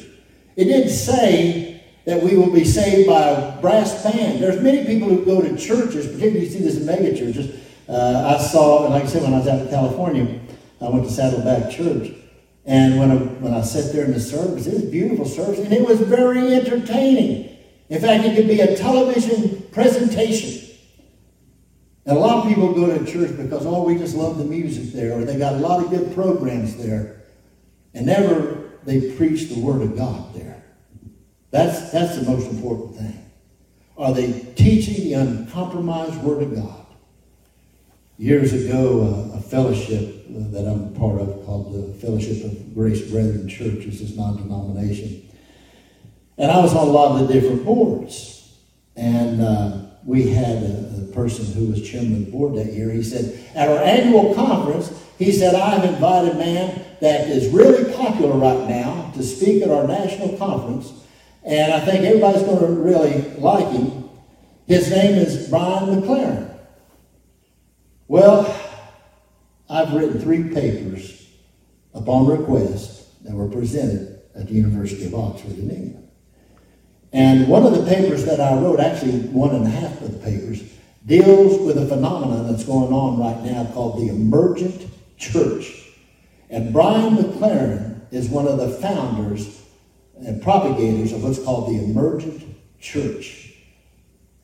It 0.56 0.66
didn't 0.66 0.90
say 0.90 1.84
that 2.06 2.24
we 2.24 2.38
will 2.38 2.52
be 2.52 2.64
saved 2.64 3.08
by 3.08 3.22
a 3.22 3.62
brass 3.62 4.04
band. 4.04 4.42
There's 4.42 4.62
many 4.62 4.86
people 4.86 5.10
who 5.10 5.24
go 5.26 5.42
to 5.42 5.56
churches, 5.58 6.08
particularly 6.08 6.46
you 6.46 6.50
see 6.50 6.60
this 6.60 6.78
in 6.78 6.86
mega 6.86 7.16
churches. 7.16 7.60
Uh, 7.88 8.38
I 8.38 8.42
saw, 8.42 8.88
like 8.88 9.04
I 9.04 9.08
said, 9.08 9.24
when 9.24 9.34
I 9.34 9.40
was 9.40 9.48
out 9.48 9.62
in 9.62 9.70
California, 9.70 10.40
I 10.82 10.90
went 10.90 11.06
to 11.06 11.12
Saddleback 11.12 11.72
Church. 11.72 12.14
And 12.66 13.00
when 13.00 13.12
I, 13.12 13.16
when 13.16 13.54
I 13.54 13.62
sat 13.62 13.92
there 13.94 14.06
in 14.06 14.14
the 14.14 14.20
service, 14.20 14.68
it 14.68 14.74
was 14.74 14.84
a 14.84 14.88
beautiful 14.88 15.26
service, 15.26 15.60
and 15.60 15.74
it 15.74 15.86
was 15.86 16.00
very 16.00 16.54
entertaining. 16.54 17.58
In 17.90 18.00
fact, 18.00 18.26
it 18.26 18.36
could 18.36 18.48
be 18.48 18.62
a 18.62 18.76
television 18.76 19.68
presentation. 19.72 20.69
And 22.10 22.18
a 22.18 22.20
lot 22.20 22.40
of 22.40 22.48
people 22.52 22.74
go 22.74 22.98
to 22.98 23.06
church 23.06 23.38
because, 23.38 23.68
oh, 23.68 23.84
we 23.84 23.96
just 23.96 24.16
love 24.16 24.40
the 24.40 24.44
music 24.44 24.94
there, 24.94 25.14
or 25.14 25.24
they 25.24 25.38
got 25.38 25.54
a 25.54 25.58
lot 25.58 25.84
of 25.84 25.92
good 25.92 26.16
programs 26.16 26.76
there. 26.76 27.22
And 27.94 28.08
never 28.08 28.72
they 28.84 29.12
preach 29.12 29.50
the 29.50 29.60
Word 29.60 29.84
of 29.84 29.96
God 29.96 30.34
there. 30.34 30.64
That's, 31.52 31.92
that's 31.92 32.18
the 32.18 32.24
most 32.24 32.50
important 32.50 32.98
thing. 32.98 33.32
Are 33.96 34.12
they 34.12 34.32
teaching 34.56 34.96
the 34.96 35.14
uncompromised 35.14 36.22
Word 36.24 36.42
of 36.42 36.56
God? 36.56 36.80
years 38.20 38.52
ago, 38.52 39.32
a 39.34 39.40
fellowship 39.40 40.26
that 40.28 40.68
I'm 40.68 40.94
part 40.96 41.22
of 41.22 41.46
called 41.46 41.74
the 41.74 41.94
Fellowship 42.00 42.44
of 42.44 42.76
Grace 42.76 43.10
Brethren 43.10 43.48
Churches 43.48 44.02
is 44.02 44.18
non-denomination. 44.18 45.30
And 46.38 46.52
I 46.52 46.60
was 46.60 46.74
on 46.76 46.88
a 46.88 46.92
lot 46.92 47.20
of 47.20 47.28
the 47.28 47.34
different 47.34 47.64
boards. 47.64 48.58
And 48.98 49.42
uh, 49.42 49.89
we 50.06 50.30
had 50.30 50.64
a, 50.64 51.06
a, 51.10 51.14
person 51.14 51.46
who 51.54 51.72
was 51.72 51.88
chairman 51.88 52.16
of 52.16 52.26
the 52.26 52.32
board 52.32 52.56
that 52.56 52.72
year. 52.74 52.92
He 52.92 53.04
said, 53.04 53.44
at 53.56 53.68
our 53.68 53.84
annual 53.84 54.34
conference, 54.34 54.94
he 55.18 55.32
said, 55.32 55.56
I've 55.56 55.84
invited 55.84 56.34
a 56.34 56.38
man 56.38 56.86
that 57.02 57.28
is 57.30 57.52
really 57.54 57.92
popular 57.94 58.38
right 58.38 58.70
now 58.70 59.12
to 59.16 59.24
speak 59.24 59.64
at 59.64 59.70
our 59.70 59.88
national 59.88 60.38
conference. 60.38 60.94
And 61.44 61.74
I 61.74 61.80
think 61.82 62.06
everybody's 62.06 62.44
going 62.44 62.60
to 62.60 62.68
really 62.68 63.22
like 63.38 63.68
him. 63.72 64.10
His 64.68 64.90
name 64.92 65.16
is 65.16 65.50
Brian 65.50 66.02
McLaren. 66.02 66.58
Well, 68.08 68.56
I've 69.70 69.94
written 69.94 70.20
three 70.20 70.54
papers 70.54 71.28
upon 71.94 72.28
request 72.28 73.24
that 73.24 73.34
were 73.34 73.50
presented 73.50 74.22
at 74.36 74.48
the 74.48 74.54
University 74.54 75.06
of 75.06 75.16
Oxford 75.16 75.58
in 75.58 75.70
England. 75.70 76.09
And 77.12 77.48
one 77.48 77.66
of 77.66 77.74
the 77.74 77.86
papers 77.86 78.26
that 78.26 78.40
I 78.40 78.54
wrote, 78.56 78.80
actually 78.80 79.20
one 79.30 79.56
and 79.56 79.66
a 79.66 79.70
half 79.70 80.02
of 80.02 80.12
the 80.14 80.20
papers, 80.20 80.62
deals 81.06 81.60
with 81.62 81.78
a 81.78 81.88
phenomenon 81.88 82.48
that's 82.48 82.64
going 82.64 82.94
on 82.94 83.20
right 83.20 83.44
now 83.44 83.66
called 83.74 84.00
the 84.00 84.10
emergent 84.10 84.88
church. 85.18 85.88
And 86.50 86.72
Brian 86.72 87.16
McLaren 87.16 88.02
is 88.12 88.30
one 88.30 88.48
of 88.48 88.58
the 88.58 88.70
founders 88.70 89.62
and 90.18 90.42
propagators 90.42 91.12
of 91.12 91.24
what's 91.24 91.44
called 91.44 91.70
the 91.70 91.84
emergent 91.84 92.44
church. 92.80 93.54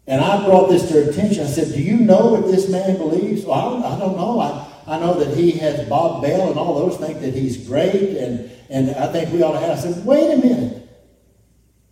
And 0.08 0.22
I 0.22 0.46
brought 0.46 0.70
this 0.70 0.88
to 0.88 0.94
their 0.94 1.10
attention. 1.10 1.44
I 1.44 1.48
said, 1.48 1.74
Do 1.74 1.82
you 1.82 1.98
know 1.98 2.28
what 2.28 2.46
this 2.46 2.70
man 2.70 2.98
believes? 2.98 3.44
Well, 3.46 3.58
I 3.58 3.64
don't, 3.64 3.84
I 3.84 4.00
don't 4.00 4.18
know. 4.18 4.40
I, 4.40 4.96
I 4.96 5.00
know 5.00 5.16
that 5.16 5.36
he 5.36 5.52
has 5.54 5.88
Bob 5.90 6.22
Bell 6.22 6.50
and 6.50 6.60
all 6.60 6.76
those 6.76 6.98
think 6.98 7.22
that 7.22 7.34
he's 7.34 7.68
great, 7.68 8.18
and, 8.18 8.52
and 8.70 8.92
I 8.92 9.08
think 9.12 9.34
we 9.34 9.42
ought 9.42 9.54
to 9.54 9.60
have. 9.60 9.80
I 9.80 9.82
said, 9.82 10.06
Wait 10.06 10.32
a 10.32 10.38
minute. 10.38 10.85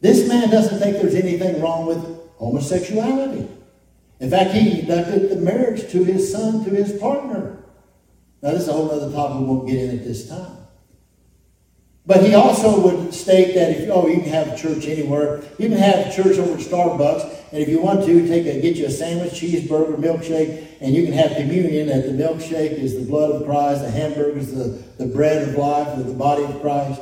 This 0.04 0.28
man 0.28 0.50
doesn't 0.50 0.80
think 0.80 0.98
there's 0.98 1.16
anything 1.16 1.62
wrong 1.62 1.86
with 1.86 1.98
homosexuality. 2.36 3.48
In 4.20 4.30
fact, 4.30 4.52
he 4.52 4.80
conducted 4.80 5.30
the 5.30 5.38
marriage 5.38 5.90
to 5.92 6.04
his 6.04 6.30
son, 6.30 6.66
to 6.66 6.72
his 6.72 6.92
partner. 7.00 7.64
Now, 8.42 8.52
this 8.52 8.64
is 8.64 8.68
a 8.68 8.74
whole 8.74 8.92
other 8.92 9.10
topic 9.14 9.40
we 9.40 9.46
won't 9.46 9.66
get 9.66 9.80
in 9.80 9.98
at 9.98 10.04
this 10.04 10.28
time. 10.28 10.58
But 12.06 12.22
he 12.22 12.36
also 12.36 12.82
would 12.82 13.14
state 13.14 13.56
that 13.56 13.72
if 13.78 13.90
oh 13.90 14.08
you 14.08 14.20
can 14.20 14.30
have 14.30 14.50
a 14.50 14.58
church 14.58 14.88
anywhere, 14.88 15.42
you 15.58 15.70
can 15.70 15.78
have 15.78 16.08
a 16.08 16.12
church 16.12 16.38
over 16.38 16.56
at 16.56 16.60
Starbucks, 16.60 17.54
and 17.54 17.62
if 17.62 17.70
you 17.70 17.80
want 17.80 18.06
to, 18.06 18.28
take 18.28 18.46
a 18.46 18.60
get 18.60 18.76
you 18.76 18.88
a 18.88 18.92
sandwich, 18.92 19.32
cheeseburger, 19.32 19.96
milkshake, 19.96 20.68
and 20.82 20.94
you 20.94 21.06
can 21.06 21.14
have 21.14 21.38
communion. 21.38 21.88
That 21.88 22.04
the 22.04 22.12
milkshake 22.12 22.74
is 22.74 23.00
the 23.00 23.06
blood 23.06 23.32
of 23.32 23.46
Christ, 23.46 23.84
the 23.84 23.90
hamburger 23.90 24.38
is 24.38 24.54
the, 24.54 24.84
the 24.98 25.06
bread 25.06 25.48
of 25.48 25.56
life, 25.56 25.96
the 25.96 26.14
body 26.14 26.44
of 26.44 26.60
Christ. 26.60 27.00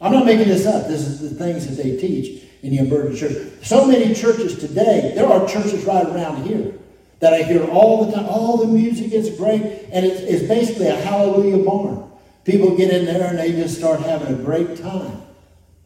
I'm 0.00 0.12
not 0.12 0.26
making 0.26 0.48
this 0.48 0.66
up. 0.66 0.88
This 0.88 1.06
is 1.06 1.20
the 1.20 1.36
things 1.36 1.66
that 1.66 1.82
they 1.82 1.96
teach 1.96 2.42
in 2.62 2.70
the 2.70 2.78
emergent 2.78 3.18
church. 3.18 3.52
So 3.62 3.86
many 3.86 4.14
churches 4.14 4.58
today, 4.58 5.12
there 5.14 5.26
are 5.26 5.46
churches 5.48 5.84
right 5.84 6.06
around 6.06 6.46
here 6.46 6.74
that 7.20 7.32
I 7.32 7.42
hear 7.42 7.64
all 7.70 8.04
the 8.04 8.12
time. 8.12 8.26
All 8.26 8.58
the 8.58 8.66
music 8.66 9.12
is 9.12 9.36
great, 9.38 9.62
and 9.92 10.04
it's, 10.04 10.20
it's 10.20 10.46
basically 10.46 10.88
a 10.88 10.96
hallelujah 10.96 11.64
barn. 11.64 12.10
People 12.44 12.76
get 12.76 12.92
in 12.92 13.06
there 13.06 13.28
and 13.28 13.38
they 13.38 13.52
just 13.52 13.78
start 13.78 14.00
having 14.00 14.34
a 14.34 14.38
great 14.42 14.76
time. 14.76 15.22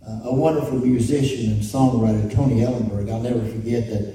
Uh, 0.07 0.21
a 0.25 0.35
wonderful 0.35 0.79
musician 0.79 1.53
and 1.53 1.63
songwriter, 1.63 2.35
Tony 2.35 2.63
Elenburg, 2.63 3.11
I'll 3.11 3.21
never 3.21 3.45
forget 3.47 3.89
that 3.89 4.15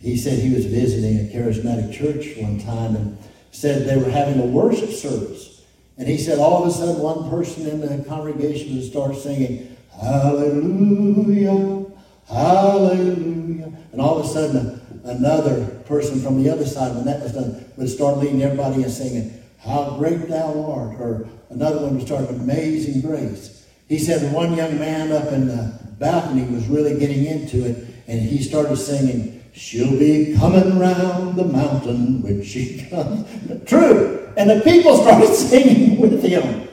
he 0.00 0.16
said 0.16 0.38
he 0.38 0.54
was 0.54 0.66
visiting 0.66 1.18
a 1.18 1.32
charismatic 1.32 1.92
church 1.92 2.36
one 2.36 2.58
time 2.58 2.96
and 2.96 3.18
said 3.50 3.86
they 3.86 3.96
were 3.96 4.10
having 4.10 4.40
a 4.40 4.46
worship 4.46 4.90
service. 4.90 5.55
And 5.98 6.06
he 6.06 6.18
said, 6.18 6.38
all 6.38 6.62
of 6.62 6.68
a 6.68 6.72
sudden, 6.72 6.98
one 6.98 7.30
person 7.30 7.66
in 7.66 7.80
the 7.80 8.04
congregation 8.04 8.76
would 8.76 8.84
start 8.84 9.16
singing, 9.16 9.76
Hallelujah, 10.00 11.86
Hallelujah. 12.28 13.72
And 13.92 14.00
all 14.00 14.18
of 14.18 14.26
a 14.26 14.28
sudden, 14.28 14.80
another 15.04 15.66
person 15.86 16.20
from 16.20 16.42
the 16.42 16.50
other 16.50 16.66
side, 16.66 16.94
when 16.94 17.06
that 17.06 17.22
was 17.22 17.32
done, 17.32 17.64
would 17.76 17.88
start 17.88 18.18
leading 18.18 18.42
everybody 18.42 18.82
in 18.82 18.90
singing, 18.90 19.42
How 19.58 19.96
great 19.96 20.28
thou 20.28 20.70
art. 20.70 21.00
Or 21.00 21.28
another 21.48 21.82
one 21.82 21.96
would 21.96 22.06
start, 22.06 22.28
Amazing 22.28 23.00
grace. 23.00 23.66
He 23.88 23.98
said 23.98 24.32
one 24.32 24.54
young 24.54 24.78
man 24.78 25.12
up 25.12 25.32
in 25.32 25.46
the 25.46 25.78
balcony 25.98 26.42
was 26.52 26.66
really 26.66 26.98
getting 26.98 27.24
into 27.24 27.64
it, 27.64 27.86
and 28.06 28.20
he 28.20 28.42
started 28.42 28.76
singing, 28.76 29.35
She'll 29.56 29.98
be 29.98 30.36
coming 30.36 30.78
round 30.78 31.36
the 31.36 31.44
mountain 31.46 32.20
when 32.20 32.44
she 32.44 32.86
comes. 32.90 33.26
True. 33.64 34.30
And 34.36 34.50
the 34.50 34.60
people 34.60 34.98
started 34.98 35.28
singing 35.34 35.98
with 35.98 36.22
him. 36.22 36.68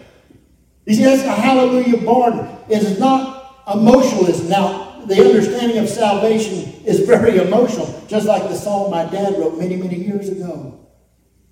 You 0.86 0.96
see, 0.96 1.04
that's 1.04 1.24
a 1.24 1.32
hallelujah 1.32 1.98
barn. 2.06 2.46
It 2.68 2.84
is 2.84 3.00
not 3.00 3.64
emotionalist. 3.74 4.50
Now, 4.50 5.02
the 5.06 5.16
understanding 5.16 5.78
of 5.78 5.88
salvation 5.88 6.84
is 6.86 7.00
very 7.08 7.38
emotional, 7.38 8.04
just 8.10 8.28
like 8.28 8.44
the 8.44 8.56
song 8.56 8.92
my 8.92 9.06
dad 9.06 9.40
wrote 9.40 9.58
many, 9.58 9.78
many 9.78 9.96
years 9.96 10.28
ago. 10.28 10.86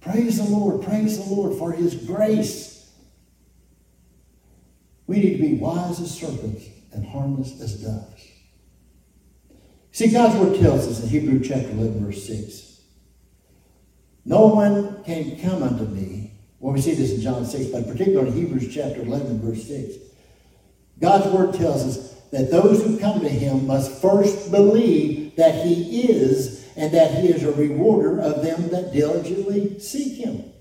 Praise 0.02 0.38
the 0.38 0.54
Lord, 0.54 0.84
praise 0.84 1.18
the 1.18 1.34
Lord 1.34 1.58
for 1.58 1.72
his 1.72 1.96
grace. 1.96 2.92
We 5.08 5.18
need 5.18 5.38
to 5.38 5.42
be 5.42 5.54
wise 5.54 6.02
as 6.02 6.12
serpents 6.12 6.66
and 6.92 7.06
harmless 7.06 7.62
as 7.62 7.82
doves. 7.82 8.31
See, 9.92 10.10
God's 10.10 10.36
word 10.40 10.60
tells 10.60 10.88
us 10.88 11.04
in 11.04 11.10
Hebrew 11.10 11.42
chapter 11.42 11.70
11, 11.70 12.06
verse 12.06 12.26
6 12.26 12.82
No 14.26 14.48
one 14.48 15.04
can 15.04 15.40
come 15.42 15.64
unto 15.64 15.86
me. 15.86 16.32
Well, 16.60 16.74
we 16.74 16.82
see 16.82 16.94
this 16.94 17.12
in 17.14 17.22
John 17.22 17.46
6, 17.46 17.66
but 17.68 17.88
particularly 17.88 18.30
in 18.30 18.34
Hebrews 18.36 18.74
chapter 18.74 19.02
11, 19.02 19.42
verse 19.42 19.64
6. 19.68 19.96
God's 21.00 21.28
word 21.28 21.56
tells 21.56 21.84
us 21.84 22.14
that 22.32 22.52
those 22.52 22.84
who 22.84 23.00
come 23.00 23.20
to 23.22 23.30
him 23.30 23.68
must 23.68 24.02
first 24.02 24.52
believe 24.52 25.36
that 25.36 25.66
he 25.66 26.04
is 26.04 26.66
and 26.78 26.94
that 26.94 27.16
he 27.16 27.28
is 27.28 27.44
a 27.44 27.52
rewarder 27.52 28.22
of 28.22 28.44
them 28.44 28.70
that 28.70 28.94
diligently 28.94 29.80
seek 29.80 30.24
him. 30.24 30.54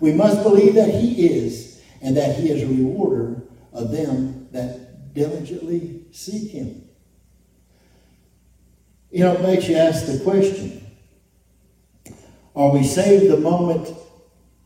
We 0.00 0.12
must 0.12 0.42
believe 0.42 0.74
that 0.74 0.90
he 0.90 1.26
is 1.26 1.80
and 2.02 2.16
that 2.16 2.36
he 2.36 2.50
is 2.50 2.62
a 2.62 2.66
rewarder 2.66 3.42
of 3.72 3.90
them 3.90 4.48
that 4.52 5.14
diligently 5.14 6.04
seek 6.10 6.50
him. 6.50 6.83
You 9.14 9.20
know, 9.20 9.34
it 9.34 9.42
makes 9.42 9.68
you 9.68 9.76
ask 9.76 10.06
the 10.06 10.18
question 10.24 10.84
Are 12.56 12.72
we 12.72 12.82
saved 12.82 13.30
the 13.30 13.36
moment 13.36 13.96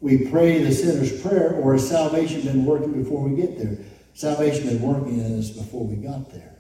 we 0.01 0.27
pray 0.31 0.65
the 0.65 0.73
sinner's 0.73 1.21
prayer, 1.21 1.53
or 1.53 1.75
has 1.75 1.87
salvation 1.87 2.41
been 2.41 2.65
working 2.65 3.03
before 3.03 3.29
we 3.29 3.37
get 3.37 3.59
there? 3.59 3.77
Salvation 4.15 4.69
been 4.69 4.81
working 4.81 5.21
in 5.21 5.39
us 5.39 5.51
before 5.51 5.87
we 5.87 5.97
got 5.97 6.33
there. 6.33 6.57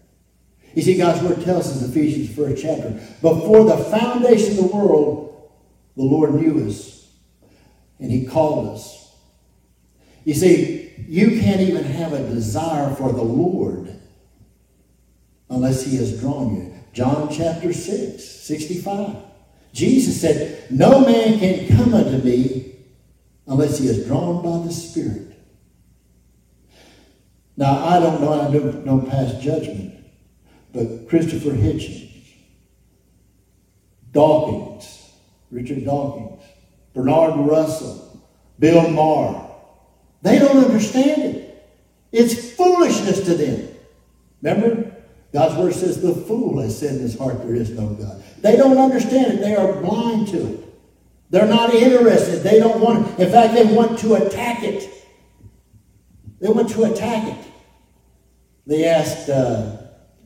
You 0.74 0.82
see, 0.82 0.98
God's 0.98 1.22
Word 1.22 1.42
tells 1.42 1.66
us 1.66 1.82
in 1.82 1.90
Ephesians 1.90 2.36
first 2.36 2.62
chapter, 2.62 2.90
before 3.22 3.64
the 3.64 3.78
foundation 3.84 4.50
of 4.50 4.56
the 4.56 4.76
world, 4.76 5.50
the 5.96 6.02
Lord 6.02 6.34
knew 6.34 6.68
us, 6.68 7.08
and 7.98 8.12
He 8.12 8.26
called 8.26 8.68
us. 8.68 9.16
You 10.24 10.34
see, 10.34 10.92
you 11.08 11.40
can't 11.40 11.62
even 11.62 11.84
have 11.84 12.12
a 12.12 12.28
desire 12.28 12.94
for 12.96 13.12
the 13.12 13.22
Lord 13.22 13.98
unless 15.48 15.86
He 15.86 15.96
has 15.96 16.20
drawn 16.20 16.54
you. 16.54 16.77
John 16.98 17.28
chapter 17.30 17.72
6, 17.72 18.24
65. 18.24 19.14
Jesus 19.72 20.20
said, 20.20 20.68
No 20.68 20.98
man 20.98 21.38
can 21.38 21.68
come 21.68 21.94
unto 21.94 22.18
me 22.24 22.74
unless 23.46 23.78
he 23.78 23.86
is 23.86 24.04
drawn 24.04 24.42
by 24.42 24.66
the 24.66 24.72
Spirit. 24.72 25.32
Now, 27.56 27.86
I 27.86 28.00
don't 28.00 28.20
know, 28.20 28.32
I 28.32 28.52
don't 28.52 28.84
know 28.84 29.00
past 29.08 29.40
judgment, 29.40 29.94
but 30.72 31.08
Christopher 31.08 31.50
Hitchens, 31.50 32.10
Dawkins, 34.10 35.12
Richard 35.52 35.84
Dawkins, 35.84 36.42
Bernard 36.94 37.48
Russell, 37.48 38.26
Bill 38.58 38.90
Maher, 38.90 39.48
they 40.22 40.40
don't 40.40 40.64
understand 40.64 41.22
it. 41.22 41.64
It's 42.10 42.56
foolishness 42.56 43.24
to 43.26 43.36
them. 43.36 43.68
Remember? 44.42 44.87
God's 45.32 45.56
word 45.56 45.74
says 45.74 46.00
the 46.00 46.14
fool 46.14 46.60
has 46.60 46.78
said 46.78 46.96
in 46.96 47.00
his 47.02 47.18
heart 47.18 47.42
there 47.42 47.54
is 47.54 47.70
no 47.70 47.88
God. 47.90 48.22
They 48.40 48.56
don't 48.56 48.78
understand 48.78 49.34
it. 49.34 49.40
They 49.40 49.54
are 49.56 49.72
blind 49.80 50.28
to 50.28 50.54
it. 50.54 50.64
They're 51.30 51.46
not 51.46 51.74
interested. 51.74 52.42
They 52.42 52.58
don't 52.58 52.80
want 52.80 53.06
it. 53.06 53.26
In 53.26 53.30
fact, 53.30 53.54
they 53.54 53.64
want 53.64 53.98
to 54.00 54.14
attack 54.14 54.62
it. 54.62 54.88
They 56.40 56.48
want 56.48 56.70
to 56.70 56.84
attack 56.84 57.28
it. 57.28 57.52
They 58.66 58.86
asked 58.86 59.28
uh, 59.28 59.76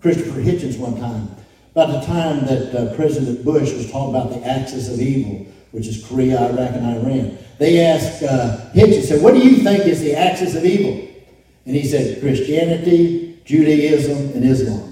Christopher 0.01 0.41
Hitchens 0.41 0.79
one 0.79 0.99
time 0.99 1.29
about 1.73 2.01
the 2.01 2.07
time 2.07 2.45
that 2.47 2.75
uh, 2.75 2.95
President 2.95 3.45
Bush 3.45 3.73
was 3.73 3.91
talking 3.91 4.15
about 4.15 4.31
the 4.31 4.47
axis 4.47 4.93
of 4.93 5.01
evil, 5.01 5.47
which 5.73 5.87
is 5.87 6.05
Korea, 6.07 6.51
Iraq, 6.51 6.75
and 6.75 6.87
Iran. 6.87 7.39
They 7.59 7.81
asked 7.81 8.23
uh, 8.23 8.71
Hitchens, 8.73 9.05
said, 9.05 9.23
what 9.23 9.35
do 9.35 9.41
you 9.41 9.57
think 9.57 9.87
is 9.87 10.01
the 10.01 10.15
axis 10.15 10.55
of 10.55 10.65
evil? 10.65 11.09
And 11.65 11.75
he 11.75 11.87
said, 11.87 12.21
Christianity, 12.21 13.41
Judaism, 13.45 14.33
and 14.35 14.45
Islam. 14.45 14.92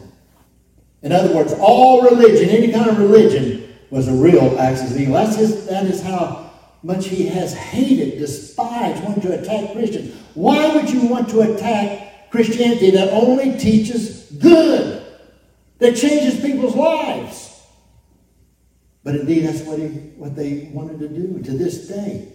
In 1.03 1.13
other 1.13 1.35
words, 1.35 1.55
all 1.59 2.03
religion, 2.03 2.51
any 2.51 2.73
kind 2.73 2.91
of 2.91 2.99
religion, 2.99 3.75
was 3.91 4.07
a 4.09 4.13
real 4.13 4.59
axis 4.59 4.93
of 4.93 5.01
evil. 5.01 5.15
That's 5.15 5.37
just, 5.37 5.69
that 5.69 5.85
is 5.87 6.03
how 6.03 6.51
much 6.83 7.07
he 7.07 7.27
has 7.27 7.55
hated, 7.55 8.19
despised, 8.19 9.03
wanted 9.03 9.23
to 9.23 9.41
attack 9.41 9.73
Christians. 9.73 10.15
Why 10.35 10.75
would 10.75 10.91
you 10.91 11.07
want 11.07 11.29
to 11.31 11.41
attack 11.41 12.31
Christianity 12.31 12.91
that 12.93 13.11
only 13.11 13.59
teaches 13.59 14.31
good, 14.31 15.05
that 15.79 15.97
changes 15.97 16.41
people's 16.41 16.77
lives? 16.77 17.61
But 19.03 19.17
indeed, 19.17 19.47
that's 19.47 19.63
what, 19.63 19.79
he, 19.79 19.87
what 19.87 20.37
they 20.37 20.71
wanted 20.73 21.01
to 21.01 21.09
do 21.09 21.43
to 21.43 21.51
this 21.53 21.89
day. 21.89 22.33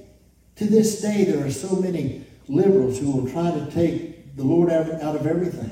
To 0.57 0.65
this 0.65 1.01
day, 1.01 1.23
there 1.25 1.45
are 1.45 1.51
so 1.51 1.75
many 1.75 2.25
liberals 2.47 2.99
who 2.99 3.11
will 3.11 3.31
try 3.31 3.51
to 3.51 3.71
take 3.71 4.35
the 4.35 4.43
Lord 4.43 4.69
out 4.69 5.15
of 5.15 5.27
everything. 5.27 5.71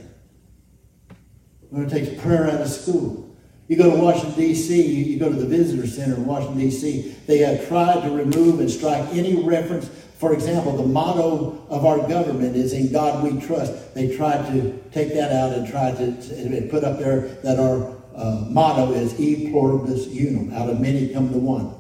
When 1.74 1.88
it 1.88 1.90
takes 1.90 2.22
prayer 2.22 2.52
out 2.52 2.62
of 2.62 2.68
school. 2.68 3.36
You 3.68 3.78
go 3.78 3.90
to 3.90 4.00
Washington, 4.00 4.36
D.C., 4.36 4.80
you 4.80 5.18
go 5.18 5.30
to 5.30 5.36
the 5.36 5.48
Visitor 5.48 5.88
Center 5.88 6.14
in 6.14 6.26
Washington, 6.28 6.60
D.C., 6.60 7.16
they 7.26 7.40
have 7.40 7.68
tried 7.68 8.04
to 8.04 8.12
remove 8.12 8.60
and 8.60 8.70
strike 8.70 9.04
any 9.10 9.44
reference. 9.44 9.90
For 10.20 10.34
example, 10.34 10.78
the 10.78 10.86
motto 10.86 11.66
of 11.70 11.84
our 11.84 12.08
government 12.08 12.56
is 12.56 12.74
In 12.74 12.92
God 12.92 13.24
We 13.24 13.42
Trust. 13.42 13.96
They 13.96 14.16
tried 14.16 14.46
to 14.52 14.84
take 14.92 15.16
that 15.16 15.32
out 15.32 15.54
and 15.54 15.68
tried 15.68 15.98
to 15.98 16.68
put 16.70 16.84
up 16.84 17.00
there 17.00 17.22
that 17.42 17.58
our 17.58 17.98
uh, 18.16 18.46
motto 18.50 18.92
is 18.92 19.20
E 19.20 19.50
pluribus 19.50 20.06
unum, 20.06 20.54
out 20.54 20.70
of 20.70 20.80
many 20.80 21.12
come 21.12 21.32
the 21.32 21.40
one. 21.40 21.74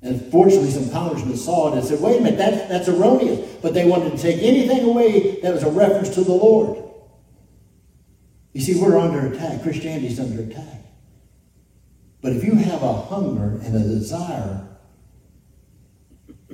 And 0.00 0.30
fortunately, 0.30 0.70
some 0.70 0.90
congressmen 0.90 1.36
saw 1.36 1.72
it 1.72 1.78
and 1.78 1.84
said, 1.84 2.00
wait 2.00 2.20
a 2.20 2.22
minute, 2.22 2.38
that's, 2.38 2.68
that's 2.68 2.88
erroneous. 2.88 3.52
But 3.62 3.74
they 3.74 3.84
wanted 3.84 4.12
to 4.12 4.18
take 4.18 4.40
anything 4.44 4.84
away 4.88 5.40
that 5.40 5.52
was 5.52 5.64
a 5.64 5.70
reference 5.70 6.10
to 6.10 6.22
the 6.22 6.30
Lord. 6.30 6.87
You 8.52 8.60
see, 8.60 8.80
we're 8.80 8.98
under 8.98 9.32
attack. 9.32 9.62
Christianity 9.62 10.08
is 10.08 10.18
under 10.18 10.42
attack. 10.42 10.84
But 12.20 12.32
if 12.32 12.44
you 12.44 12.54
have 12.54 12.82
a 12.82 12.92
hunger 12.92 13.60
and 13.62 13.76
a 13.76 13.80
desire 13.80 14.66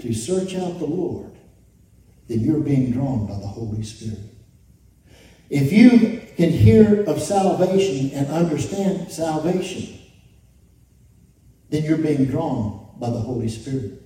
to 0.01 0.13
search 0.13 0.55
out 0.55 0.79
the 0.79 0.87
Lord, 0.87 1.33
then 2.29 2.41
you're 2.41 2.61
being 2.61 2.91
drawn 2.91 3.27
by 3.27 3.39
the 3.39 3.47
Holy 3.47 3.83
Spirit. 3.83 4.19
If 5.51 5.73
you 5.73 6.21
can 6.37 6.51
hear 6.51 7.05
of 7.05 7.23
salvation 7.23 8.11
and 8.13 8.27
understand 8.29 9.11
salvation, 9.11 9.99
then 11.71 11.85
you're 11.85 11.99
being 11.99 12.25
drawn 12.25 12.89
by 12.99 13.11
the 13.11 13.21
Holy 13.21 13.49
Spirit. 13.49 14.03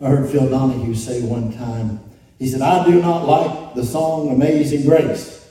I 0.00 0.08
heard 0.08 0.30
Phil 0.30 0.48
Donahue 0.48 0.94
say 0.94 1.22
one 1.22 1.52
time, 1.52 2.00
he 2.38 2.48
said, 2.48 2.60
I 2.60 2.84
do 2.84 3.00
not 3.00 3.26
like 3.26 3.74
the 3.74 3.84
song 3.84 4.30
Amazing 4.30 4.84
Grace. 4.84 5.41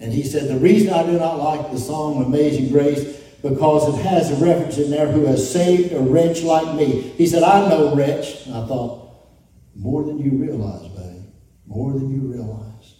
And 0.00 0.12
he 0.12 0.22
said, 0.22 0.48
the 0.48 0.58
reason 0.58 0.92
I 0.92 1.04
do 1.04 1.18
not 1.18 1.38
like 1.38 1.70
the 1.70 1.78
song 1.78 2.24
Amazing 2.24 2.70
Grace 2.70 3.18
because 3.42 3.94
it 3.94 4.02
has 4.02 4.30
a 4.30 4.44
reference 4.44 4.78
in 4.78 4.90
there 4.90 5.06
who 5.06 5.26
has 5.26 5.50
saved 5.50 5.92
a 5.92 6.00
wretch 6.00 6.42
like 6.42 6.74
me. 6.74 7.00
He 7.16 7.26
said, 7.26 7.42
I 7.42 7.68
know 7.68 7.94
wretch. 7.94 8.46
And 8.46 8.54
I 8.54 8.66
thought, 8.66 9.28
more 9.74 10.04
than 10.04 10.18
you 10.18 10.32
realize, 10.32 10.88
buddy. 10.88 11.24
More 11.66 11.92
than 11.92 12.10
you 12.10 12.32
realize. 12.32 12.96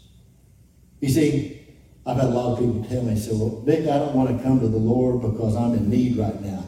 You 1.01 1.09
see, 1.09 1.67
I've 2.07 2.17
had 2.17 2.27
a 2.27 2.31
lot 2.31 2.53
of 2.53 2.59
people 2.59 2.85
tell 2.85 3.03
me, 3.03 3.19
say, 3.19 3.33
well, 3.33 3.61
Vic, 3.63 3.81
I 3.81 3.99
don't 3.99 4.15
want 4.15 4.37
to 4.37 4.43
come 4.43 4.61
to 4.61 4.69
the 4.69 4.79
Lord 4.79 5.23
because 5.23 5.57
I'm 5.57 5.75
in 5.75 5.91
need 5.91 6.17
right 6.17 6.41
now. 6.41 6.65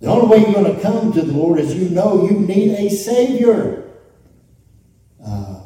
The 0.00 0.08
only 0.08 0.26
way 0.26 0.44
you're 0.44 0.62
going 0.62 0.74
to 0.74 0.82
come 0.82 1.12
to 1.12 1.22
the 1.22 1.32
Lord 1.32 1.60
is 1.60 1.74
you 1.74 1.88
know 1.90 2.28
you 2.28 2.32
need 2.40 2.70
a 2.72 2.90
Savior. 2.90 3.90
Uh, 5.24 5.60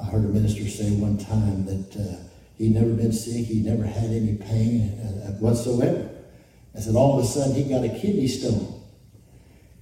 I 0.00 0.04
heard 0.06 0.24
a 0.24 0.28
minister 0.28 0.68
say 0.68 0.90
one 0.92 1.16
time 1.16 1.64
that 1.66 1.96
uh, 1.96 2.27
he'd 2.58 2.74
never 2.74 2.92
been 2.92 3.12
sick, 3.12 3.46
he'd 3.46 3.64
never 3.64 3.84
had 3.84 4.10
any 4.10 4.34
pain 4.34 4.98
uh, 5.00 5.32
whatsoever. 5.38 6.10
I 6.76 6.80
said, 6.80 6.94
all 6.94 7.18
of 7.18 7.24
a 7.24 7.26
sudden 7.26 7.54
he 7.54 7.64
got 7.64 7.84
a 7.84 7.88
kidney 7.88 8.28
stone. 8.28 8.74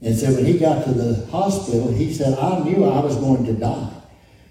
And 0.02 0.16
so 0.16 0.32
when 0.32 0.44
he 0.44 0.58
got 0.58 0.84
to 0.84 0.92
the 0.92 1.26
hospital, 1.26 1.90
he 1.90 2.12
said, 2.12 2.38
I 2.38 2.60
knew 2.60 2.84
I 2.84 3.00
was 3.00 3.16
going 3.16 3.44
to 3.46 3.52
die. 3.54 3.92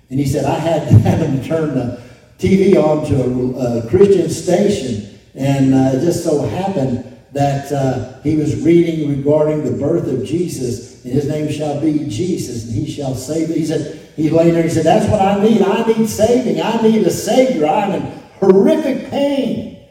And 0.10 0.20
he 0.20 0.26
said, 0.26 0.46
I 0.46 0.60
had, 0.60 0.84
had 1.02 1.20
him 1.20 1.44
turn 1.44 1.76
the 1.76 2.02
TV 2.38 2.76
on 2.76 3.06
to 3.06 3.60
a, 3.60 3.80
a 3.80 3.90
Christian 3.90 4.30
station, 4.30 5.18
and 5.34 5.74
uh, 5.74 5.98
it 5.98 6.02
just 6.02 6.24
so 6.24 6.42
happened 6.42 7.04
that 7.32 7.72
uh, 7.72 8.22
he 8.22 8.36
was 8.36 8.62
reading 8.62 9.10
regarding 9.10 9.64
the 9.64 9.78
birth 9.78 10.08
of 10.08 10.26
Jesus, 10.26 11.04
and 11.04 11.14
his 11.14 11.28
name 11.28 11.52
shall 11.52 11.80
be 11.80 12.08
Jesus, 12.08 12.66
and 12.66 12.74
he 12.74 12.90
shall 12.90 13.16
save. 13.16 13.50
He 13.50 13.66
said, 13.66 14.05
he 14.16 14.30
later 14.30 14.62
he 14.62 14.70
said, 14.70 14.86
That's 14.86 15.10
what 15.10 15.22
I 15.22 15.44
need. 15.44 15.62
I 15.62 15.86
need 15.86 16.08
saving. 16.08 16.62
I 16.62 16.82
need 16.82 17.06
a 17.06 17.12
Savior. 17.12 17.66
I'm 17.66 17.92
in 17.92 18.02
horrific 18.40 19.10
pain. 19.10 19.88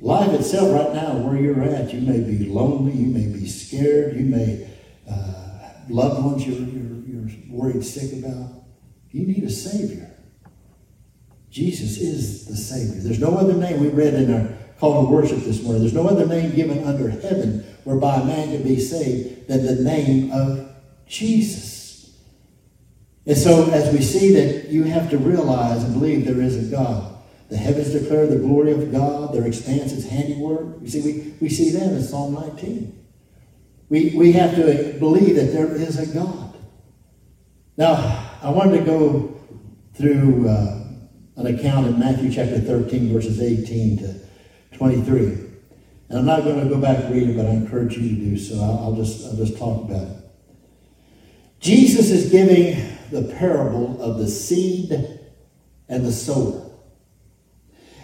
Life 0.00 0.32
itself, 0.32 0.72
right 0.72 0.94
now, 0.94 1.16
where 1.18 1.36
you're 1.36 1.62
at, 1.62 1.92
you 1.92 2.00
may 2.00 2.20
be 2.20 2.46
lonely, 2.46 2.92
you 2.92 3.06
may 3.06 3.26
be 3.26 3.46
scared, 3.46 4.16
you 4.16 4.24
may 4.24 4.66
uh, 5.10 5.72
loved 5.90 6.24
ones 6.24 6.46
you're, 6.46 6.56
you're, 6.56 7.26
you're 7.26 7.30
worried 7.50 7.84
sick 7.84 8.24
about. 8.24 8.64
You 9.10 9.26
need 9.26 9.44
a 9.44 9.50
Savior. 9.50 10.10
Jesus 11.50 11.98
is 11.98 12.46
the 12.46 12.56
Savior. 12.56 13.02
There's 13.02 13.18
no 13.18 13.36
other 13.36 13.54
name 13.54 13.80
we 13.80 13.88
read 13.88 14.14
in 14.14 14.32
our 14.32 14.56
call 14.78 15.06
to 15.06 15.12
worship 15.12 15.40
this 15.40 15.62
morning. 15.62 15.82
There's 15.82 15.92
no 15.92 16.08
other 16.08 16.26
name 16.26 16.54
given 16.54 16.84
under 16.84 17.10
heaven 17.10 17.60
whereby 17.84 18.20
a 18.20 18.24
man 18.24 18.52
can 18.52 18.62
be 18.62 18.78
saved 18.80 19.48
than 19.48 19.66
the 19.66 19.82
name 19.82 20.30
of 20.32 20.70
Jesus. 21.06 21.79
And 23.30 23.38
so, 23.38 23.70
as 23.70 23.92
we 23.92 24.02
see 24.02 24.34
that 24.34 24.70
you 24.70 24.82
have 24.82 25.08
to 25.10 25.16
realize 25.16 25.84
and 25.84 25.94
believe 25.94 26.24
there 26.24 26.40
is 26.40 26.66
a 26.66 26.68
God. 26.68 27.16
The 27.48 27.56
heavens 27.56 27.90
declare 27.90 28.26
the 28.26 28.40
glory 28.40 28.72
of 28.72 28.90
God, 28.90 29.32
their 29.32 29.46
expanse 29.46 29.92
is 29.92 30.10
handiwork. 30.10 30.78
You 30.82 30.88
see, 30.88 31.00
we, 31.00 31.34
we 31.40 31.48
see 31.48 31.70
that 31.70 31.92
in 31.92 32.02
Psalm 32.02 32.34
19. 32.34 33.06
We, 33.88 34.12
we 34.16 34.32
have 34.32 34.56
to 34.56 34.96
believe 34.98 35.36
that 35.36 35.52
there 35.52 35.72
is 35.72 35.96
a 35.96 36.12
God. 36.12 36.56
Now, 37.76 37.94
I 38.42 38.50
wanted 38.50 38.78
to 38.78 38.84
go 38.84 39.40
through 39.94 40.48
uh, 40.48 40.88
an 41.36 41.54
account 41.54 41.86
in 41.86 42.00
Matthew 42.00 42.32
chapter 42.32 42.58
13, 42.58 43.12
verses 43.12 43.40
18 43.40 43.98
to 43.98 44.20
23. 44.76 45.22
And 46.08 46.18
I'm 46.18 46.26
not 46.26 46.42
going 46.42 46.64
to 46.64 46.68
go 46.68 46.80
back 46.80 47.04
and 47.04 47.14
read 47.14 47.28
it, 47.28 47.36
but 47.36 47.46
I 47.46 47.50
encourage 47.50 47.96
you 47.96 48.08
to 48.08 48.14
do 48.16 48.36
so. 48.36 48.60
I'll, 48.60 48.86
I'll 48.86 48.96
just, 48.96 49.24
I'll 49.24 49.36
just 49.36 49.56
talk 49.56 49.84
about 49.84 50.02
it. 50.02 50.16
Jesus 51.60 52.10
is 52.10 52.32
giving 52.32 52.89
the 53.10 53.34
parable 53.38 54.00
of 54.00 54.18
the 54.18 54.28
seed 54.28 54.92
and 55.88 56.04
the 56.04 56.12
sower. 56.12 56.70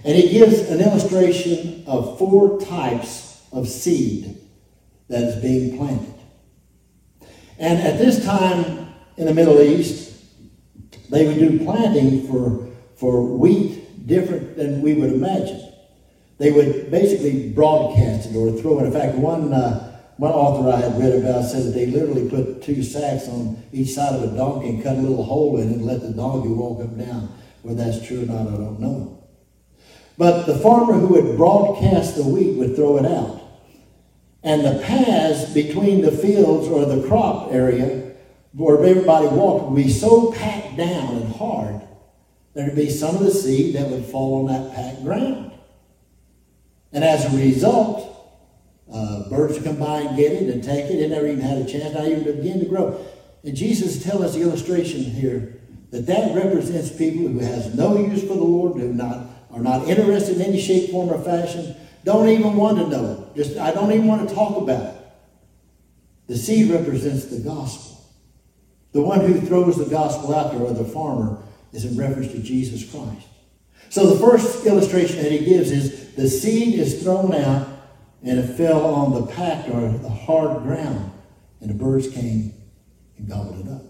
And 0.05 0.17
he 0.17 0.31
gives 0.31 0.61
an 0.71 0.81
illustration 0.81 1.85
of 1.87 2.19
four 2.19 2.61
types 2.61 3.43
of 3.53 3.69
seed 3.69 4.39
that 5.09 5.23
is 5.23 5.43
being 5.43 5.77
planted. 5.77 6.15
And 7.59 7.79
at 7.81 7.99
this 7.99 8.25
time 8.25 8.95
in 9.17 9.27
the 9.27 9.35
Middle 9.35 9.61
East, 9.61 10.15
they 11.11 11.27
would 11.27 11.39
do 11.39 11.65
planting 11.65 12.27
for 12.29 12.67
for 12.97 13.23
wheat 13.23 14.07
different 14.07 14.57
than 14.57 14.81
we 14.81 14.95
would 14.95 15.13
imagine. 15.13 15.63
They 16.39 16.53
would 16.53 16.91
basically 16.91 17.51
broadcast 17.51 18.31
it 18.31 18.37
or 18.37 18.53
throw 18.53 18.81
it. 18.81 18.87
In 18.87 18.93
fact, 18.93 19.17
one, 19.17 19.53
uh, 19.53 19.86
one 20.17 20.33
author 20.33 20.71
I 20.71 20.81
had 20.81 20.99
read 20.99 21.15
about 21.15 21.45
said 21.45 21.65
that 21.65 21.75
they 21.75 21.87
literally 21.87 22.29
put 22.29 22.63
two 22.63 22.83
sacks 22.83 23.29
on 23.29 23.63
each 23.73 23.91
side 23.91 24.15
of 24.15 24.23
a 24.23 24.37
donkey 24.37 24.71
and 24.71 24.83
cut 24.83 24.97
a 24.97 25.01
little 25.01 25.25
hole 25.25 25.61
in 25.61 25.69
it 25.69 25.77
and 25.77 25.85
let 25.85 26.01
the 26.01 26.11
donkey 26.11 26.49
walk 26.49 26.81
up 26.81 26.89
and 26.89 27.07
down. 27.07 27.29
Whether 27.63 27.85
that's 27.85 28.07
true 28.07 28.23
or 28.23 28.27
not, 28.27 28.49
I 28.49 28.57
don't 28.57 28.81
know. 28.81 29.23
But 30.17 30.47
the 30.47 30.59
farmer 30.59 30.95
who 30.95 31.15
had 31.21 31.37
broadcast 31.37 32.17
the 32.17 32.23
wheat 32.23 32.57
would 32.57 32.77
throw 32.77 32.97
it 32.97 33.05
out. 33.05 33.43
And 34.43 34.65
the 34.65 34.83
paths 34.83 35.53
between 35.53 36.01
the 36.01 36.13
fields 36.13 36.67
or 36.69 36.87
the 36.87 37.07
crop 37.07 37.53
area 37.53 38.15
where 38.53 38.83
everybody 38.83 39.27
walked 39.27 39.71
would 39.71 39.77
be 39.77 39.91
so 39.91 40.33
packed 40.33 40.77
down 40.77 41.17
and 41.17 41.35
hard 41.35 41.83
there'd 42.57 42.75
be 42.75 42.89
some 42.89 43.15
of 43.15 43.23
the 43.23 43.31
seed 43.31 43.75
that 43.75 43.91
would 43.91 44.07
fall 44.07 44.41
on 44.41 44.47
that 44.47 44.75
packed 44.75 45.03
ground. 45.03 45.53
And 46.91 47.05
as 47.05 47.27
a 47.27 47.37
result, 47.37 48.16
uh, 48.93 49.29
birds 49.29 49.63
come 49.63 49.77
by 49.77 50.01
and 50.01 50.17
get 50.17 50.33
it 50.33 50.49
and 50.49 50.63
take 50.63 50.87
it. 50.87 51.01
It 51.01 51.11
never 51.11 51.27
even 51.27 51.41
had 51.41 51.59
a 51.59 51.65
chance 51.65 51.95
not 51.95 52.07
even 52.07 52.25
to 52.25 52.33
begin 52.33 52.61
to 52.61 52.67
grow. 52.67 53.05
And 53.45 53.57
Jesus 53.57 54.03
tells 54.03 54.23
us 54.23 54.35
the 54.35 54.43
illustration 54.43 55.03
here 55.03 55.61
that 55.91 56.07
that 56.07 56.35
represents 56.35 56.91
people 56.91 57.29
who 57.29 57.39
has 57.39 57.75
no 57.75 57.99
use 57.99 58.23
for 58.23 58.35
the 58.35 58.45
Lord, 58.45 58.81
who 58.81 58.93
not 58.93 59.27
are 59.53 59.63
not 59.63 59.89
interested 59.89 60.37
in 60.37 60.43
any 60.43 60.61
shape, 60.61 60.91
form, 60.91 61.09
or 61.09 61.23
fashion, 61.23 61.75
don't 62.05 62.29
even 62.29 62.57
want 62.57 62.79
to 62.79 62.87
know 62.89 63.29
it. 63.35 63.37
Just 63.37 63.59
I 63.59 63.73
don't 63.73 63.91
even 63.93 64.07
want 64.07 64.29
to 64.29 64.35
talk 64.35 64.61
about 64.61 64.95
it. 64.95 65.01
The 66.27 66.37
seed 66.37 66.71
represents 66.71 67.27
the 67.27 67.39
gospel. 67.39 68.05
The 68.93 69.03
one 69.03 69.21
who 69.21 69.41
throws 69.41 69.77
the 69.77 69.91
gospel 69.91 70.35
out 70.35 70.53
there, 70.53 70.61
or 70.61 70.73
the 70.73 70.85
farmer, 70.85 71.43
is 71.73 71.85
in 71.85 71.97
reference 71.97 72.33
to 72.33 72.39
Jesus 72.39 72.89
Christ. 72.91 73.27
So 73.91 74.07
the 74.07 74.19
first 74.19 74.67
illustration 74.67 75.23
that 75.23 75.33
he 75.33 75.45
gives 75.45 75.71
is 75.71 76.15
the 76.15 76.29
seed 76.29 76.79
is 76.79 77.03
thrown 77.03 77.35
out 77.35 77.66
and 78.27 78.41
it 78.41 78.57
fell 78.57 78.85
on 78.85 79.15
the 79.15 79.33
packed 79.33 79.69
or 79.69 79.89
the 79.89 80.09
hard 80.09 80.65
ground, 80.65 81.13
and 81.61 81.71
the 81.71 81.75
birds 81.75 82.09
came 82.09 82.53
and 83.17 83.29
gobbled 83.29 83.65
it 83.65 83.73
up. 83.73 83.83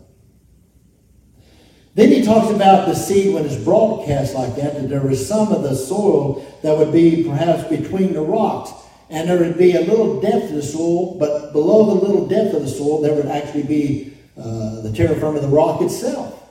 Then 1.94 2.10
he 2.10 2.22
talks 2.22 2.54
about 2.54 2.86
the 2.86 2.94
seed 2.94 3.34
when 3.34 3.46
it's 3.46 3.56
broadcast 3.56 4.34
like 4.34 4.54
that, 4.56 4.74
that 4.74 4.90
there 4.90 5.00
was 5.00 5.26
some 5.26 5.50
of 5.52 5.62
the 5.62 5.74
soil 5.74 6.46
that 6.62 6.76
would 6.76 6.92
be 6.92 7.24
perhaps 7.24 7.66
between 7.68 8.12
the 8.12 8.20
rocks. 8.20 8.70
and 9.08 9.30
there 9.30 9.38
would 9.38 9.56
be 9.56 9.76
a 9.76 9.80
little 9.80 10.20
depth 10.20 10.50
of 10.50 10.56
the 10.56 10.62
soil, 10.62 11.16
but 11.18 11.52
below 11.52 11.86
the 11.86 12.06
little 12.06 12.26
depth 12.26 12.54
of 12.54 12.62
the 12.62 12.68
soil, 12.68 13.00
there 13.00 13.14
would 13.14 13.26
actually 13.26 13.62
be 13.62 14.12
uh, 14.36 14.82
the 14.82 14.92
terra 14.92 15.14
firma 15.14 15.36
of 15.36 15.42
the 15.42 15.48
rock 15.48 15.80
itself. 15.80 16.42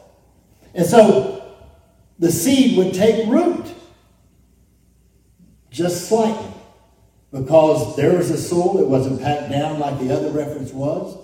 And 0.74 0.86
so 0.86 1.54
the 2.18 2.32
seed 2.32 2.78
would 2.78 2.94
take 2.94 3.28
root 3.28 3.68
just 5.70 6.08
slightly 6.08 6.55
because 7.36 7.98
there 7.98 8.18
was 8.18 8.32
a 8.32 8.38
soil 8.38 8.76
that 8.76 8.86
wasn't 8.86 9.20
packed 9.22 9.52
down 9.52 9.78
like 9.78 10.00
the 10.00 10.16
other 10.16 10.30
reference 10.30 10.72
was. 10.72 11.18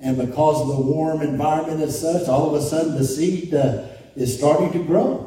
And 0.00 0.16
because 0.16 0.62
of 0.62 0.68
the 0.68 0.80
warm 0.80 1.20
environment 1.20 1.82
as 1.82 2.00
such, 2.00 2.26
all 2.26 2.54
of 2.54 2.62
a 2.62 2.64
sudden 2.64 2.96
the 2.96 3.04
seed 3.04 3.52
uh, 3.52 3.84
is 4.16 4.34
starting 4.34 4.72
to 4.72 4.82
grow. 4.82 5.26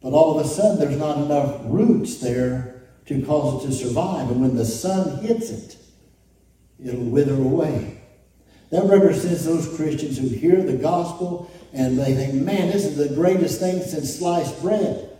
But 0.00 0.12
all 0.12 0.38
of 0.38 0.46
a 0.46 0.48
sudden 0.48 0.78
there's 0.78 0.98
not 0.98 1.18
enough 1.18 1.62
roots 1.64 2.18
there 2.18 2.82
to 3.06 3.22
cause 3.22 3.64
it 3.64 3.68
to 3.68 3.74
survive. 3.74 4.30
And 4.30 4.40
when 4.40 4.54
the 4.54 4.64
sun 4.64 5.18
hits 5.18 5.50
it, 5.50 5.76
it'll 6.78 7.00
wither 7.00 7.34
away. 7.34 8.02
That 8.70 8.84
represents 8.84 9.44
those 9.44 9.74
Christians 9.74 10.16
who 10.16 10.28
hear 10.28 10.62
the 10.62 10.76
gospel 10.76 11.50
and 11.72 11.98
they 11.98 12.14
think, 12.14 12.34
man, 12.34 12.70
this 12.70 12.84
is 12.84 12.96
the 12.96 13.12
greatest 13.16 13.58
thing 13.58 13.82
since 13.82 14.16
sliced 14.16 14.62
bread. 14.62 15.10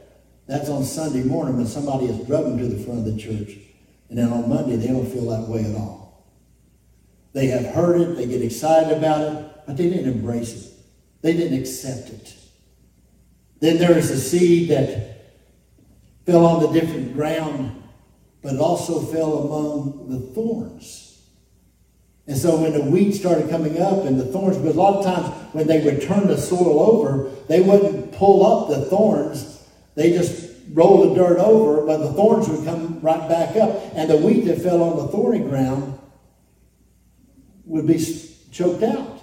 That's 0.47 0.68
on 0.68 0.85
Sunday 0.85 1.24
morning 1.24 1.57
when 1.57 1.66
somebody 1.66 2.07
drugged 2.07 2.47
them 2.47 2.59
to 2.59 2.68
the 2.68 2.85
front 2.85 3.01
of 3.01 3.05
the 3.07 3.20
church. 3.20 3.59
And 4.11 4.18
then 4.18 4.32
on 4.32 4.48
Monday, 4.48 4.76
they 4.76 4.88
don't 4.88 5.06
feel 5.06 5.30
that 5.30 5.48
way 5.48 5.64
at 5.64 5.76
all. 5.76 6.26
They 7.32 7.46
have 7.46 7.66
heard 7.66 8.00
it, 8.00 8.16
they 8.16 8.26
get 8.26 8.42
excited 8.42 8.96
about 8.98 9.20
it, 9.20 9.50
but 9.66 9.76
they 9.76 9.88
didn't 9.88 10.12
embrace 10.12 10.52
it. 10.52 10.72
They 11.22 11.32
didn't 11.32 11.61
accept 11.61 12.11
it. 12.11 12.34
Then 13.61 13.78
there 13.78 13.96
is 13.96 14.11
a 14.11 14.18
seed 14.18 14.70
that 14.70 15.36
fell 16.26 16.44
on 16.44 16.62
the 16.62 16.80
different 16.80 17.14
ground, 17.14 17.82
but 18.42 18.56
also 18.56 19.00
fell 19.00 19.44
among 19.44 20.08
the 20.08 20.34
thorns. 20.34 21.06
And 22.26 22.36
so 22.36 22.61
when 22.61 22.72
the 22.72 22.82
wheat 22.82 23.12
started 23.12 23.48
coming 23.48 23.80
up 23.80 24.04
and 24.06 24.18
the 24.18 24.24
thorns, 24.24 24.56
because 24.56 24.74
a 24.74 24.78
lot 24.78 24.98
of 24.98 25.04
times 25.04 25.28
when 25.52 25.66
they 25.66 25.84
would 25.84 26.02
turn 26.02 26.26
the 26.26 26.36
soil 26.38 26.80
over, 26.80 27.30
they 27.48 27.61
wouldn't 27.61 28.12
pull 28.12 28.44
up 28.44 28.70
the 28.70 28.86
thorns. 28.86 29.64
They 29.94 30.12
just 30.12 30.49
roll 30.72 31.08
the 31.08 31.14
dirt 31.14 31.38
over, 31.38 31.84
but 31.86 31.98
the 31.98 32.12
thorns 32.12 32.48
would 32.48 32.64
come 32.64 33.00
right 33.00 33.28
back 33.28 33.56
up. 33.56 33.80
And 33.94 34.10
the 34.10 34.16
wheat 34.16 34.42
that 34.42 34.60
fell 34.60 34.82
on 34.82 34.96
the 34.96 35.08
thorny 35.08 35.40
ground 35.40 35.98
would 37.64 37.86
be 37.86 38.04
choked 38.50 38.82
out. 38.82 39.22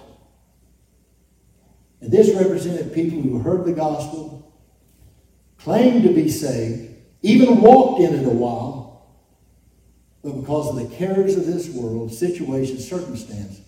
And 2.00 2.12
this 2.12 2.34
represented 2.34 2.94
people 2.94 3.20
who 3.20 3.38
heard 3.40 3.64
the 3.64 3.72
gospel, 3.72 4.38
claimed 5.58 6.04
to 6.04 6.14
be 6.14 6.30
saved, 6.30 6.94
even 7.22 7.60
walked 7.60 8.00
in 8.00 8.14
it 8.14 8.24
a 8.24 8.30
while, 8.30 8.88
but 10.22 10.40
because 10.40 10.68
of 10.68 10.76
the 10.76 10.96
cares 10.96 11.36
of 11.36 11.46
this 11.46 11.68
world, 11.68 12.12
situation, 12.12 12.78
circumstance, 12.78 13.60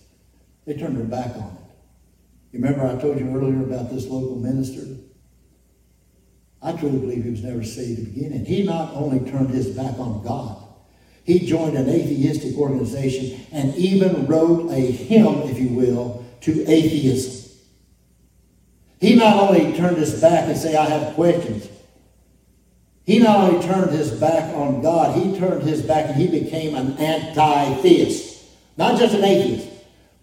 they 0.65 0.73
turned 0.73 0.97
their 0.97 1.03
back 1.03 1.35
on 1.35 1.57
it. 1.57 2.53
You 2.53 2.59
remember 2.59 2.85
I 2.85 2.99
told 2.99 3.19
you 3.19 3.35
earlier 3.35 3.63
about 3.63 3.91
this 3.91 4.07
local 4.07 4.37
minister? 4.37 4.81
I 6.63 6.73
truly 6.73 6.99
believe 6.99 7.23
he 7.23 7.31
was 7.31 7.43
never 7.43 7.63
saved 7.63 7.99
to 7.99 8.05
begin. 8.05 8.33
And 8.33 8.45
he 8.45 8.63
not 8.63 8.93
only 8.93 9.19
turned 9.31 9.49
his 9.49 9.69
back 9.69 9.97
on 9.97 10.23
God, 10.23 10.57
he 11.23 11.39
joined 11.39 11.77
an 11.77 11.89
atheistic 11.89 12.55
organization 12.57 13.45
and 13.51 13.75
even 13.75 14.27
wrote 14.27 14.71
a 14.71 14.79
hymn, 14.79 15.41
if 15.43 15.59
you 15.59 15.69
will, 15.69 16.25
to 16.41 16.67
atheism. 16.69 17.49
He 18.99 19.15
not 19.15 19.49
only 19.49 19.75
turned 19.75 19.97
his 19.97 20.19
back 20.21 20.47
and 20.47 20.57
say, 20.57 20.75
I 20.75 20.85
have 20.85 21.15
questions. 21.15 21.67
He 23.05 23.17
not 23.17 23.49
only 23.49 23.65
turned 23.65 23.91
his 23.91 24.11
back 24.11 24.55
on 24.55 24.81
God, 24.81 25.17
he 25.17 25.37
turned 25.37 25.63
his 25.63 25.81
back 25.81 26.05
and 26.05 26.15
he 26.15 26.27
became 26.27 26.75
an 26.75 26.93
anti-theist. 26.97 28.43
Not 28.77 28.99
just 28.99 29.15
an 29.15 29.23
atheist, 29.23 29.67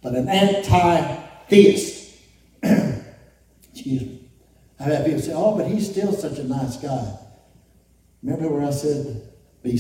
but 0.00 0.14
an 0.14 0.28
anti-theist. 0.28 2.16
Excuse 2.62 4.02
me. 4.02 4.17
I've 4.80 4.86
had 4.86 5.04
people 5.04 5.20
say, 5.20 5.32
oh, 5.34 5.56
but 5.56 5.66
he's 5.66 5.90
still 5.90 6.12
such 6.12 6.38
a 6.38 6.44
nice 6.44 6.76
guy. 6.76 7.14
Remember 8.22 8.48
where 8.48 8.66
I 8.66 8.70
said 8.70 9.28
the, 9.62 9.70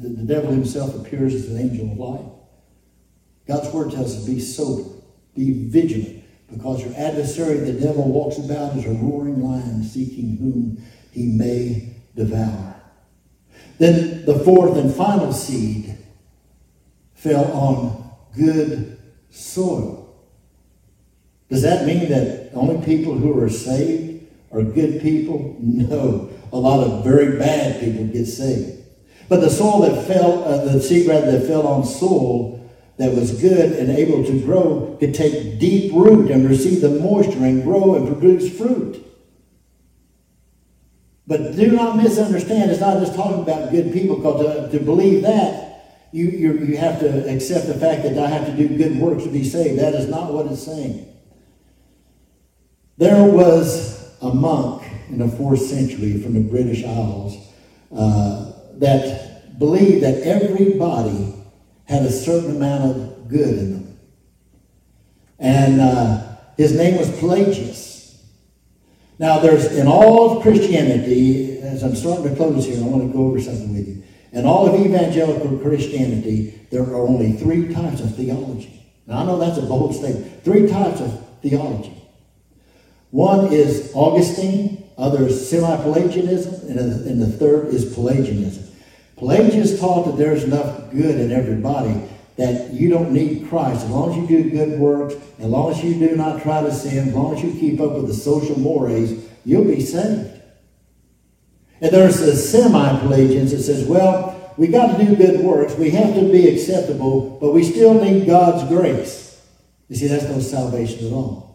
the 0.00 0.24
devil 0.24 0.50
himself 0.50 0.94
appears 0.94 1.34
as 1.34 1.48
an 1.48 1.58
angel 1.58 1.92
of 1.92 1.98
light? 1.98 2.32
God's 3.46 3.72
word 3.72 3.90
tells 3.92 4.16
us 4.16 4.24
be 4.24 4.40
sober, 4.40 4.88
be 5.34 5.68
vigilant, 5.68 6.24
because 6.50 6.84
your 6.84 6.94
adversary, 6.96 7.58
the 7.58 7.72
devil, 7.72 8.10
walks 8.10 8.38
about 8.38 8.76
as 8.76 8.86
a 8.86 8.90
roaring 8.90 9.42
lion 9.42 9.82
seeking 9.84 10.36
whom 10.36 10.82
he 11.12 11.26
may 11.26 11.94
devour. 12.14 12.80
Then 13.78 14.24
the 14.26 14.38
fourth 14.40 14.76
and 14.76 14.94
final 14.94 15.32
seed 15.32 15.96
fell 17.14 17.50
on 17.52 18.10
good 18.36 18.98
soil. 19.30 20.14
Does 21.48 21.62
that 21.62 21.86
mean 21.86 22.08
that 22.10 22.50
only 22.54 22.84
people 22.84 23.14
who 23.14 23.42
are 23.42 23.48
saved 23.48 24.09
are 24.52 24.62
good 24.62 25.00
people? 25.02 25.56
No. 25.60 26.30
A 26.52 26.58
lot 26.58 26.84
of 26.84 27.04
very 27.04 27.38
bad 27.38 27.80
people 27.80 28.06
get 28.06 28.26
saved. 28.26 28.82
But 29.28 29.40
the 29.40 29.50
soil 29.50 29.82
that 29.82 30.06
fell, 30.08 30.42
uh, 30.42 30.64
the 30.64 30.80
seed 30.80 31.06
rather 31.06 31.30
that 31.30 31.46
fell 31.46 31.64
on 31.66 31.84
soil 31.84 32.68
that 32.96 33.14
was 33.14 33.40
good 33.40 33.72
and 33.72 33.88
able 33.90 34.24
to 34.24 34.40
grow 34.44 34.96
could 34.98 35.14
take 35.14 35.60
deep 35.60 35.92
root 35.94 36.30
and 36.30 36.48
receive 36.48 36.80
the 36.80 36.90
moisture 36.90 37.44
and 37.44 37.62
grow 37.62 37.94
and 37.94 38.08
produce 38.08 38.54
fruit. 38.58 39.06
But 41.26 41.54
do 41.54 41.70
not 41.70 41.96
misunderstand, 41.96 42.72
it's 42.72 42.80
not 42.80 42.98
just 42.98 43.14
talking 43.14 43.42
about 43.42 43.70
good 43.70 43.92
people, 43.92 44.16
because 44.16 44.70
to, 44.70 44.78
to 44.78 44.84
believe 44.84 45.22
that, 45.22 46.08
you, 46.12 46.26
you, 46.26 46.58
you 46.58 46.76
have 46.76 46.98
to 47.00 47.32
accept 47.32 47.68
the 47.68 47.74
fact 47.74 48.02
that 48.02 48.18
I 48.18 48.26
have 48.26 48.46
to 48.46 48.52
do 48.52 48.76
good 48.76 48.98
works 48.98 49.22
to 49.22 49.30
be 49.30 49.44
saved. 49.44 49.78
That 49.78 49.94
is 49.94 50.08
not 50.08 50.32
what 50.32 50.46
it's 50.46 50.64
saying. 50.64 51.06
There 52.98 53.24
was 53.24 53.99
a 54.22 54.34
monk 54.34 54.82
in 55.08 55.18
the 55.18 55.28
fourth 55.28 55.60
century 55.60 56.20
from 56.20 56.34
the 56.34 56.40
British 56.40 56.84
Isles 56.84 57.36
uh, 57.94 58.52
that 58.74 59.58
believed 59.58 60.02
that 60.02 60.22
everybody 60.22 61.34
had 61.84 62.02
a 62.02 62.10
certain 62.10 62.56
amount 62.56 62.84
of 62.84 63.28
good 63.28 63.58
in 63.58 63.72
them. 63.72 63.98
And 65.38 65.80
uh, 65.80 66.36
his 66.56 66.76
name 66.76 66.98
was 66.98 67.10
Pelagius. 67.18 68.22
Now, 69.18 69.38
there's 69.38 69.66
in 69.72 69.86
all 69.86 70.36
of 70.36 70.42
Christianity, 70.42 71.60
as 71.60 71.82
I'm 71.82 71.94
starting 71.94 72.28
to 72.30 72.36
close 72.36 72.66
here, 72.66 72.82
I 72.82 72.86
want 72.86 73.02
to 73.02 73.12
go 73.12 73.26
over 73.26 73.40
something 73.40 73.74
with 73.74 73.88
you. 73.88 74.02
In 74.32 74.46
all 74.46 74.72
of 74.72 74.80
evangelical 74.80 75.58
Christianity, 75.58 76.66
there 76.70 76.82
are 76.82 76.94
only 76.94 77.32
three 77.32 77.72
types 77.72 78.00
of 78.00 78.14
theology. 78.14 78.80
Now, 79.06 79.18
I 79.18 79.24
know 79.24 79.38
that's 79.38 79.58
a 79.58 79.62
bold 79.62 79.94
statement. 79.94 80.44
Three 80.44 80.68
types 80.68 81.00
of 81.00 81.26
theology. 81.42 81.99
One 83.10 83.52
is 83.52 83.90
Augustine, 83.94 84.88
other 84.96 85.26
is 85.26 85.48
semi-Pelagianism, 85.50 86.68
and, 86.68 86.78
and 86.78 87.20
the 87.20 87.26
third 87.26 87.68
is 87.68 87.92
Pelagianism. 87.94 88.64
Pelagius 89.16 89.78
taught 89.80 90.06
that 90.06 90.16
there's 90.16 90.44
enough 90.44 90.90
good 90.90 91.20
in 91.20 91.32
everybody 91.32 92.08
that 92.36 92.72
you 92.72 92.88
don't 92.88 93.12
need 93.12 93.48
Christ. 93.48 93.84
As 93.84 93.90
long 93.90 94.10
as 94.10 94.16
you 94.16 94.26
do 94.26 94.50
good 94.50 94.78
works, 94.78 95.14
as 95.38 95.46
long 95.46 95.72
as 95.72 95.82
you 95.84 95.94
do 95.94 96.16
not 96.16 96.42
try 96.42 96.62
to 96.62 96.72
sin, 96.72 97.08
as 97.08 97.14
long 97.14 97.36
as 97.36 97.42
you 97.42 97.52
keep 97.52 97.80
up 97.80 97.92
with 97.92 98.06
the 98.06 98.14
social 98.14 98.58
mores, 98.58 99.12
you'll 99.44 99.64
be 99.64 99.80
saved. 99.80 100.40
And 101.82 101.92
there's 101.92 102.20
the 102.20 102.36
semi-Pelagians 102.36 103.50
that 103.50 103.62
says, 103.62 103.86
well, 103.86 104.54
we 104.56 104.68
got 104.68 104.96
to 104.96 105.04
do 105.04 105.16
good 105.16 105.40
works. 105.40 105.74
We 105.74 105.90
have 105.90 106.14
to 106.14 106.30
be 106.30 106.48
acceptable, 106.48 107.38
but 107.40 107.52
we 107.52 107.64
still 107.64 107.94
need 108.02 108.26
God's 108.26 108.68
grace. 108.68 109.42
You 109.88 109.96
see, 109.96 110.06
that's 110.06 110.24
no 110.24 110.40
salvation 110.40 111.06
at 111.06 111.12
all. 111.12 111.49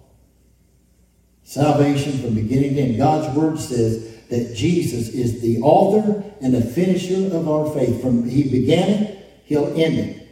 Salvation 1.46 2.18
from 2.18 2.34
beginning 2.34 2.74
to 2.74 2.82
end. 2.82 2.98
God's 2.98 3.38
word 3.38 3.60
says 3.60 4.16
that 4.30 4.56
Jesus 4.56 5.10
is 5.10 5.42
the 5.42 5.62
author 5.62 6.24
and 6.42 6.54
the 6.56 6.62
finisher 6.62 7.36
of 7.36 7.48
our 7.48 7.72
faith. 7.72 8.02
From 8.02 8.28
he 8.28 8.50
began 8.50 8.90
it, 8.90 9.42
he'll 9.46 9.68
end 9.80 10.00
it. 10.00 10.28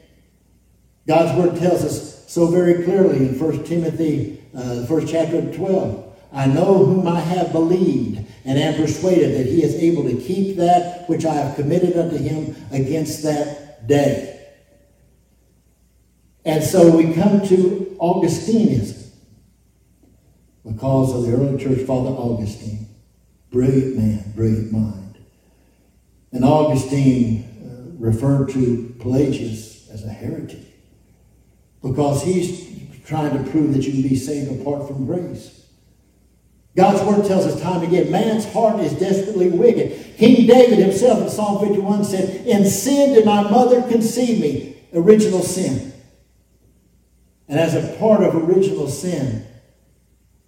God's 1.08 1.38
word 1.38 1.60
tells 1.60 1.84
us 1.86 2.26
so 2.32 2.48
very 2.48 2.84
clearly 2.84 3.18
in 3.18 3.40
1 3.40 3.64
Timothy, 3.64 4.42
uh, 4.58 4.88
first 4.88 5.08
chapter 5.08 5.40
12. 5.54 6.18
I 6.34 6.48
know 6.48 6.84
whom 6.84 7.08
I 7.08 7.20
have 7.20 7.52
believed, 7.52 8.26
and 8.44 8.58
am 8.58 8.74
persuaded 8.74 9.38
that 9.38 9.46
he 9.46 9.62
is 9.62 9.76
able 9.76 10.04
to 10.06 10.18
keep 10.18 10.58
that 10.58 11.08
which 11.08 11.26
I 11.26 11.36
have 11.36 11.56
committed 11.56 11.96
unto 11.96 12.18
him 12.18 12.56
against 12.72 13.22
that 13.22 13.88
day. 13.88 14.50
And 16.44 16.64
so 16.64 16.90
we 16.98 17.14
come 17.14 17.48
to 17.50 17.96
Augustinism 18.02 19.03
because 20.64 21.14
of 21.14 21.24
the 21.24 21.34
early 21.34 21.62
church 21.62 21.86
father 21.86 22.10
Augustine. 22.10 22.88
Brilliant 23.52 23.98
man, 23.98 24.34
brilliant 24.36 24.72
mind. 24.72 25.18
And 26.32 26.44
Augustine 26.44 27.44
uh, 27.64 28.04
referred 28.04 28.50
to 28.50 28.96
Pelagius 29.00 29.90
as 29.92 30.04
a 30.04 30.10
heretic 30.10 30.60
because 31.84 32.24
he's 32.24 32.74
trying 33.06 33.38
to 33.38 33.52
prove 33.52 33.74
that 33.74 33.84
you 33.84 33.92
can 33.92 34.02
be 34.02 34.16
saved 34.16 34.60
apart 34.62 34.88
from 34.88 35.06
grace. 35.06 35.64
God's 36.76 37.04
word 37.04 37.28
tells 37.28 37.46
us 37.46 37.62
time 37.62 37.84
again, 37.84 38.10
man's 38.10 38.52
heart 38.52 38.80
is 38.80 38.94
desperately 38.94 39.50
wicked. 39.50 40.18
King 40.18 40.48
David 40.48 40.80
himself 40.80 41.22
in 41.22 41.30
Psalm 41.30 41.68
51 41.68 42.04
said, 42.06 42.48
In 42.48 42.66
sin 42.66 43.14
did 43.14 43.26
my 43.26 43.44
mother 43.44 43.84
conceive 43.84 44.40
me. 44.40 44.82
Original 44.94 45.44
sin. 45.44 45.94
And 47.48 47.60
as 47.60 47.76
a 47.76 47.96
part 47.98 48.24
of 48.24 48.36
original 48.36 48.88
sin, 48.88 49.46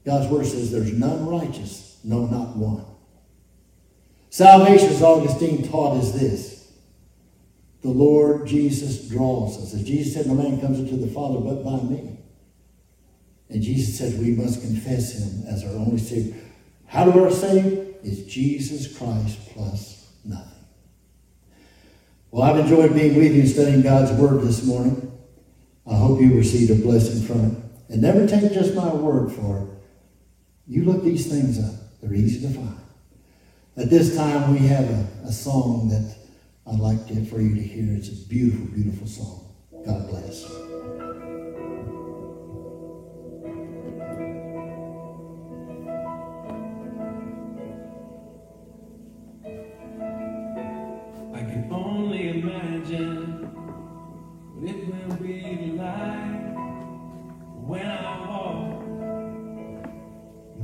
God's 0.06 0.28
word 0.28 0.46
says 0.46 0.72
there's 0.72 0.94
none 0.94 1.26
righteous, 1.26 2.00
no, 2.04 2.26
not 2.28 2.56
one. 2.56 2.86
Salvation, 4.30 4.90
as 4.90 5.02
Augustine 5.02 5.68
taught, 5.68 5.98
is 6.04 6.14
this. 6.14 6.72
The 7.82 7.90
Lord 7.90 8.48
Jesus 8.48 9.08
draws 9.08 9.58
us. 9.58 9.74
As 9.74 9.84
Jesus 9.84 10.14
said, 10.14 10.28
no 10.28 10.36
man 10.36 10.60
comes 10.60 10.80
into 10.80 10.96
the 10.98 11.08
Father 11.08 11.40
but 11.40 11.64
by 11.64 11.82
me. 11.84 12.18
And 13.50 13.62
Jesus 13.62 13.98
said 13.98 14.20
we 14.20 14.32
must 14.32 14.62
confess 14.62 15.14
him 15.14 15.48
as 15.48 15.64
our 15.64 15.72
only 15.72 16.00
Savior. 16.00 16.36
How 16.88 17.06
do 17.06 17.12
we 17.12 17.22
are 17.22 17.32
saved? 17.32 18.06
Is 18.06 18.26
Jesus 18.26 18.96
Christ 18.98 19.40
plus 19.54 20.12
nothing. 20.24 20.66
Well, 22.32 22.44
I've 22.44 22.60
enjoyed 22.60 22.94
being 22.94 23.16
with 23.16 23.34
you 23.34 23.42
and 23.42 23.50
studying 23.50 23.82
God's 23.82 24.12
Word 24.20 24.42
this 24.42 24.66
morning. 24.66 25.12
I 25.90 25.96
hope 25.96 26.20
you 26.20 26.36
received 26.36 26.72
a 26.72 26.76
blessing 26.76 27.26
from 27.26 27.46
it. 27.46 27.58
And 27.90 28.02
never 28.02 28.28
take 28.28 28.52
just 28.52 28.76
my 28.76 28.94
word 28.94 29.32
for 29.32 29.60
it. 29.60 29.75
You 30.68 30.84
look 30.84 31.04
these 31.04 31.28
things 31.28 31.64
up. 31.64 31.76
They're 32.02 32.14
easy 32.14 32.48
to 32.48 32.54
find. 32.54 32.80
At 33.78 33.90
this 33.90 34.16
time, 34.16 34.52
we 34.52 34.60
have 34.68 34.90
a, 34.90 35.28
a 35.28 35.32
song 35.32 35.90
that 35.90 36.16
I'd 36.66 36.80
like 36.80 37.08
to, 37.08 37.26
for 37.26 37.40
you 37.40 37.54
to 37.56 37.62
hear. 37.62 37.96
It's 37.96 38.10
a 38.10 38.28
beautiful, 38.28 38.68
beautiful 38.68 39.08
song. 39.08 39.56
God 39.86 40.10
bless. 40.10 40.46